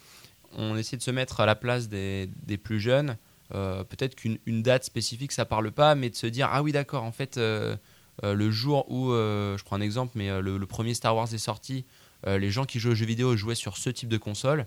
on 0.52 0.76
essaie 0.76 0.96
de 0.96 1.02
se 1.02 1.10
mettre 1.10 1.40
à 1.40 1.46
la 1.46 1.54
place 1.54 1.88
des, 1.88 2.28
plus 2.62 2.80
jeunes. 2.80 3.16
Euh, 3.54 3.82
peut-être 3.82 4.14
qu'une 4.14 4.62
date 4.62 4.84
spécifique 4.84 5.32
ça 5.32 5.46
parle 5.46 5.72
pas 5.72 5.94
mais 5.94 6.10
de 6.10 6.14
se 6.14 6.26
dire 6.26 6.48
ah 6.52 6.62
oui 6.62 6.70
d'accord 6.70 7.02
en 7.02 7.12
fait 7.12 7.38
le 7.38 8.50
jour 8.50 8.90
où 8.90 9.10
je 9.10 9.62
prends 9.64 9.76
un 9.76 9.80
exemple 9.80 10.12
mais 10.16 10.40
le, 10.40 10.58
le, 10.58 10.66
premier 10.66 10.94
Star 10.94 11.16
Wars 11.16 11.32
est 11.32 11.38
sorti 11.38 11.86
les 12.26 12.50
gens 12.50 12.64
qui 12.64 12.78
jouent 12.78 12.90
aux 12.90 12.94
jeux 12.94 13.06
vidéo 13.06 13.36
jouaient 13.36 13.54
sur 13.54 13.78
ce 13.78 13.90
type 13.90 14.08
de 14.08 14.18
console 14.18 14.66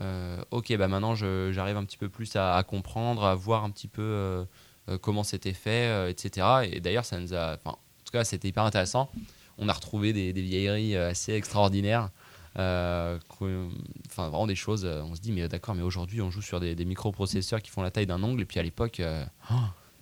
euh, 0.00 0.42
ok, 0.50 0.76
bah 0.76 0.88
maintenant 0.88 1.14
j'arrive 1.14 1.76
un 1.76 1.84
petit 1.84 1.96
peu 1.96 2.08
plus 2.08 2.36
à, 2.36 2.62
comprendre, 2.66 3.24
à 3.24 3.34
voir 3.34 3.64
un 3.64 3.70
petit 3.70 3.88
peu 3.88 4.02
euh, 4.02 4.44
euh, 4.88 4.98
comment 4.98 5.24
c'était 5.24 5.52
fait, 5.52 6.10
etc. 6.10 6.46
Et 6.70 6.80
d'ailleurs, 6.80 7.04
ça 7.04 7.18
nous 7.18 7.34
a, 7.34 7.58
en 7.64 7.72
tout 7.72 8.12
cas, 8.12 8.24
c'était 8.24 8.48
hyper 8.48 8.64
intéressant. 8.64 9.10
On 9.58 9.68
a 9.68 9.72
retrouvé 9.72 10.12
des, 10.12 10.32
vieilleries 10.32 10.96
assez 10.96 11.32
extraordinaires. 11.32 12.10
enfin, 12.56 13.18
vraiment 14.08 14.46
des 14.46 14.54
choses. 14.54 14.84
On 14.84 15.14
se 15.14 15.20
dit, 15.20 15.32
mais 15.32 15.48
d'accord, 15.48 15.74
mais 15.74 15.82
aujourd'hui, 15.82 16.22
on 16.22 16.30
joue 16.30 16.42
sur 16.42 16.60
des, 16.60 16.84
microprocesseurs 16.84 17.60
qui 17.60 17.70
font 17.70 17.82
la 17.82 17.90
taille 17.90 18.06
d'un 18.06 18.22
ongle. 18.22 18.42
Et 18.42 18.46
puis 18.46 18.58
à 18.58 18.62
l'époque, 18.62 19.02
oh, 19.50 19.54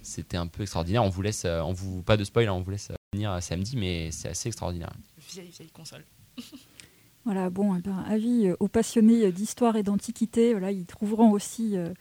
c'était 0.02 0.36
un 0.36 0.46
peu 0.46 0.62
extraordinaire. 0.62 1.02
On 1.02 1.08
vous 1.08 1.22
laisse, 1.22 1.44
on 1.44 1.72
vous, 1.72 2.02
pas 2.02 2.16
de 2.16 2.24
spoil, 2.24 2.48
hein, 2.48 2.52
on 2.52 2.60
vous 2.60 2.70
laisse 2.70 2.92
venir 3.14 3.42
samedi, 3.42 3.76
mais 3.76 4.10
c'est 4.12 4.28
assez 4.28 4.48
extraordinaire. 4.48 4.92
Vieille, 5.30 5.50
vieille 5.50 5.70
console. 5.70 6.04
Voilà, 7.24 7.50
bon, 7.50 7.76
eh 7.76 7.80
ben, 7.80 8.04
avis 8.08 8.48
euh, 8.48 8.56
aux 8.60 8.68
passionnés 8.68 9.30
d'histoire 9.32 9.76
et 9.76 9.82
d'antiquité, 9.82 10.52
voilà, 10.52 10.70
ils 10.70 10.86
trouveront 10.86 11.30
aussi 11.30 11.76
euh, 11.76 11.92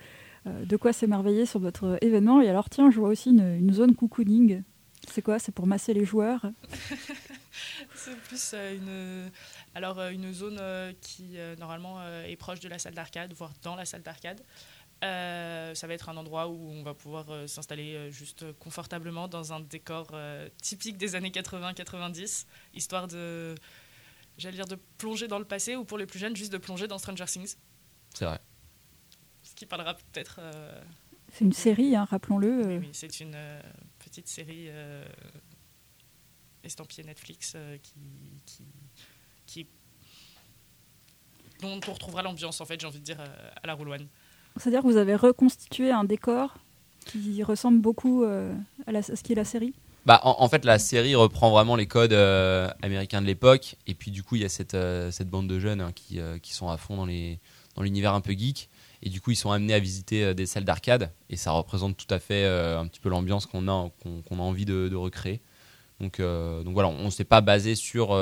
de 0.45 0.78
quoi 0.78 0.93
s'émerveiller 0.93 1.45
sur 1.45 1.59
votre 1.59 1.97
événement. 2.01 2.41
Et 2.41 2.49
alors, 2.49 2.70
tiens, 2.70 2.89
je 2.91 2.99
vois 2.99 3.09
aussi 3.09 3.32
une, 3.32 3.74
zone 3.74 3.95
cocooning. 3.95 4.63
C'est 5.07 5.22
quoi? 5.22 5.39
C'est 5.39 5.51
pour 5.51 5.68
masser 5.68 5.93
les 5.93 6.05
joueurs? 6.05 6.45
C'est 7.95 8.15
plus 8.28 8.53
une, 8.53 9.30
alors, 9.74 9.99
une 9.99 10.32
zone 10.32 10.61
qui, 11.01 11.38
normalement, 11.59 11.97
est 12.26 12.36
proche 12.36 12.59
de 12.59 12.70
la 12.70 12.78
salle 12.78 12.93
d'arcade, 12.93 13.34
voire 13.34 13.51
dans 13.63 13.76
la 13.76 13.86
salle 13.86 14.03
d'arcade. 14.03 14.41
Euh, 15.03 15.76
ça 15.76 15.86
va 15.86 15.93
être 15.93 16.09
un 16.09 16.18
endroit 16.18 16.47
où 16.47 16.72
on 16.72 16.82
va 16.82 16.95
pouvoir 16.95 17.30
euh, 17.30 17.45
s'installer 17.45 17.93
euh, 17.93 18.09
juste 18.09 18.51
confortablement 18.57 19.28
dans 19.28 19.53
un 19.53 19.59
décor 19.59 20.11
typique 20.61 20.97
des 20.97 21.15
années 21.15 21.30
80-90, 21.30 22.45
histoire 22.74 23.07
de, 23.07 23.53
j'allais 24.38 24.55
dire, 24.55 24.65
de 24.65 24.77
plonger 24.97 25.27
dans 25.27 25.39
le 25.39 25.45
passé 25.45 25.75
ou 25.75 25.83
pour 25.83 25.97
les 25.97 26.05
plus 26.05 26.19
jeunes, 26.19 26.35
juste 26.35 26.51
de 26.51 26.57
plonger 26.57 26.88
dans 26.88 26.97
Stranger 26.97 27.25
Things. 27.25 27.55
C'est 28.13 28.25
vrai. 28.25 28.39
Ce 29.43 29.55
qui 29.55 29.65
parlera 29.65 29.93
peut-être. 29.93 30.39
C'est 31.33 31.45
une 31.45 31.53
série, 31.53 31.95
hein, 31.95 32.05
rappelons-le. 32.05 32.65
Oui, 32.65 32.77
oui 32.77 32.89
c'est 32.93 33.19
une 33.19 33.38
petite 33.99 34.27
série 34.27 34.69
estampillée 36.63 37.03
Netflix 37.03 37.55
qui, 37.83 37.93
qui, 38.45 38.63
qui, 39.45 39.67
dont 41.61 41.79
on 41.88 41.93
retrouvera 41.93 42.21
l'ambiance, 42.21 42.61
en 42.61 42.65
fait, 42.65 42.79
j'ai 42.79 42.88
envie 42.88 42.99
de 42.99 43.05
dire, 43.05 43.19
à 43.19 43.67
la 43.67 43.73
Roule 43.73 43.89
c'est-à-dire 44.57 44.81
que 44.81 44.88
vous 44.88 44.97
avez 44.97 45.15
reconstitué 45.15 45.91
un 45.91 46.03
décor 46.03 46.57
qui 47.05 47.43
ressemble 47.43 47.79
beaucoup 47.79 48.23
euh, 48.23 48.53
à, 48.85 49.01
ce 49.01 49.23
qui 49.23 49.33
est 49.33 49.35
la 49.35 49.45
série? 49.45 49.73
Bah, 50.07 50.21
en, 50.23 50.47
fait, 50.47 50.63
la 50.63 50.79
série 50.79 51.15
reprend 51.15 51.51
vraiment 51.51 51.75
les 51.75 51.85
codes 51.85 52.13
euh, 52.13 52.69
américains 52.81 53.21
de 53.21 53.27
l'époque. 53.27 53.75
Et 53.87 53.93
puis, 53.93 54.09
du 54.09 54.23
coup, 54.23 54.37
il 54.37 54.41
y 54.41 54.45
a 54.45 54.49
cette, 54.49 54.73
euh, 54.73 55.11
cette 55.11 55.29
bande 55.29 55.49
de 55.49 55.59
jeunes 55.59 55.81
hein, 55.81 55.91
qui, 55.93 56.21
qui, 56.41 56.53
sont 56.53 56.69
à 56.69 56.77
fond 56.77 56.95
dans 56.95 57.05
l'univers 57.83 58.13
dans 58.13 58.17
un 58.17 58.21
peu 58.21 58.31
geek. 58.31 58.69
Et 59.03 59.09
du 59.09 59.19
coup, 59.19 59.31
ils 59.31 59.35
sont 59.35 59.51
amenés 59.51 59.73
à 59.73 59.79
visiter 59.79 60.33
des 60.33 60.45
salles 60.45 60.63
d'arcade. 60.63 61.11
Et 61.29 61.35
ça 61.35 61.51
représente 61.51 61.97
tout 61.97 62.07
à 62.09 62.19
fait 62.19 62.45
un 62.45 62.87
petit 62.87 63.01
peu 63.01 63.09
l'ambiance 63.09 63.45
qu'on 63.45 63.67
a, 63.67 63.91
qu'on 64.01 64.39
a 64.39 64.41
envie 64.41 64.63
de, 64.63 64.95
recréer. 64.95 65.41
Donc, 65.99 66.19
donc 66.19 66.73
voilà, 66.73 66.87
on 66.87 67.05
ne 67.05 67.09
s'est 67.09 67.25
pas 67.25 67.41
basé 67.41 67.75
sur 67.75 68.17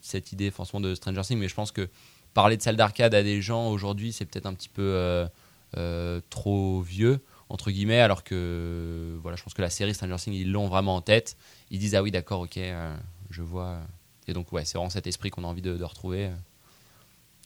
cette 0.00 0.32
idée 0.32 0.50
forcément 0.50 0.80
de 0.80 0.94
Stranger 0.94 1.20
Things. 1.20 1.38
Mais 1.38 1.48
je 1.48 1.54
pense 1.54 1.70
que 1.70 1.88
parler 2.34 2.56
de 2.56 2.62
salles 2.62 2.76
d'arcade 2.76 3.14
à 3.14 3.22
des 3.22 3.42
gens 3.42 3.68
aujourd'hui, 3.68 4.12
c'est 4.12 4.24
peut-être 4.24 4.46
un 4.46 4.54
petit 4.54 4.70
peu 4.70 5.28
euh, 5.76 6.20
trop 6.30 6.80
vieux 6.80 7.20
entre 7.48 7.70
guillemets, 7.70 8.00
alors 8.00 8.24
que 8.24 9.18
voilà, 9.22 9.36
je 9.36 9.42
pense 9.42 9.54
que 9.54 9.62
la 9.62 9.70
série 9.70 9.94
Stranger 9.94 10.16
Things, 10.16 10.34
ils 10.34 10.50
l'ont 10.50 10.68
vraiment 10.68 10.96
en 10.96 11.02
tête. 11.02 11.36
Ils 11.70 11.78
disent 11.78 11.94
ah 11.94 12.02
oui 12.02 12.10
d'accord, 12.10 12.40
ok, 12.40 12.56
euh, 12.56 12.96
je 13.30 13.42
vois. 13.42 13.80
Et 14.26 14.32
donc 14.32 14.52
ouais, 14.52 14.64
c'est 14.64 14.78
vraiment 14.78 14.90
cet 14.90 15.06
esprit 15.06 15.30
qu'on 15.30 15.44
a 15.44 15.46
envie 15.46 15.62
de, 15.62 15.82
retrouver 15.82 16.26
euh, 16.26 16.34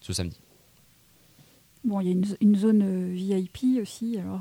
ce 0.00 0.12
samedi. 0.12 0.38
Bon, 1.84 2.00
il 2.00 2.06
y 2.06 2.08
a 2.08 2.12
une, 2.12 2.36
une, 2.40 2.56
zone 2.56 3.12
VIP 3.12 3.80
aussi, 3.80 4.18
alors. 4.18 4.40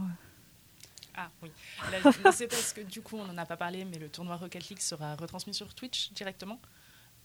Ah 1.16 1.30
oui, 1.42 1.50
c'est 2.32 2.48
parce 2.48 2.72
que 2.72 2.82
du 2.82 3.02
coup 3.02 3.18
on 3.18 3.26
n'en 3.26 3.38
a 3.38 3.46
pas 3.46 3.58
parlé, 3.58 3.84
mais 3.84 3.98
le 3.98 4.08
tournoi 4.08 4.38
Rocket 4.38 4.70
League 4.70 4.80
sera 4.80 5.16
retransmis 5.16 5.54
sur 5.54 5.74
Twitch 5.74 6.14
directement 6.14 6.60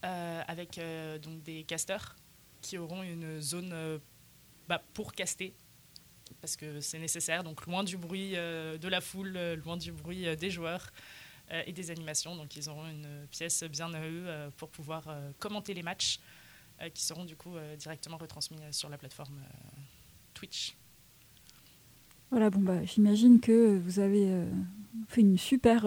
avec 0.01 0.79
donc 1.23 1.41
des 1.41 1.63
casters 1.63 2.15
qui 2.61 2.77
auront 2.77 3.01
une 3.01 3.41
zone 3.41 3.73
bah, 4.67 4.83
pour 4.93 5.13
caster 5.13 5.53
parce 6.41 6.55
que 6.55 6.79
c'est 6.79 6.99
nécessaire, 6.99 7.43
donc 7.43 7.65
loin 7.65 7.83
du 7.83 7.97
bruit 7.97 8.35
euh, 8.35 8.77
de 8.77 8.87
la 8.87 9.01
foule, 9.01 9.33
euh, 9.35 9.55
loin 9.55 9.77
du 9.77 9.91
bruit 9.91 10.27
euh, 10.27 10.35
des 10.35 10.49
joueurs 10.49 10.91
et 11.67 11.73
des 11.73 11.91
animations. 11.91 12.35
Donc 12.35 12.55
ils 12.55 12.69
auront 12.69 12.87
une 12.87 13.27
pièce 13.29 13.63
bien 13.65 13.93
à 13.93 14.03
eux 14.03 14.25
pour 14.57 14.67
pouvoir 14.69 15.03
commenter 15.37 15.75
les 15.75 15.83
matchs 15.83 16.19
qui 16.91 17.03
seront 17.03 17.23
du 17.23 17.35
coup 17.35 17.53
directement 17.77 18.17
retransmis 18.17 18.57
sur 18.71 18.89
la 18.89 18.97
plateforme 18.97 19.39
Twitch. 20.33 20.75
Voilà, 22.31 22.49
bon 22.49 22.61
bah 22.61 22.83
j'imagine 22.85 23.39
que 23.39 23.77
vous 23.77 23.99
avez 23.99 24.47
fait 25.07 25.21
une 25.21 25.37
super 25.37 25.85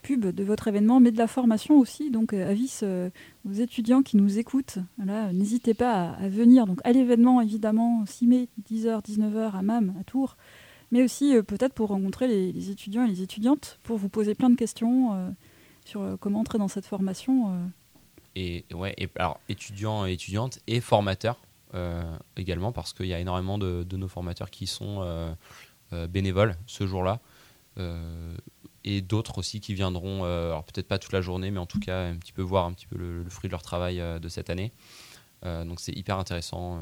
pub 0.00 0.26
de 0.26 0.44
votre 0.44 0.68
événement, 0.68 1.00
mais 1.00 1.12
de 1.12 1.18
la 1.18 1.26
formation 1.26 1.78
aussi. 1.78 2.10
Donc, 2.10 2.32
euh, 2.32 2.50
avis 2.50 2.80
euh, 2.82 3.10
aux 3.48 3.52
étudiants 3.52 4.02
qui 4.02 4.16
nous 4.16 4.38
écoutent, 4.38 4.78
n'hésitez 4.98 5.74
pas 5.74 6.10
à, 6.10 6.28
venir 6.28 6.66
donc, 6.66 6.80
à 6.84 6.92
l'événement, 6.92 7.40
évidemment, 7.40 8.04
6 8.06 8.26
mai, 8.26 8.48
10h, 8.70 9.04
19h 9.04 9.52
à 9.52 9.62
MAM, 9.62 9.94
à 10.00 10.04
Tours, 10.04 10.36
mais 10.90 11.02
aussi 11.02 11.36
euh, 11.36 11.42
peut-être 11.42 11.74
pour 11.74 11.88
rencontrer 11.88 12.26
les, 12.26 12.70
étudiants 12.70 13.04
et 13.04 13.08
les 13.08 13.22
étudiantes, 13.22 13.78
pour 13.82 13.96
vous 13.96 14.08
poser 14.08 14.34
plein 14.34 14.50
de 14.50 14.56
questions 14.56 15.34
sur 15.84 16.16
comment 16.20 16.40
entrer 16.40 16.58
dans 16.58 16.68
cette 16.68 16.86
formation. 16.86 17.70
Et, 18.36 18.64
ouais, 18.72 18.94
alors, 19.16 19.40
étudiants 19.48 20.06
et 20.06 20.12
étudiantes 20.12 20.60
et 20.66 20.80
formateurs 20.80 21.40
également, 22.36 22.72
parce 22.72 22.92
qu'il 22.92 23.06
y 23.06 23.14
a 23.14 23.20
énormément 23.20 23.58
de, 23.58 23.86
nos 23.96 24.08
formateurs 24.08 24.50
qui 24.50 24.66
sont 24.66 25.34
bénévoles 25.92 26.56
ce 26.66 26.86
jour-là 26.86 27.20
et 28.84 29.02
d'autres 29.02 29.38
aussi 29.38 29.60
qui 29.60 29.74
viendront, 29.74 30.24
euh, 30.24 30.48
alors 30.48 30.64
peut-être 30.64 30.88
pas 30.88 30.98
toute 30.98 31.12
la 31.12 31.20
journée, 31.20 31.50
mais 31.50 31.58
en 31.58 31.66
tout 31.66 31.80
cas 31.80 32.06
un 32.06 32.16
petit 32.16 32.32
peu 32.32 32.42
voir 32.42 32.64
un 32.64 32.72
petit 32.72 32.86
peu 32.86 32.96
le, 32.96 33.28
fruit 33.28 33.48
de 33.48 33.52
leur 33.52 33.62
travail 33.62 34.00
euh, 34.00 34.18
de 34.18 34.28
cette 34.28 34.50
année. 34.50 34.72
Euh, 35.44 35.64
donc 35.64 35.80
c'est 35.80 35.92
hyper 35.92 36.18
intéressant. 36.18 36.80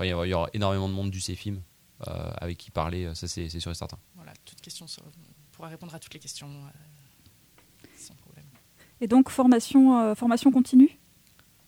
il 0.00 0.06
y 0.06 0.12
aura 0.12 0.48
énormément 0.52 0.88
de 0.88 0.94
monde 0.94 1.10
du 1.10 1.20
CEFIM 1.20 1.56
avec 2.00 2.58
qui 2.58 2.70
parler, 2.70 3.10
ça 3.14 3.26
c'est 3.26 3.48
sûr 3.48 3.70
et 3.70 3.74
certain. 3.74 3.98
Voilà, 4.16 4.32
toute 4.44 4.60
question, 4.60 4.84
on 4.86 5.52
pourra 5.52 5.68
répondre 5.68 5.94
à 5.94 5.98
toutes 5.98 6.12
les 6.12 6.20
questions 6.20 6.50
sans 7.96 8.14
problème. 8.16 8.44
Et 9.00 9.08
donc 9.08 9.30
formation, 9.30 10.14
formation 10.14 10.50
continue, 10.52 10.98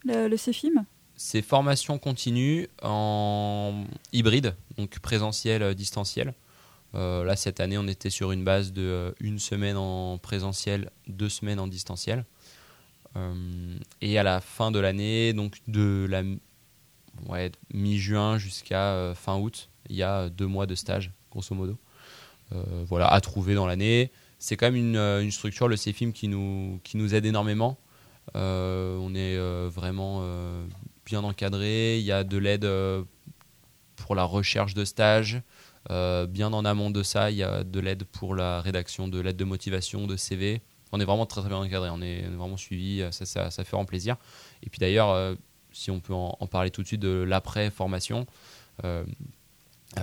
le, 0.04 0.28
le 0.28 0.36
CEFIM? 0.36 0.84
C'est 1.16 1.40
formation 1.40 1.98
continue 1.98 2.68
en 2.82 3.84
hybride, 4.12 4.54
donc 4.76 4.98
présentiel, 4.98 5.74
distanciel. 5.74 6.34
Euh, 6.94 7.24
là, 7.24 7.36
cette 7.36 7.60
année, 7.60 7.78
on 7.78 7.86
était 7.86 8.10
sur 8.10 8.32
une 8.32 8.44
base 8.44 8.72
de 8.72 8.82
euh, 8.82 9.12
une 9.20 9.38
semaine 9.38 9.76
en 9.76 10.18
présentiel, 10.18 10.90
deux 11.06 11.28
semaines 11.28 11.60
en 11.60 11.66
distanciel. 11.66 12.24
Euh, 13.16 13.78
et 14.00 14.18
à 14.18 14.22
la 14.22 14.40
fin 14.40 14.70
de 14.70 14.78
l'année, 14.78 15.32
donc 15.32 15.58
de 15.66 16.06
la 16.08 16.22
mi-juin 17.74 18.38
jusqu'à 18.38 19.12
fin 19.16 19.36
août, 19.36 19.70
il 19.88 19.96
y 19.96 20.02
a 20.02 20.28
deux 20.28 20.46
mois 20.46 20.66
de 20.66 20.74
stage, 20.74 21.10
grosso 21.32 21.54
modo. 21.54 21.76
voilà, 22.86 23.08
à 23.08 23.20
trouver 23.20 23.54
dans 23.54 23.66
l'année. 23.66 24.12
C'est 24.38 24.56
quand 24.56 24.70
même 24.70 24.76
une, 24.76 25.30
structure, 25.32 25.66
le 25.66 25.76
CFIM, 25.76 26.12
qui 26.12 26.28
nous, 26.28 26.80
qui 26.84 26.96
nous 26.96 27.14
aide 27.14 27.26
énormément. 27.26 27.76
on 28.34 29.12
est 29.16 29.36
vraiment 29.68 30.22
bien 31.04 31.24
encadré. 31.24 31.98
Il 31.98 32.04
y 32.04 32.12
a 32.12 32.22
de 32.22 32.38
l'aide 32.38 32.68
pour 33.96 34.14
la 34.14 34.22
recherche 34.22 34.74
de 34.74 34.84
stage. 34.84 35.42
Euh, 35.90 36.26
bien 36.26 36.52
en 36.52 36.64
amont 36.64 36.90
de 36.90 37.02
ça, 37.02 37.30
il 37.30 37.36
y 37.36 37.42
a 37.42 37.64
de 37.64 37.80
l'aide 37.80 38.04
pour 38.04 38.34
la 38.34 38.60
rédaction 38.60 39.08
de 39.08 39.20
l'aide 39.20 39.36
de 39.36 39.44
motivation, 39.44 40.06
de 40.06 40.16
CV. 40.16 40.60
On 40.92 41.00
est 41.00 41.04
vraiment 41.04 41.26
très, 41.26 41.42
bien 41.42 41.58
encadré, 41.58 41.90
on 41.90 42.00
est, 42.00 42.22
vraiment 42.22 42.56
suivi, 42.56 43.04
ça, 43.10 43.50
fait 43.50 43.70
vraiment 43.70 43.84
plaisir. 43.84 44.16
Et 44.62 44.70
puis 44.70 44.78
d'ailleurs, 44.78 45.10
euh, 45.10 45.34
si 45.72 45.90
on 45.90 46.00
peut 46.00 46.14
en, 46.14 46.46
parler 46.50 46.70
tout 46.70 46.82
de 46.82 46.86
suite 46.86 47.00
de 47.00 47.22
l'après-formation, 47.22 48.26
euh, 48.84 49.04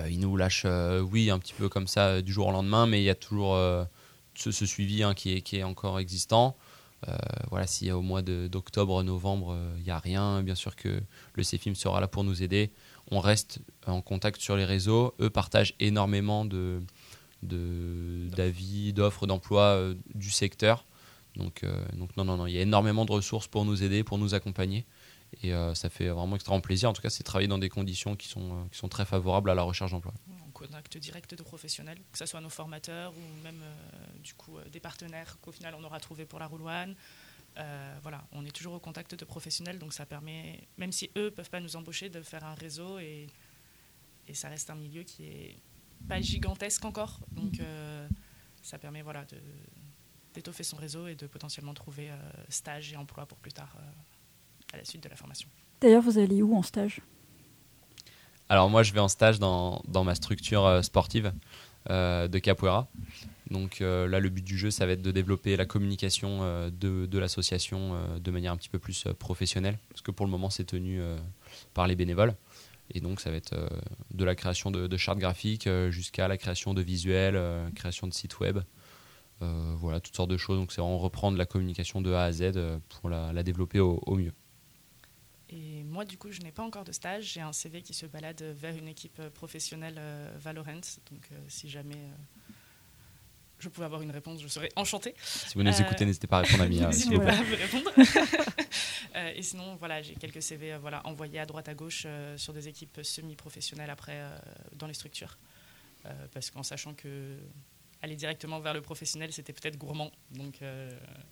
il 0.08 0.20
nous 0.20 0.36
lâche, 0.36 0.66
oui, 1.10 1.30
un 1.30 1.38
petit 1.38 1.54
peu 1.54 1.68
comme 1.68 1.86
ça 1.86 2.20
du 2.22 2.32
jour 2.32 2.48
au 2.48 2.52
lendemain, 2.52 2.86
mais 2.86 3.00
il 3.00 3.04
y 3.04 3.10
a 3.10 3.14
toujours 3.14 3.56
ce, 4.34 4.50
suivi 4.50 5.02
hein, 5.02 5.14
qui, 5.14 5.34
est, 5.34 5.40
qui, 5.42 5.56
est, 5.56 5.62
encore 5.62 5.98
existant. 5.98 6.56
voilà, 7.50 7.66
si 7.66 7.90
au 7.90 8.02
mois 8.02 8.22
d'octobre, 8.22 9.02
novembre, 9.02 9.56
il 9.78 9.84
n'y 9.84 9.90
a 9.90 9.98
rien, 9.98 10.42
bien 10.42 10.54
sûr 10.54 10.76
que 10.76 11.00
le 11.34 11.42
CFIM 11.42 11.74
sera 11.74 12.00
là 12.00 12.08
pour 12.08 12.24
nous 12.24 12.42
aider 12.42 12.70
on 13.10 13.20
reste 13.20 13.60
en 13.86 14.00
contact 14.02 14.40
sur 14.40 14.56
les 14.56 14.64
réseaux. 14.64 15.14
Eux 15.20 15.30
partagent 15.30 15.74
énormément 15.78 16.44
de 16.44 16.82
d'avis, 17.42 18.92
d'offres 18.92 19.26
d'emploi 19.26 19.62
euh, 19.62 19.94
du 20.14 20.30
secteur. 20.30 20.84
Donc, 21.36 21.64
euh, 21.64 21.84
donc 21.92 22.16
non, 22.16 22.24
non, 22.24 22.36
non, 22.36 22.46
il 22.46 22.54
y 22.54 22.58
a 22.58 22.62
énormément 22.62 23.04
de 23.04 23.12
ressources 23.12 23.46
pour 23.46 23.64
nous 23.64 23.82
aider, 23.82 24.02
pour 24.04 24.18
nous 24.18 24.34
accompagner. 24.34 24.86
Et 25.42 25.52
euh, 25.52 25.74
ça 25.74 25.90
fait 25.90 26.08
vraiment 26.08 26.36
extrêmement 26.36 26.60
plaisir. 26.60 26.88
En 26.88 26.92
tout 26.92 27.02
cas, 27.02 27.10
c'est 27.10 27.24
travailler 27.24 27.48
dans 27.48 27.58
des 27.58 27.68
conditions 27.68 28.16
qui 28.16 28.28
sont, 28.28 28.68
qui 28.70 28.78
sont 28.78 28.88
très 28.88 29.04
favorables 29.04 29.50
à 29.50 29.54
la 29.54 29.62
recherche 29.62 29.90
d'emploi. 29.90 30.14
En 30.46 30.50
contact 30.50 30.96
direct 30.96 31.34
de 31.34 31.42
professionnels, 31.42 31.98
que 32.10 32.18
ce 32.18 32.26
soit 32.26 32.40
nos 32.40 32.48
formateurs 32.48 33.12
ou 33.12 33.44
même 33.44 33.62
du 34.22 34.32
coup 34.34 34.56
des 34.72 34.80
partenaires 34.80 35.36
qu'au 35.42 35.52
final 35.52 35.74
on 35.78 35.84
aura 35.84 36.00
trouvé 36.00 36.24
pour 36.24 36.38
la 36.38 36.46
Roulouane. 36.46 36.94
Euh, 37.58 37.98
voilà, 38.02 38.22
on 38.32 38.44
est 38.44 38.50
toujours 38.50 38.74
au 38.74 38.78
contact 38.78 39.14
de 39.14 39.24
professionnels, 39.24 39.78
donc 39.78 39.94
ça 39.94 40.04
permet, 40.04 40.68
même 40.76 40.92
si 40.92 41.10
eux 41.16 41.30
peuvent 41.30 41.48
pas 41.48 41.60
nous 41.60 41.74
embaucher, 41.74 42.10
de 42.10 42.20
faire 42.20 42.44
un 42.44 42.54
réseau 42.54 42.98
et, 42.98 43.28
et 44.28 44.34
ça 44.34 44.50
reste 44.50 44.68
un 44.68 44.74
milieu 44.74 45.04
qui 45.04 45.24
est 45.24 45.56
pas 46.06 46.20
gigantesque 46.20 46.84
encore, 46.84 47.20
donc 47.32 47.58
euh, 47.60 48.06
ça 48.60 48.78
permet 48.78 49.00
voilà 49.00 49.24
d'étoffer 50.34 50.64
son 50.64 50.76
réseau 50.76 51.06
et 51.06 51.14
de 51.14 51.26
potentiellement 51.26 51.72
trouver 51.72 52.10
euh, 52.10 52.16
stage 52.50 52.92
et 52.92 52.96
emploi 52.96 53.24
pour 53.24 53.38
plus 53.38 53.52
tard 53.52 53.74
à 54.74 54.76
la 54.76 54.84
suite 54.84 55.02
de 55.02 55.08
la 55.08 55.16
formation. 55.16 55.48
D'ailleurs, 55.80 56.02
vous 56.02 56.18
allez 56.18 56.42
où 56.42 56.54
en 56.54 56.62
stage? 56.62 57.00
Alors 58.50 58.68
moi, 58.68 58.82
je 58.82 58.92
vais 58.92 59.00
en 59.00 59.08
stage 59.08 59.38
dans, 59.38 59.82
dans 59.88 60.04
ma 60.04 60.14
structure 60.14 60.84
sportive 60.84 61.32
de 61.88 62.38
Capoeira. 62.38 62.86
Donc 63.50 63.80
euh, 63.80 64.08
là, 64.08 64.18
le 64.18 64.28
but 64.28 64.44
du 64.44 64.58
jeu, 64.58 64.70
ça 64.70 64.86
va 64.86 64.92
être 64.92 65.02
de 65.02 65.12
développer 65.12 65.56
la 65.56 65.66
communication 65.66 66.40
euh, 66.42 66.70
de, 66.70 67.18
l'association 67.18 67.94
euh, 67.94 68.18
de 68.18 68.30
manière 68.30 68.52
un 68.52 68.56
petit 68.56 68.68
peu 68.68 68.78
plus 68.78 69.04
professionnelle, 69.18 69.78
parce 69.90 70.02
que 70.02 70.10
pour 70.10 70.26
le 70.26 70.32
moment, 70.32 70.50
c'est 70.50 70.64
tenu 70.64 71.00
par 71.74 71.86
les 71.86 71.94
bénévoles. 71.94 72.34
Et 72.92 73.00
donc, 73.00 73.20
ça 73.20 73.30
va 73.30 73.36
être 73.36 73.54
de 74.12 74.24
la 74.24 74.36
création 74.36 74.70
de, 74.70 74.86
de 74.86 74.96
chartes 74.96 75.18
graphiques 75.18 75.68
jusqu'à 75.90 76.28
la 76.28 76.36
création 76.36 76.72
de 76.72 76.82
visuels, 76.82 77.40
création 77.74 78.06
de 78.06 78.12
sites 78.12 78.38
web. 78.38 78.58
voilà, 79.40 79.98
toutes 79.98 80.14
sortes 80.14 80.30
de 80.30 80.36
choses. 80.36 80.58
Donc, 80.58 80.70
c'est 80.70 80.80
vraiment 80.80 80.98
reprendre 80.98 81.36
la 81.36 81.46
communication 81.46 82.00
de 82.00 82.12
A 82.12 82.24
à 82.24 82.32
Z 82.32 82.52
pour 82.88 83.08
la, 83.08 83.42
développer 83.42 83.80
au, 83.80 84.14
mieux. 84.14 84.32
Et 85.50 85.82
moi, 85.82 86.04
du 86.04 86.16
coup, 86.16 86.30
je 86.30 86.40
n'ai 86.42 86.52
pas 86.52 86.62
encore 86.62 86.84
de 86.84 86.92
stage. 86.92 87.32
J'ai 87.32 87.40
un 87.40 87.52
CV 87.52 87.82
qui 87.82 87.92
se 87.92 88.06
balade 88.06 88.40
vers 88.42 88.76
une 88.76 88.88
équipe 88.88 89.20
professionnelle 89.30 90.00
Valorant. 90.38 90.74
Donc, 91.10 91.28
si 91.48 91.68
jamais 91.68 91.98
je 93.58 93.68
pouvais 93.68 93.86
avoir 93.86 94.02
une 94.02 94.10
réponse, 94.10 94.40
je 94.40 94.48
serais 94.48 94.68
enchantée. 94.76 95.14
Si 95.22 95.54
vous 95.54 95.62
nous 95.62 95.70
euh, 95.70 95.84
écoutez, 95.84 96.04
n'hésitez 96.04 96.26
pas 96.26 96.38
à 96.38 96.42
répondre 96.42 96.64
à 96.64 96.68
Mia. 96.68 96.88
Pas 96.88 97.32
à 97.32 97.42
me 97.42 97.56
répondre. 97.56 97.90
Euh, 99.14 99.32
et 99.34 99.40
sinon, 99.40 99.76
voilà, 99.76 100.02
j'ai 100.02 100.14
quelques 100.14 100.42
CV 100.42 100.74
euh, 100.74 100.78
voilà, 100.78 101.00
envoyés 101.06 101.38
à 101.38 101.46
droite 101.46 101.70
à 101.70 101.74
gauche 101.74 102.06
sur 102.36 102.52
des 102.52 102.68
équipes 102.68 103.00
semi-professionnelles 103.02 103.88
après 103.88 104.20
dans 104.74 104.86
les 104.86 104.92
structures. 104.92 105.38
parce 106.34 106.50
qu'en 106.50 106.62
sachant 106.62 106.92
que 106.92 107.38
aller 108.02 108.14
directement 108.14 108.60
vers 108.60 108.74
le 108.74 108.82
professionnel, 108.82 109.32
c'était 109.32 109.54
peut-être 109.54 109.78
gourmand. 109.78 110.10
Donc 110.32 110.60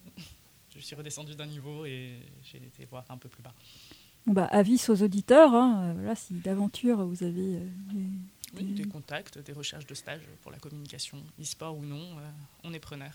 je 0.74 0.80
suis 0.80 0.96
redescendu 0.96 1.34
d'un 1.34 1.44
niveau 1.44 1.84
et 1.84 2.20
j'ai 2.42 2.56
été 2.56 2.86
voir 2.86 3.04
un 3.10 3.18
peu 3.18 3.28
plus 3.28 3.42
bas. 3.42 3.52
Bon 4.24 4.32
bah, 4.32 4.46
avis 4.46 4.82
aux 4.88 5.02
auditeurs, 5.02 5.52
hein, 5.52 5.92
voilà, 5.92 6.14
si 6.14 6.32
d'aventure 6.32 7.04
vous 7.04 7.22
avez 7.22 7.58
des 8.62 8.84
contacts, 8.84 9.38
des 9.38 9.52
recherches 9.52 9.86
de 9.86 9.94
stage 9.94 10.22
pour 10.42 10.52
la 10.52 10.58
communication, 10.58 11.18
e-sport 11.40 11.76
ou 11.76 11.84
non, 11.84 12.18
euh, 12.18 12.30
on 12.62 12.72
est 12.72 12.80
preneur. 12.80 13.12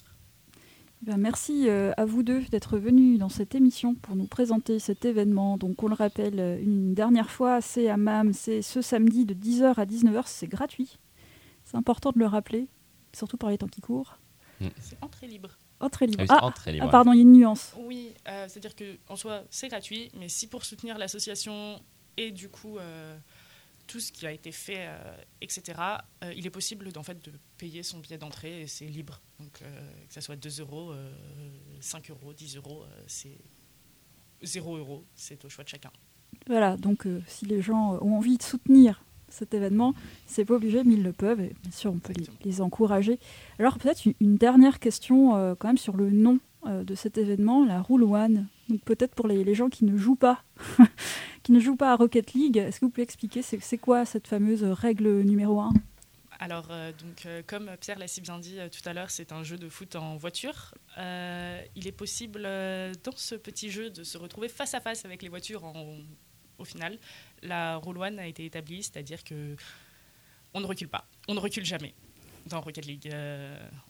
Ben 1.02 1.16
merci 1.16 1.70
euh, 1.70 1.94
à 1.96 2.04
vous 2.04 2.24
deux 2.24 2.42
d'être 2.46 2.78
venus 2.78 3.20
dans 3.20 3.30
cette 3.30 3.56
émission 3.56 3.96
pour 3.96 4.18
nous 4.18 4.28
présenter 4.28 4.80
cet 4.80 5.06
événement. 5.06 5.58
Donc 5.58 5.82
on 5.82 5.88
le 5.88 5.94
rappelle 5.94 6.40
euh, 6.40 6.62
une 6.62 6.94
dernière 6.94 7.32
fois, 7.32 7.62
c'est 7.62 7.90
à 7.90 7.96
MAM, 7.96 8.34
c'est 8.34 8.62
ce 8.62 8.82
samedi 8.82 9.26
de 9.26 9.34
10h 9.34 9.76
à 9.76 9.86
19h, 9.86 10.24
c'est 10.26 10.48
gratuit. 10.48 11.00
C'est 11.64 11.78
important 11.78 12.12
de 12.12 12.20
le 12.20 12.26
rappeler, 12.26 12.68
surtout 13.14 13.38
par 13.38 13.50
les 13.50 13.58
temps 13.58 13.68
qui 13.68 13.80
courent. 13.80 14.18
Mm. 14.60 14.68
C'est 14.82 15.02
entrée 15.02 15.28
libre. 15.28 15.58
Entrée 15.80 16.08
libre. 16.08 16.26
Ah, 16.28 16.52
ah, 16.82 16.88
pardon, 16.90 17.14
il 17.14 17.18
y 17.18 17.20
a 17.20 17.22
une 17.22 17.32
nuance. 17.32 17.74
Oui, 17.78 18.14
c'est-à-dire 18.26 18.76
qu'en 18.76 19.16
soi, 19.16 19.44
c'est 19.50 19.70
gratuit, 19.70 20.12
mais 20.20 20.28
si 20.28 20.48
pour 20.48 20.66
soutenir 20.66 20.98
l'association 20.98 21.82
et 22.18 22.32
du 22.32 22.50
coup 22.50 22.78
tout 23.90 24.00
ce 24.00 24.12
qui 24.12 24.28
a 24.28 24.32
été 24.32 24.52
fait, 24.52 24.86
euh, 24.88 25.18
etc., 25.42 25.80
euh, 26.24 26.32
il 26.38 26.46
est 26.46 26.52
possible 26.52 26.88
en 26.96 27.02
fait, 27.02 27.26
de 27.26 27.32
payer 27.58 27.82
son 27.82 27.98
billet 27.98 28.20
d'entrée 28.20 28.62
et 28.62 28.68
c'est 28.68 28.86
libre. 28.86 29.20
Donc, 29.40 29.62
euh, 29.62 29.92
que 30.08 30.14
ce 30.14 30.22
soit 30.22 30.36
2 30.36 30.62
euros, 30.62 30.94
5 31.82 32.12
euros, 32.12 32.32
10 32.32 32.58
euros, 32.58 32.86
c'est 33.08 33.38
0 34.44 34.78
euros, 34.78 35.06
c'est 35.16 35.44
au 35.44 35.50
choix 35.50 35.64
de 35.64 35.70
chacun. 35.70 35.92
Voilà, 36.48 36.78
donc 36.78 37.08
si 37.28 37.46
les 37.46 37.62
gens 37.62 37.98
ont 38.02 38.16
envie 38.18 38.38
de 38.38 38.44
soutenir 38.44 39.04
cet 39.28 39.54
événement, 39.54 39.96
c'est 40.28 40.46
pas 40.46 40.54
obligé, 40.56 40.84
mais 40.84 40.94
ils 40.94 41.04
le 41.04 41.14
peuvent, 41.14 41.42
et 41.42 41.56
bien 41.64 41.72
sûr, 41.72 41.92
on 41.92 42.00
peut 42.00 42.14
les, 42.44 42.62
encourager. 42.62 43.20
Alors, 43.58 43.78
peut-être 43.80 44.06
une, 44.20 44.38
dernière 44.38 44.80
question 44.80 45.56
quand 45.56 45.70
même 45.70 45.78
sur 45.78 45.98
le 45.98 46.12
nom 46.12 46.40
de 46.66 46.96
cet 46.96 47.18
événement, 47.18 47.66
la 47.66 47.82
Rule 47.82 48.04
One. 48.04 48.48
Donc, 48.70 48.82
peut-être 48.84 49.16
pour 49.16 49.28
les, 49.28 49.56
gens 49.56 49.70
qui 49.70 49.84
ne 49.84 49.98
jouent 49.98 50.16
pas 50.16 50.44
ne 51.50 51.60
joue 51.60 51.76
pas 51.76 51.92
à 51.92 51.96
Rocket 51.96 52.34
League, 52.34 52.58
est-ce 52.58 52.80
que 52.80 52.86
vous 52.86 52.92
pouvez 52.92 53.04
expliquer 53.04 53.42
c'est 53.42 53.78
quoi 53.78 54.06
cette 54.06 54.28
fameuse 54.28 54.64
règle 54.64 55.22
numéro 55.22 55.60
1 55.60 55.74
alors, 56.42 56.68
euh, 56.72 56.94
donc, 56.94 57.26
euh, 57.26 57.42
comme 57.46 57.70
Pierre 57.82 58.00
l'a 58.00 58.08
si 58.08 58.22
bien 58.22 58.40
dit 58.40 58.60
euh, 58.60 58.70
tout 58.70 58.88
à 58.88 58.94
l'heure, 58.94 59.12
c'est 59.12 59.34
un 59.34 59.44
jeu 59.44 59.58
de 59.58 59.68
foot 59.68 59.98
en 59.98 60.16
voiture. 60.16 60.74
il 60.98 61.86
est 61.86 61.92
possible 61.92 62.44
dans 63.04 63.16
ce 63.16 63.36
petit 63.36 63.70
jeu 63.70 63.90
de 63.90 64.04
se 64.04 64.18
retrouver 64.18 64.48
face 64.48 64.74
à 64.74 64.80
face 64.80 65.04
avec 65.04 65.22
les 65.22 65.28
voitures 65.28 65.64
au 66.58 66.64
final. 66.64 66.98
La 67.44 67.82
one 67.86 68.20
a 68.20 68.28
été 68.28 68.46
établie, 68.46 68.84
c'est-à-dire 68.84 69.26
que 69.26 69.58
on 70.54 70.62
ne 70.62 70.66
recule 70.66 70.88
pas, 70.88 71.06
on 71.28 71.34
ne 71.34 71.40
recule 71.40 71.66
jamais 71.66 71.94
dans 72.46 72.62
Rocket 72.62 72.86
League. 72.86 73.14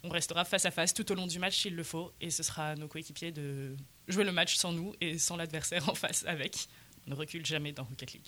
on 0.04 0.10
restera 0.10 0.45
face 0.45 0.66
à 0.66 0.72
face 0.72 0.93
tout 0.93 1.12
au 1.12 1.16
long 1.16 1.28
du 1.28 1.39
match 1.39 1.62
s'il 1.62 1.76
le 1.76 1.84
faut, 1.84 2.12
et 2.22 2.30
ce 2.30 2.43
sera 2.43 2.70
à 2.70 2.76
nos 2.76 2.88
coéquipiers 2.88 3.32
de 3.32 3.76
jouer 4.08 4.24
le 4.24 4.32
match 4.32 4.56
sans 4.56 4.72
nous 4.72 4.93
et 5.02 5.18
sans 5.18 5.38
l'adversaire 5.38 5.88
en 5.89 5.95
face 5.95 6.26
avec 6.28 6.68
ne 7.10 7.16
recule 7.16 7.45
jamais 7.45 7.72
dans 7.72 7.84
Rocket 7.84 8.14
League. 8.14 8.28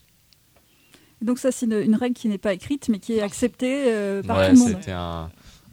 Donc 1.21 1.37
ça, 1.37 1.51
c'est 1.51 1.67
une, 1.67 1.95
règle 1.95 2.15
qui 2.15 2.27
n'est 2.27 2.39
pas 2.39 2.53
écrite, 2.53 2.89
mais 2.89 2.99
qui 2.99 3.13
est 3.13 3.21
acceptée 3.21 3.85
euh, 3.87 4.23
par 4.23 4.43
tout 4.43 4.53
le 4.53 4.57
monde. 4.57 4.69
C'était 4.69 4.91
un, 4.91 5.29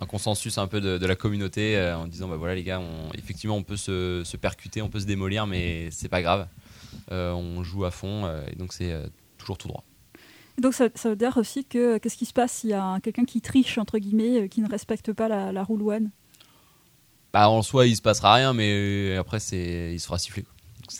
consensus 0.07 0.59
un 0.59 0.67
peu 0.67 0.81
de, 0.81 1.05
la 1.05 1.17
communauté 1.17 1.77
euh, 1.77 1.97
en 1.97 2.07
disant, 2.07 2.29
bah 2.29 2.37
voilà 2.37 2.55
les 2.55 2.65
gars, 2.65 2.81
on, 2.81 3.11
effectivement, 3.15 3.57
on 3.57 3.63
peut 3.63 3.79
se, 3.79 4.37
percuter, 4.37 4.83
on 4.83 4.91
peut 4.91 5.01
se 5.01 5.07
démolir, 5.07 5.47
mais 5.47 5.89
c'est 5.91 6.09
pas 6.09 6.21
grave. 6.21 6.47
Euh, 7.11 7.33
on 7.33 7.63
joue 7.63 7.87
à 7.87 7.91
fond, 7.91 8.31
et 8.47 8.57
donc 8.57 8.75
c'est 8.75 8.95
toujours 9.39 9.57
tout 9.57 9.69
droit. 9.69 9.85
Donc 10.59 10.75
ça, 10.75 10.89
veut 11.05 11.17
dire 11.17 11.37
aussi 11.37 11.65
que 11.65 11.99
qu'est-ce 11.99 12.17
qui 12.17 12.27
se 12.27 12.33
passe 12.33 12.53
s'il 12.53 12.71
y 12.71 12.75
a 12.75 12.99
quelqu'un 13.01 13.25
qui 13.25 13.41
triche, 13.41 13.79
entre 13.79 13.99
guillemets, 13.99 14.49
qui 14.49 14.61
ne 14.61 14.69
respecte 14.69 15.13
pas 15.13 15.29
la, 15.29 15.53
la 15.53 15.65
rule 15.65 15.83
one? 15.83 16.11
Bah, 17.33 17.49
En 17.49 17.63
soi, 17.63 17.87
il 17.87 17.97
se 17.97 18.03
passera 18.03 18.35
rien, 18.35 18.53
mais 18.55 19.17
après, 19.17 19.39
il 19.39 20.01
se 20.01 20.07
fera 20.07 20.19
siffler. 20.19 20.45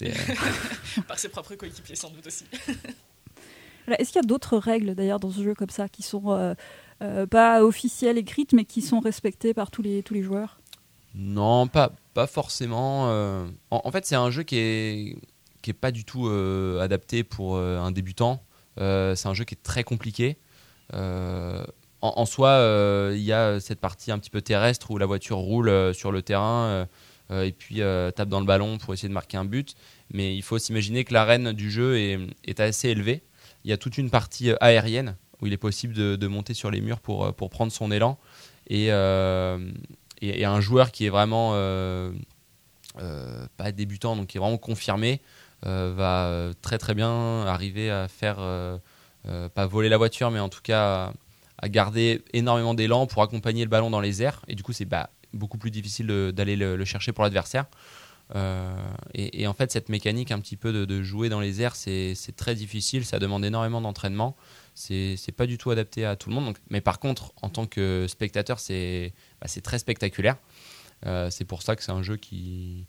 Euh, 0.03 0.13
Par 1.09 1.19
ses 1.19 1.29
propres 1.29 1.55
coéquipiers, 1.55 1.97
sans 1.97 2.11
doute 2.11 2.27
aussi. 2.27 2.45
Est-ce 3.99 4.13
qu'il 4.13 4.21
y 4.21 4.25
a 4.25 4.27
d'autres 4.27 4.59
règles 4.59 4.95
d'ailleurs 4.95 5.19
dans 5.19 5.31
ce 5.31 5.43
jeu 5.43 5.55
comme 5.55 5.71
ça 5.71 5.89
qui 5.89 6.03
sont 6.03 6.31
euh, 6.31 6.55
euh, 7.03 7.27
pas 7.27 7.65
officielles, 7.65 8.19
écrites, 8.19 8.53
mais 8.53 8.67
qui 8.67 8.83
sont 8.83 9.01
respectées 9.01 9.55
par 9.55 9.71
tous 9.71 9.81
les, 9.81 10.03
tous 10.03 10.13
les 10.13 10.23
joueurs? 10.23 10.61
Non, 11.15 11.67
pas, 11.69 11.93
pas 12.13 12.27
forcément. 12.27 13.05
En, 13.71 13.91
fait, 13.91 14.05
c'est 14.05 14.15
un 14.15 14.31
jeu 14.31 14.43
qui 14.43 14.59
est, 14.59 15.17
qui 15.63 15.71
est 15.71 15.75
pas 15.75 15.91
du 15.91 16.05
tout 16.05 16.29
adapté 16.29 17.25
pour 17.25 17.57
un 17.59 17.91
débutant. 17.91 18.43
C'est 18.79 19.27
un 19.27 19.35
jeu 19.35 19.45
qui 19.45 19.55
est 19.55 19.63
très 19.63 19.85
compliqué. 19.85 20.39
En, 20.93 21.65
en, 22.01 22.27
soi, 22.27 23.13
il 23.15 23.23
y 23.23 23.33
a 23.33 23.61
cette 23.61 23.81
partie 23.81 24.11
un 24.13 24.19
petit 24.19 24.31
peu 24.31 24.41
terrestre 24.41 24.91
où 24.91 24.99
la 24.99 25.07
voiture 25.07 25.39
roule 25.39 25.95
sur 25.95 26.13
le 26.13 26.23
terrain 26.23 26.87
euh, 27.31 27.45
et 27.45 27.53
puis 27.53 27.83
euh, 27.83 28.11
tape 28.11 28.29
dans 28.29 28.41
le 28.41 28.47
ballon 28.47 28.79
pour 28.79 28.95
essayer 28.95 29.09
de 29.09 29.15
marquer 29.15 29.37
un 29.37 29.45
but. 29.45 29.75
Mais 30.13 30.35
il 30.35 30.43
faut 30.43 30.59
s'imaginer 30.59 31.05
que 31.05 31.13
l'arène 31.13 31.53
du 31.53 31.71
jeu 31.71 31.99
est, 31.99 32.61
assez 32.61 32.89
élevée. 32.89 33.23
Il 33.65 33.71
y 33.71 33.73
a 33.73 33.77
toute 33.77 33.99
une 33.99 34.11
partie 34.11 34.51
euh, 34.51 34.57
aérienne 34.61 35.17
où 35.41 35.47
il 35.47 35.53
est 35.53 35.59
possible 35.59 35.95
de, 35.95 36.27
monter 36.27 36.55
sur 36.55 36.71
les 36.71 36.81
murs 36.81 37.01
pour, 37.01 37.33
prendre 37.33 37.71
son 37.71 37.93
élan. 37.93 38.19
Et, 38.69 38.91
un 38.91 40.61
joueur 40.61 40.91
qui 40.91 41.07
est 41.07 41.11
vraiment 41.11 41.53
pas 43.57 43.71
débutant, 43.71 44.17
donc 44.17 44.27
qui 44.27 44.39
est 44.39 44.41
vraiment 44.41 44.59
confirmé, 44.59 45.21
va 45.63 46.51
très 46.63 46.79
très 46.79 46.95
bien 46.95 47.45
arriver 47.47 47.91
à 47.91 48.09
faire, 48.09 48.37
pas 49.55 49.67
voler 49.67 49.89
la 49.89 49.97
voiture, 49.97 50.31
mais 50.31 50.41
en 50.41 50.49
tout 50.49 50.63
cas 50.63 51.13
à 51.59 51.69
garder 51.69 52.23
énormément 52.33 52.75
d'élan 52.75 53.07
pour 53.07 53.23
accompagner 53.23 53.65
le 53.65 53.71
ballon 53.71 53.91
dans 53.91 54.01
les 54.01 54.23
airs. 54.23 54.43
Et 54.49 54.55
du 54.55 54.63
coup, 54.63 54.73
c'est 54.73 54.85
bah, 54.85 55.11
beaucoup 55.33 55.59
plus 55.59 55.71
difficile 55.71 56.07
d'aller 56.33 56.57
le, 56.57 56.85
chercher 56.85 57.13
pour 57.13 57.25
l'adversaire. 57.25 57.67
Euh, 58.37 58.77
et, 59.15 59.47
en 59.47 59.55
fait, 59.55 59.73
cette 59.73 59.89
mécanique 59.89 60.31
un 60.31 60.39
petit 60.39 60.57
peu 60.57 60.87
de, 60.87 61.03
jouer 61.03 61.29
dans 61.29 61.41
les 61.41 61.61
airs, 61.61 61.75
c'est 61.75 62.15
très 62.37 62.55
difficile, 62.55 63.05
ça 63.05 63.19
demande 63.19 63.45
énormément 63.45 63.81
d'entraînement. 63.81 64.37
C'est 64.75 65.35
pas 65.37 65.47
du 65.47 65.59
tout 65.59 65.71
adapté 65.71 66.05
à 66.05 66.15
tout 66.15 66.29
le 66.29 66.37
monde. 66.37 66.57
Mais 66.71 66.81
par 66.81 67.01
contre, 67.01 67.33
en 67.43 67.49
tant 67.49 67.67
que 67.67 68.07
spectateur, 68.09 68.61
c'est 68.61 69.13
bah, 69.41 69.49
très 69.63 69.79
spectaculaire. 69.79 70.37
Euh, 71.07 71.31
c'est 71.31 71.45
pour 71.45 71.63
ça 71.63 71.77
que 71.77 71.83
c'est 71.83 71.93
un 71.93 72.03
jeu 72.03 72.17
qui, 72.17 72.87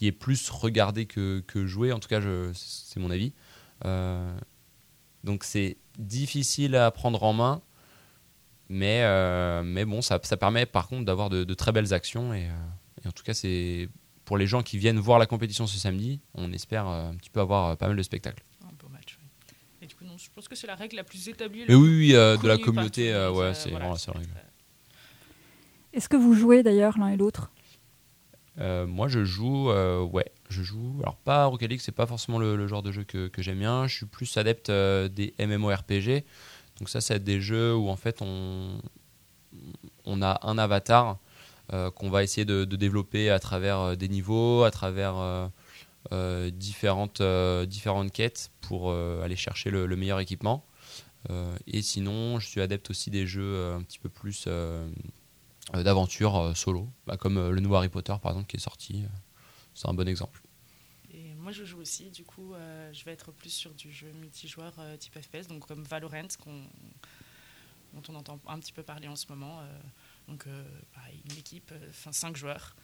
qui 0.00 0.06
est 0.06 0.12
plus 0.12 0.48
regardé 0.48 1.04
que, 1.04 1.44
que 1.46 1.66
joué. 1.66 1.92
En 1.92 1.98
tout 1.98 2.08
cas, 2.08 2.22
c'est 2.54 2.98
mon 2.98 3.10
avis. 3.10 3.34
Euh, 3.84 4.34
donc 5.24 5.44
c'est 5.44 5.76
difficile 5.98 6.74
à 6.74 6.90
prendre 6.90 7.22
en 7.22 7.34
main. 7.34 7.60
Mais, 8.70 9.02
euh, 9.02 9.62
mais 9.62 9.84
bon, 9.84 10.00
ça, 10.00 10.18
ça, 10.22 10.38
permet 10.38 10.64
par 10.64 10.88
contre 10.88 11.04
d'avoir 11.04 11.28
de, 11.28 11.44
très 11.52 11.70
belles 11.70 11.92
actions. 11.92 12.32
Et, 12.32 12.46
euh, 12.46 13.08
en 13.08 13.12
tout 13.12 13.22
cas, 13.22 13.34
c'est 13.34 13.90
pour 14.24 14.38
les 14.38 14.46
gens 14.46 14.62
qui 14.62 14.78
viennent 14.78 14.98
voir 14.98 15.18
la 15.18 15.26
compétition 15.26 15.66
ce 15.66 15.78
samedi, 15.78 16.22
on 16.32 16.50
espère 16.50 16.88
euh, 16.88 17.10
un 17.10 17.16
petit 17.16 17.28
peu 17.28 17.40
avoir 17.40 17.76
pas 17.76 17.88
mal 17.88 17.96
de 17.98 18.02
spectacles. 18.02 18.42
Un 18.64 18.72
beau 18.82 18.88
match. 18.88 19.18
Et 19.82 19.86
du 19.86 19.94
coup, 19.94 20.04
non, 20.04 20.16
je 20.16 20.30
pense 20.34 20.48
que 20.48 20.54
c'est 20.54 20.66
la 20.66 20.76
règle 20.76 20.96
la 20.96 21.04
plus 21.04 21.28
établie. 21.28 21.66
Mais 21.68 21.74
oui, 21.74 21.88
oui 21.90 22.12
de 22.12 22.48
la 22.48 22.56
communauté, 22.56 23.12
ouais, 23.12 23.52
c'est 23.52 23.68
vraiment 23.68 23.96
la 24.06 24.12
règle. 24.14 24.30
Est-ce 25.92 26.08
que 26.08 26.16
vous 26.16 26.32
jouez 26.32 26.62
d'ailleurs 26.62 26.96
l'un 26.96 27.08
et 27.08 27.18
l'autre? 27.18 27.50
Moi, 28.58 29.08
je 29.08 29.24
joue, 29.24 29.70
ouais, 29.70 30.30
je 30.48 30.62
joue. 30.62 30.98
Alors, 31.02 31.16
pas 31.16 31.46
Rocket 31.46 31.70
League, 31.70 31.80
c'est 31.82 31.92
pas 31.92 32.06
forcément 32.06 32.38
le, 32.38 32.66
genre 32.66 32.82
de 32.82 32.92
jeu 32.92 33.04
que, 33.04 33.30
j'aime 33.38 33.58
bien. 33.58 33.86
Je 33.86 33.96
suis 33.96 34.06
plus 34.06 34.36
adepte 34.36 34.70
des 34.70 35.34
MMORPG. 35.38 36.24
Donc 36.78 36.88
ça, 36.88 37.00
c'est 37.00 37.22
des 37.22 37.40
jeux 37.40 37.74
où 37.74 37.88
en 37.88 37.96
fait 37.96 38.22
on, 38.22 38.80
on 40.04 40.22
a 40.22 40.40
un 40.42 40.58
avatar 40.58 41.18
euh, 41.72 41.90
qu'on 41.90 42.10
va 42.10 42.24
essayer 42.24 42.44
de, 42.44 42.64
développer 42.64 43.30
à 43.30 43.38
travers 43.38 43.78
euh, 43.78 43.94
des 43.94 44.08
niveaux, 44.08 44.64
à 44.64 44.72
travers 44.72 45.14
euh, 46.12 46.50
différentes, 46.50 47.22
différentes 47.66 48.12
quêtes 48.12 48.50
pour 48.60 48.92
aller 48.92 49.36
chercher 49.36 49.70
le, 49.70 49.86
meilleur 49.96 50.18
équipement. 50.18 50.64
et 51.66 51.82
sinon, 51.82 52.40
je 52.40 52.48
suis 52.48 52.60
adepte 52.60 52.90
aussi 52.90 53.10
des 53.10 53.26
jeux 53.26 53.72
un 53.74 53.82
petit 53.82 53.98
peu 53.98 54.08
plus 54.08 54.48
d'aventure 55.72 56.56
solo, 56.56 56.88
bah, 57.06 57.16
comme 57.16 57.50
le 57.50 57.60
nouveau 57.60 57.76
Harry 57.76 57.88
Potter 57.88 58.14
par 58.22 58.32
exemple 58.32 58.48
qui 58.48 58.56
est 58.56 58.60
sorti. 58.60 59.04
C'est 59.74 59.88
un 59.88 59.94
bon 59.94 60.08
exemple 60.08 60.42
moi, 61.40 61.52
je 61.52 61.64
joue 61.64 61.80
aussi. 61.80 62.10
Du 62.10 62.24
coup, 62.24 62.54
je 62.92 63.04
vais 63.04 63.12
être 63.12 63.32
plus 63.32 63.50
sur 63.50 63.74
du 63.74 63.90
jeu 63.90 64.12
multijoueur 64.12 64.74
type 64.98 65.18
FPS, 65.20 65.48
donc 65.48 65.66
comme 65.66 65.82
Valorant, 65.82 66.28
dont 67.92 68.02
on 68.08 68.14
entend 68.14 68.38
un 68.46 68.58
petit 68.60 68.72
peu 68.72 68.82
parler 68.82 69.08
en 69.08 69.16
ce 69.16 69.26
moment. 69.28 69.60
donc, 70.28 70.46
une 70.46 71.38
équipe, 71.38 71.72
enfin, 71.88 72.12
cinq 72.12 72.36
joueurs. 72.36 72.76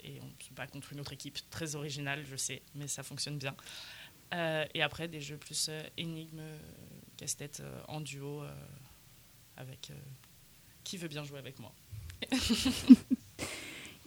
et 0.00 0.20
on 0.20 0.32
se 0.42 0.52
bat 0.52 0.66
contre 0.66 0.92
une 0.92 1.00
autre 1.00 1.12
équipe 1.12 1.38
très 1.50 1.76
originale, 1.76 2.24
je 2.26 2.36
sais, 2.36 2.62
mais 2.74 2.88
ça 2.88 3.02
fonctionne 3.02 3.38
bien. 3.38 3.54
et 4.32 4.82
après, 4.82 5.08
des 5.08 5.20
jeux 5.20 5.38
plus 5.38 5.70
énigmes, 5.96 6.42
casse-tête 7.16 7.62
en 7.86 8.00
duo 8.00 8.42
avec 9.56 9.92
qui 10.84 10.96
veut 10.96 11.08
bien 11.08 11.24
jouer 11.24 11.38
avec 11.38 11.58
moi. 11.58 11.72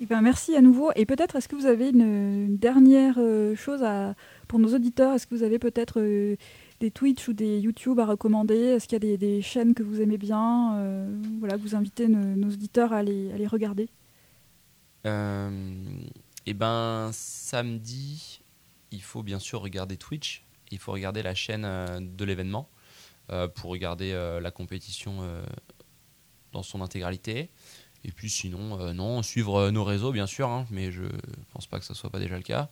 Eh 0.01 0.05
ben, 0.05 0.21
merci 0.21 0.55
à 0.55 0.61
nouveau. 0.61 0.91
Et 0.95 1.05
peut-être, 1.05 1.37
est-ce 1.37 1.47
que 1.47 1.55
vous 1.55 1.67
avez 1.67 1.89
une, 1.89 2.57
dernière 2.57 3.15
euh, 3.17 3.55
chose 3.55 3.81
à, 3.81 4.15
pour 4.47 4.59
nos 4.59 4.73
auditeurs? 4.75 5.13
Est-ce 5.13 5.25
que 5.25 5.35
vous 5.35 5.43
avez 5.43 5.57
peut-être 5.57 6.01
euh, 6.01 6.35
des 6.81 6.91
Twitch 6.91 7.29
ou 7.29 7.33
des 7.33 7.59
YouTube 7.59 7.99
à 7.99 8.05
recommander? 8.05 8.55
Est-ce 8.55 8.87
qu'il 8.87 9.01
y 9.05 9.13
a 9.13 9.17
des, 9.17 9.41
chaînes 9.41 9.73
que 9.73 9.83
vous 9.83 10.01
aimez 10.01 10.17
bien 10.17 10.75
euh, 10.79 11.07
Voilà, 11.39 11.55
vous 11.55 11.75
invitez 11.75 12.09
nos, 12.09 12.49
auditeurs 12.49 12.91
à 12.91 13.03
les, 13.03 13.31
à 13.31 13.37
les 13.37 13.47
regarder? 13.47 13.89
eh 15.07 16.53
ben, 16.55 17.11
samedi, 17.13 18.41
il 18.91 19.03
faut 19.03 19.21
bien 19.21 19.37
sûr 19.37 19.61
regarder 19.61 19.97
Twitch. 19.97 20.43
Il 20.71 20.79
faut 20.79 20.91
regarder 20.91 21.21
la 21.21 21.35
chaîne 21.35 21.61
de 21.61 22.25
l'événement 22.25 22.67
pour 23.53 23.69
regarder 23.69 24.13
la 24.41 24.49
compétition 24.49 25.21
dans 26.55 26.63
son 26.63 26.81
intégralité. 26.81 27.49
Et 28.03 28.11
puis 28.11 28.29
sinon, 28.29 28.79
euh, 28.79 28.93
non, 28.93 29.21
suivre 29.23 29.55
euh, 29.55 29.71
nos 29.71 29.83
réseaux, 29.83 30.11
bien 30.11 30.27
sûr, 30.27 30.47
hein, 30.47 30.65
mais 30.69 30.91
je 30.91 31.03
pense 31.53 31.67
pas 31.67 31.79
que 31.79 31.85
ça 31.85 31.93
soit 31.93 32.09
pas 32.09 32.19
déjà 32.19 32.37
le 32.37 32.43
cas. 32.43 32.69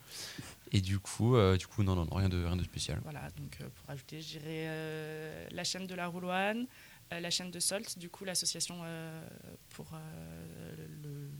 Et 0.72 0.80
du 0.80 0.98
coup, 0.98 1.36
euh, 1.36 1.56
du 1.56 1.66
coup 1.66 1.82
non, 1.82 1.94
non, 1.96 2.06
rien, 2.12 2.28
de, 2.28 2.44
rien 2.44 2.56
de 2.56 2.64
spécial. 2.64 3.00
Voilà, 3.04 3.30
donc 3.36 3.58
pour 3.58 3.90
ajouter, 3.90 4.20
je 4.20 4.38
dirais 4.38 5.48
la 5.50 5.64
chaîne 5.64 5.86
de 5.86 5.94
la 5.94 6.06
Rouloane, 6.06 6.66
la 7.10 7.30
chaîne 7.30 7.50
de 7.50 7.60
Solt, 7.60 7.98
du 7.98 8.08
coup 8.08 8.24
l'association 8.24 8.80
pour 9.70 9.86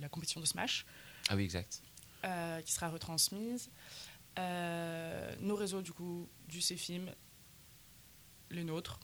la 0.01 0.09
compétition 0.09 0.40
de 0.40 0.47
Smash. 0.47 0.86
Ah 1.28 1.36
oui, 1.36 1.45
exact. 1.45 1.80
qui 2.64 2.72
sera 2.72 2.88
retransmise. 2.90 3.70
nos 4.36 5.57
réseaux, 5.57 5.82
du 5.82 5.92
coup, 5.92 6.28
du 6.49 6.61
CFIM, 6.61 7.07
les 8.51 8.64
nôtres, 8.64 9.01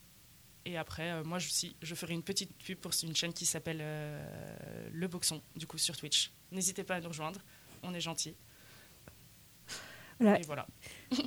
et 0.65 0.77
après, 0.77 1.11
euh, 1.11 1.23
moi, 1.23 1.39
je, 1.39 1.49
je 1.81 1.95
ferai 1.95 2.13
une 2.13 2.23
petite 2.23 2.55
pub 2.57 2.77
pour 2.77 2.91
une 3.03 3.15
chaîne 3.15 3.33
qui 3.33 3.45
s'appelle 3.45 3.79
euh, 3.81 4.89
Le 4.93 5.07
Boxon, 5.07 5.41
du 5.55 5.65
coup, 5.65 5.77
sur 5.77 5.97
Twitch. 5.97 6.31
N'hésitez 6.51 6.83
pas 6.83 6.95
à 6.95 7.01
nous 7.01 7.09
rejoindre, 7.09 7.39
on 7.83 7.93
est 7.93 8.01
gentils. 8.01 8.35
Et 10.21 10.45
voilà. 10.45 10.67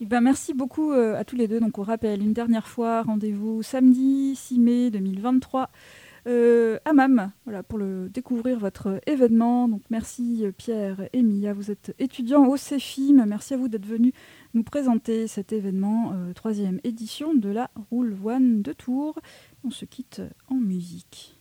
Et 0.00 0.06
ben, 0.06 0.20
merci 0.20 0.52
beaucoup 0.52 0.92
euh, 0.92 1.16
à 1.16 1.24
tous 1.24 1.36
les 1.36 1.46
deux. 1.46 1.60
Donc, 1.60 1.78
on 1.78 1.82
rappelle 1.82 2.20
une 2.20 2.32
dernière 2.32 2.66
fois, 2.66 3.02
rendez-vous 3.02 3.62
samedi 3.62 4.34
6 4.34 4.58
mai 4.58 4.90
2023 4.90 5.70
euh, 6.26 6.78
à 6.84 6.92
MAM 6.92 7.32
voilà, 7.44 7.62
pour 7.62 7.78
le, 7.78 8.08
découvrir 8.08 8.58
votre 8.58 9.00
événement. 9.06 9.68
Donc, 9.68 9.82
merci 9.90 10.44
Pierre 10.56 11.08
et 11.12 11.22
Mia, 11.22 11.52
vous 11.52 11.70
êtes 11.70 11.94
étudiants 11.98 12.46
au 12.46 12.56
CEFIM. 12.56 13.24
Merci 13.26 13.54
à 13.54 13.56
vous 13.56 13.68
d'être 13.68 13.86
venus 13.86 14.12
nous 14.54 14.62
présenter 14.62 15.26
cet 15.26 15.52
événement, 15.52 16.12
euh, 16.14 16.32
troisième 16.32 16.80
édition 16.84 17.34
de 17.34 17.48
la 17.48 17.70
Roule 17.90 18.16
One 18.24 18.62
de 18.62 18.72
Tours. 18.72 19.18
On 19.64 19.70
se 19.70 19.84
quitte 19.84 20.22
en 20.48 20.56
musique. 20.56 21.38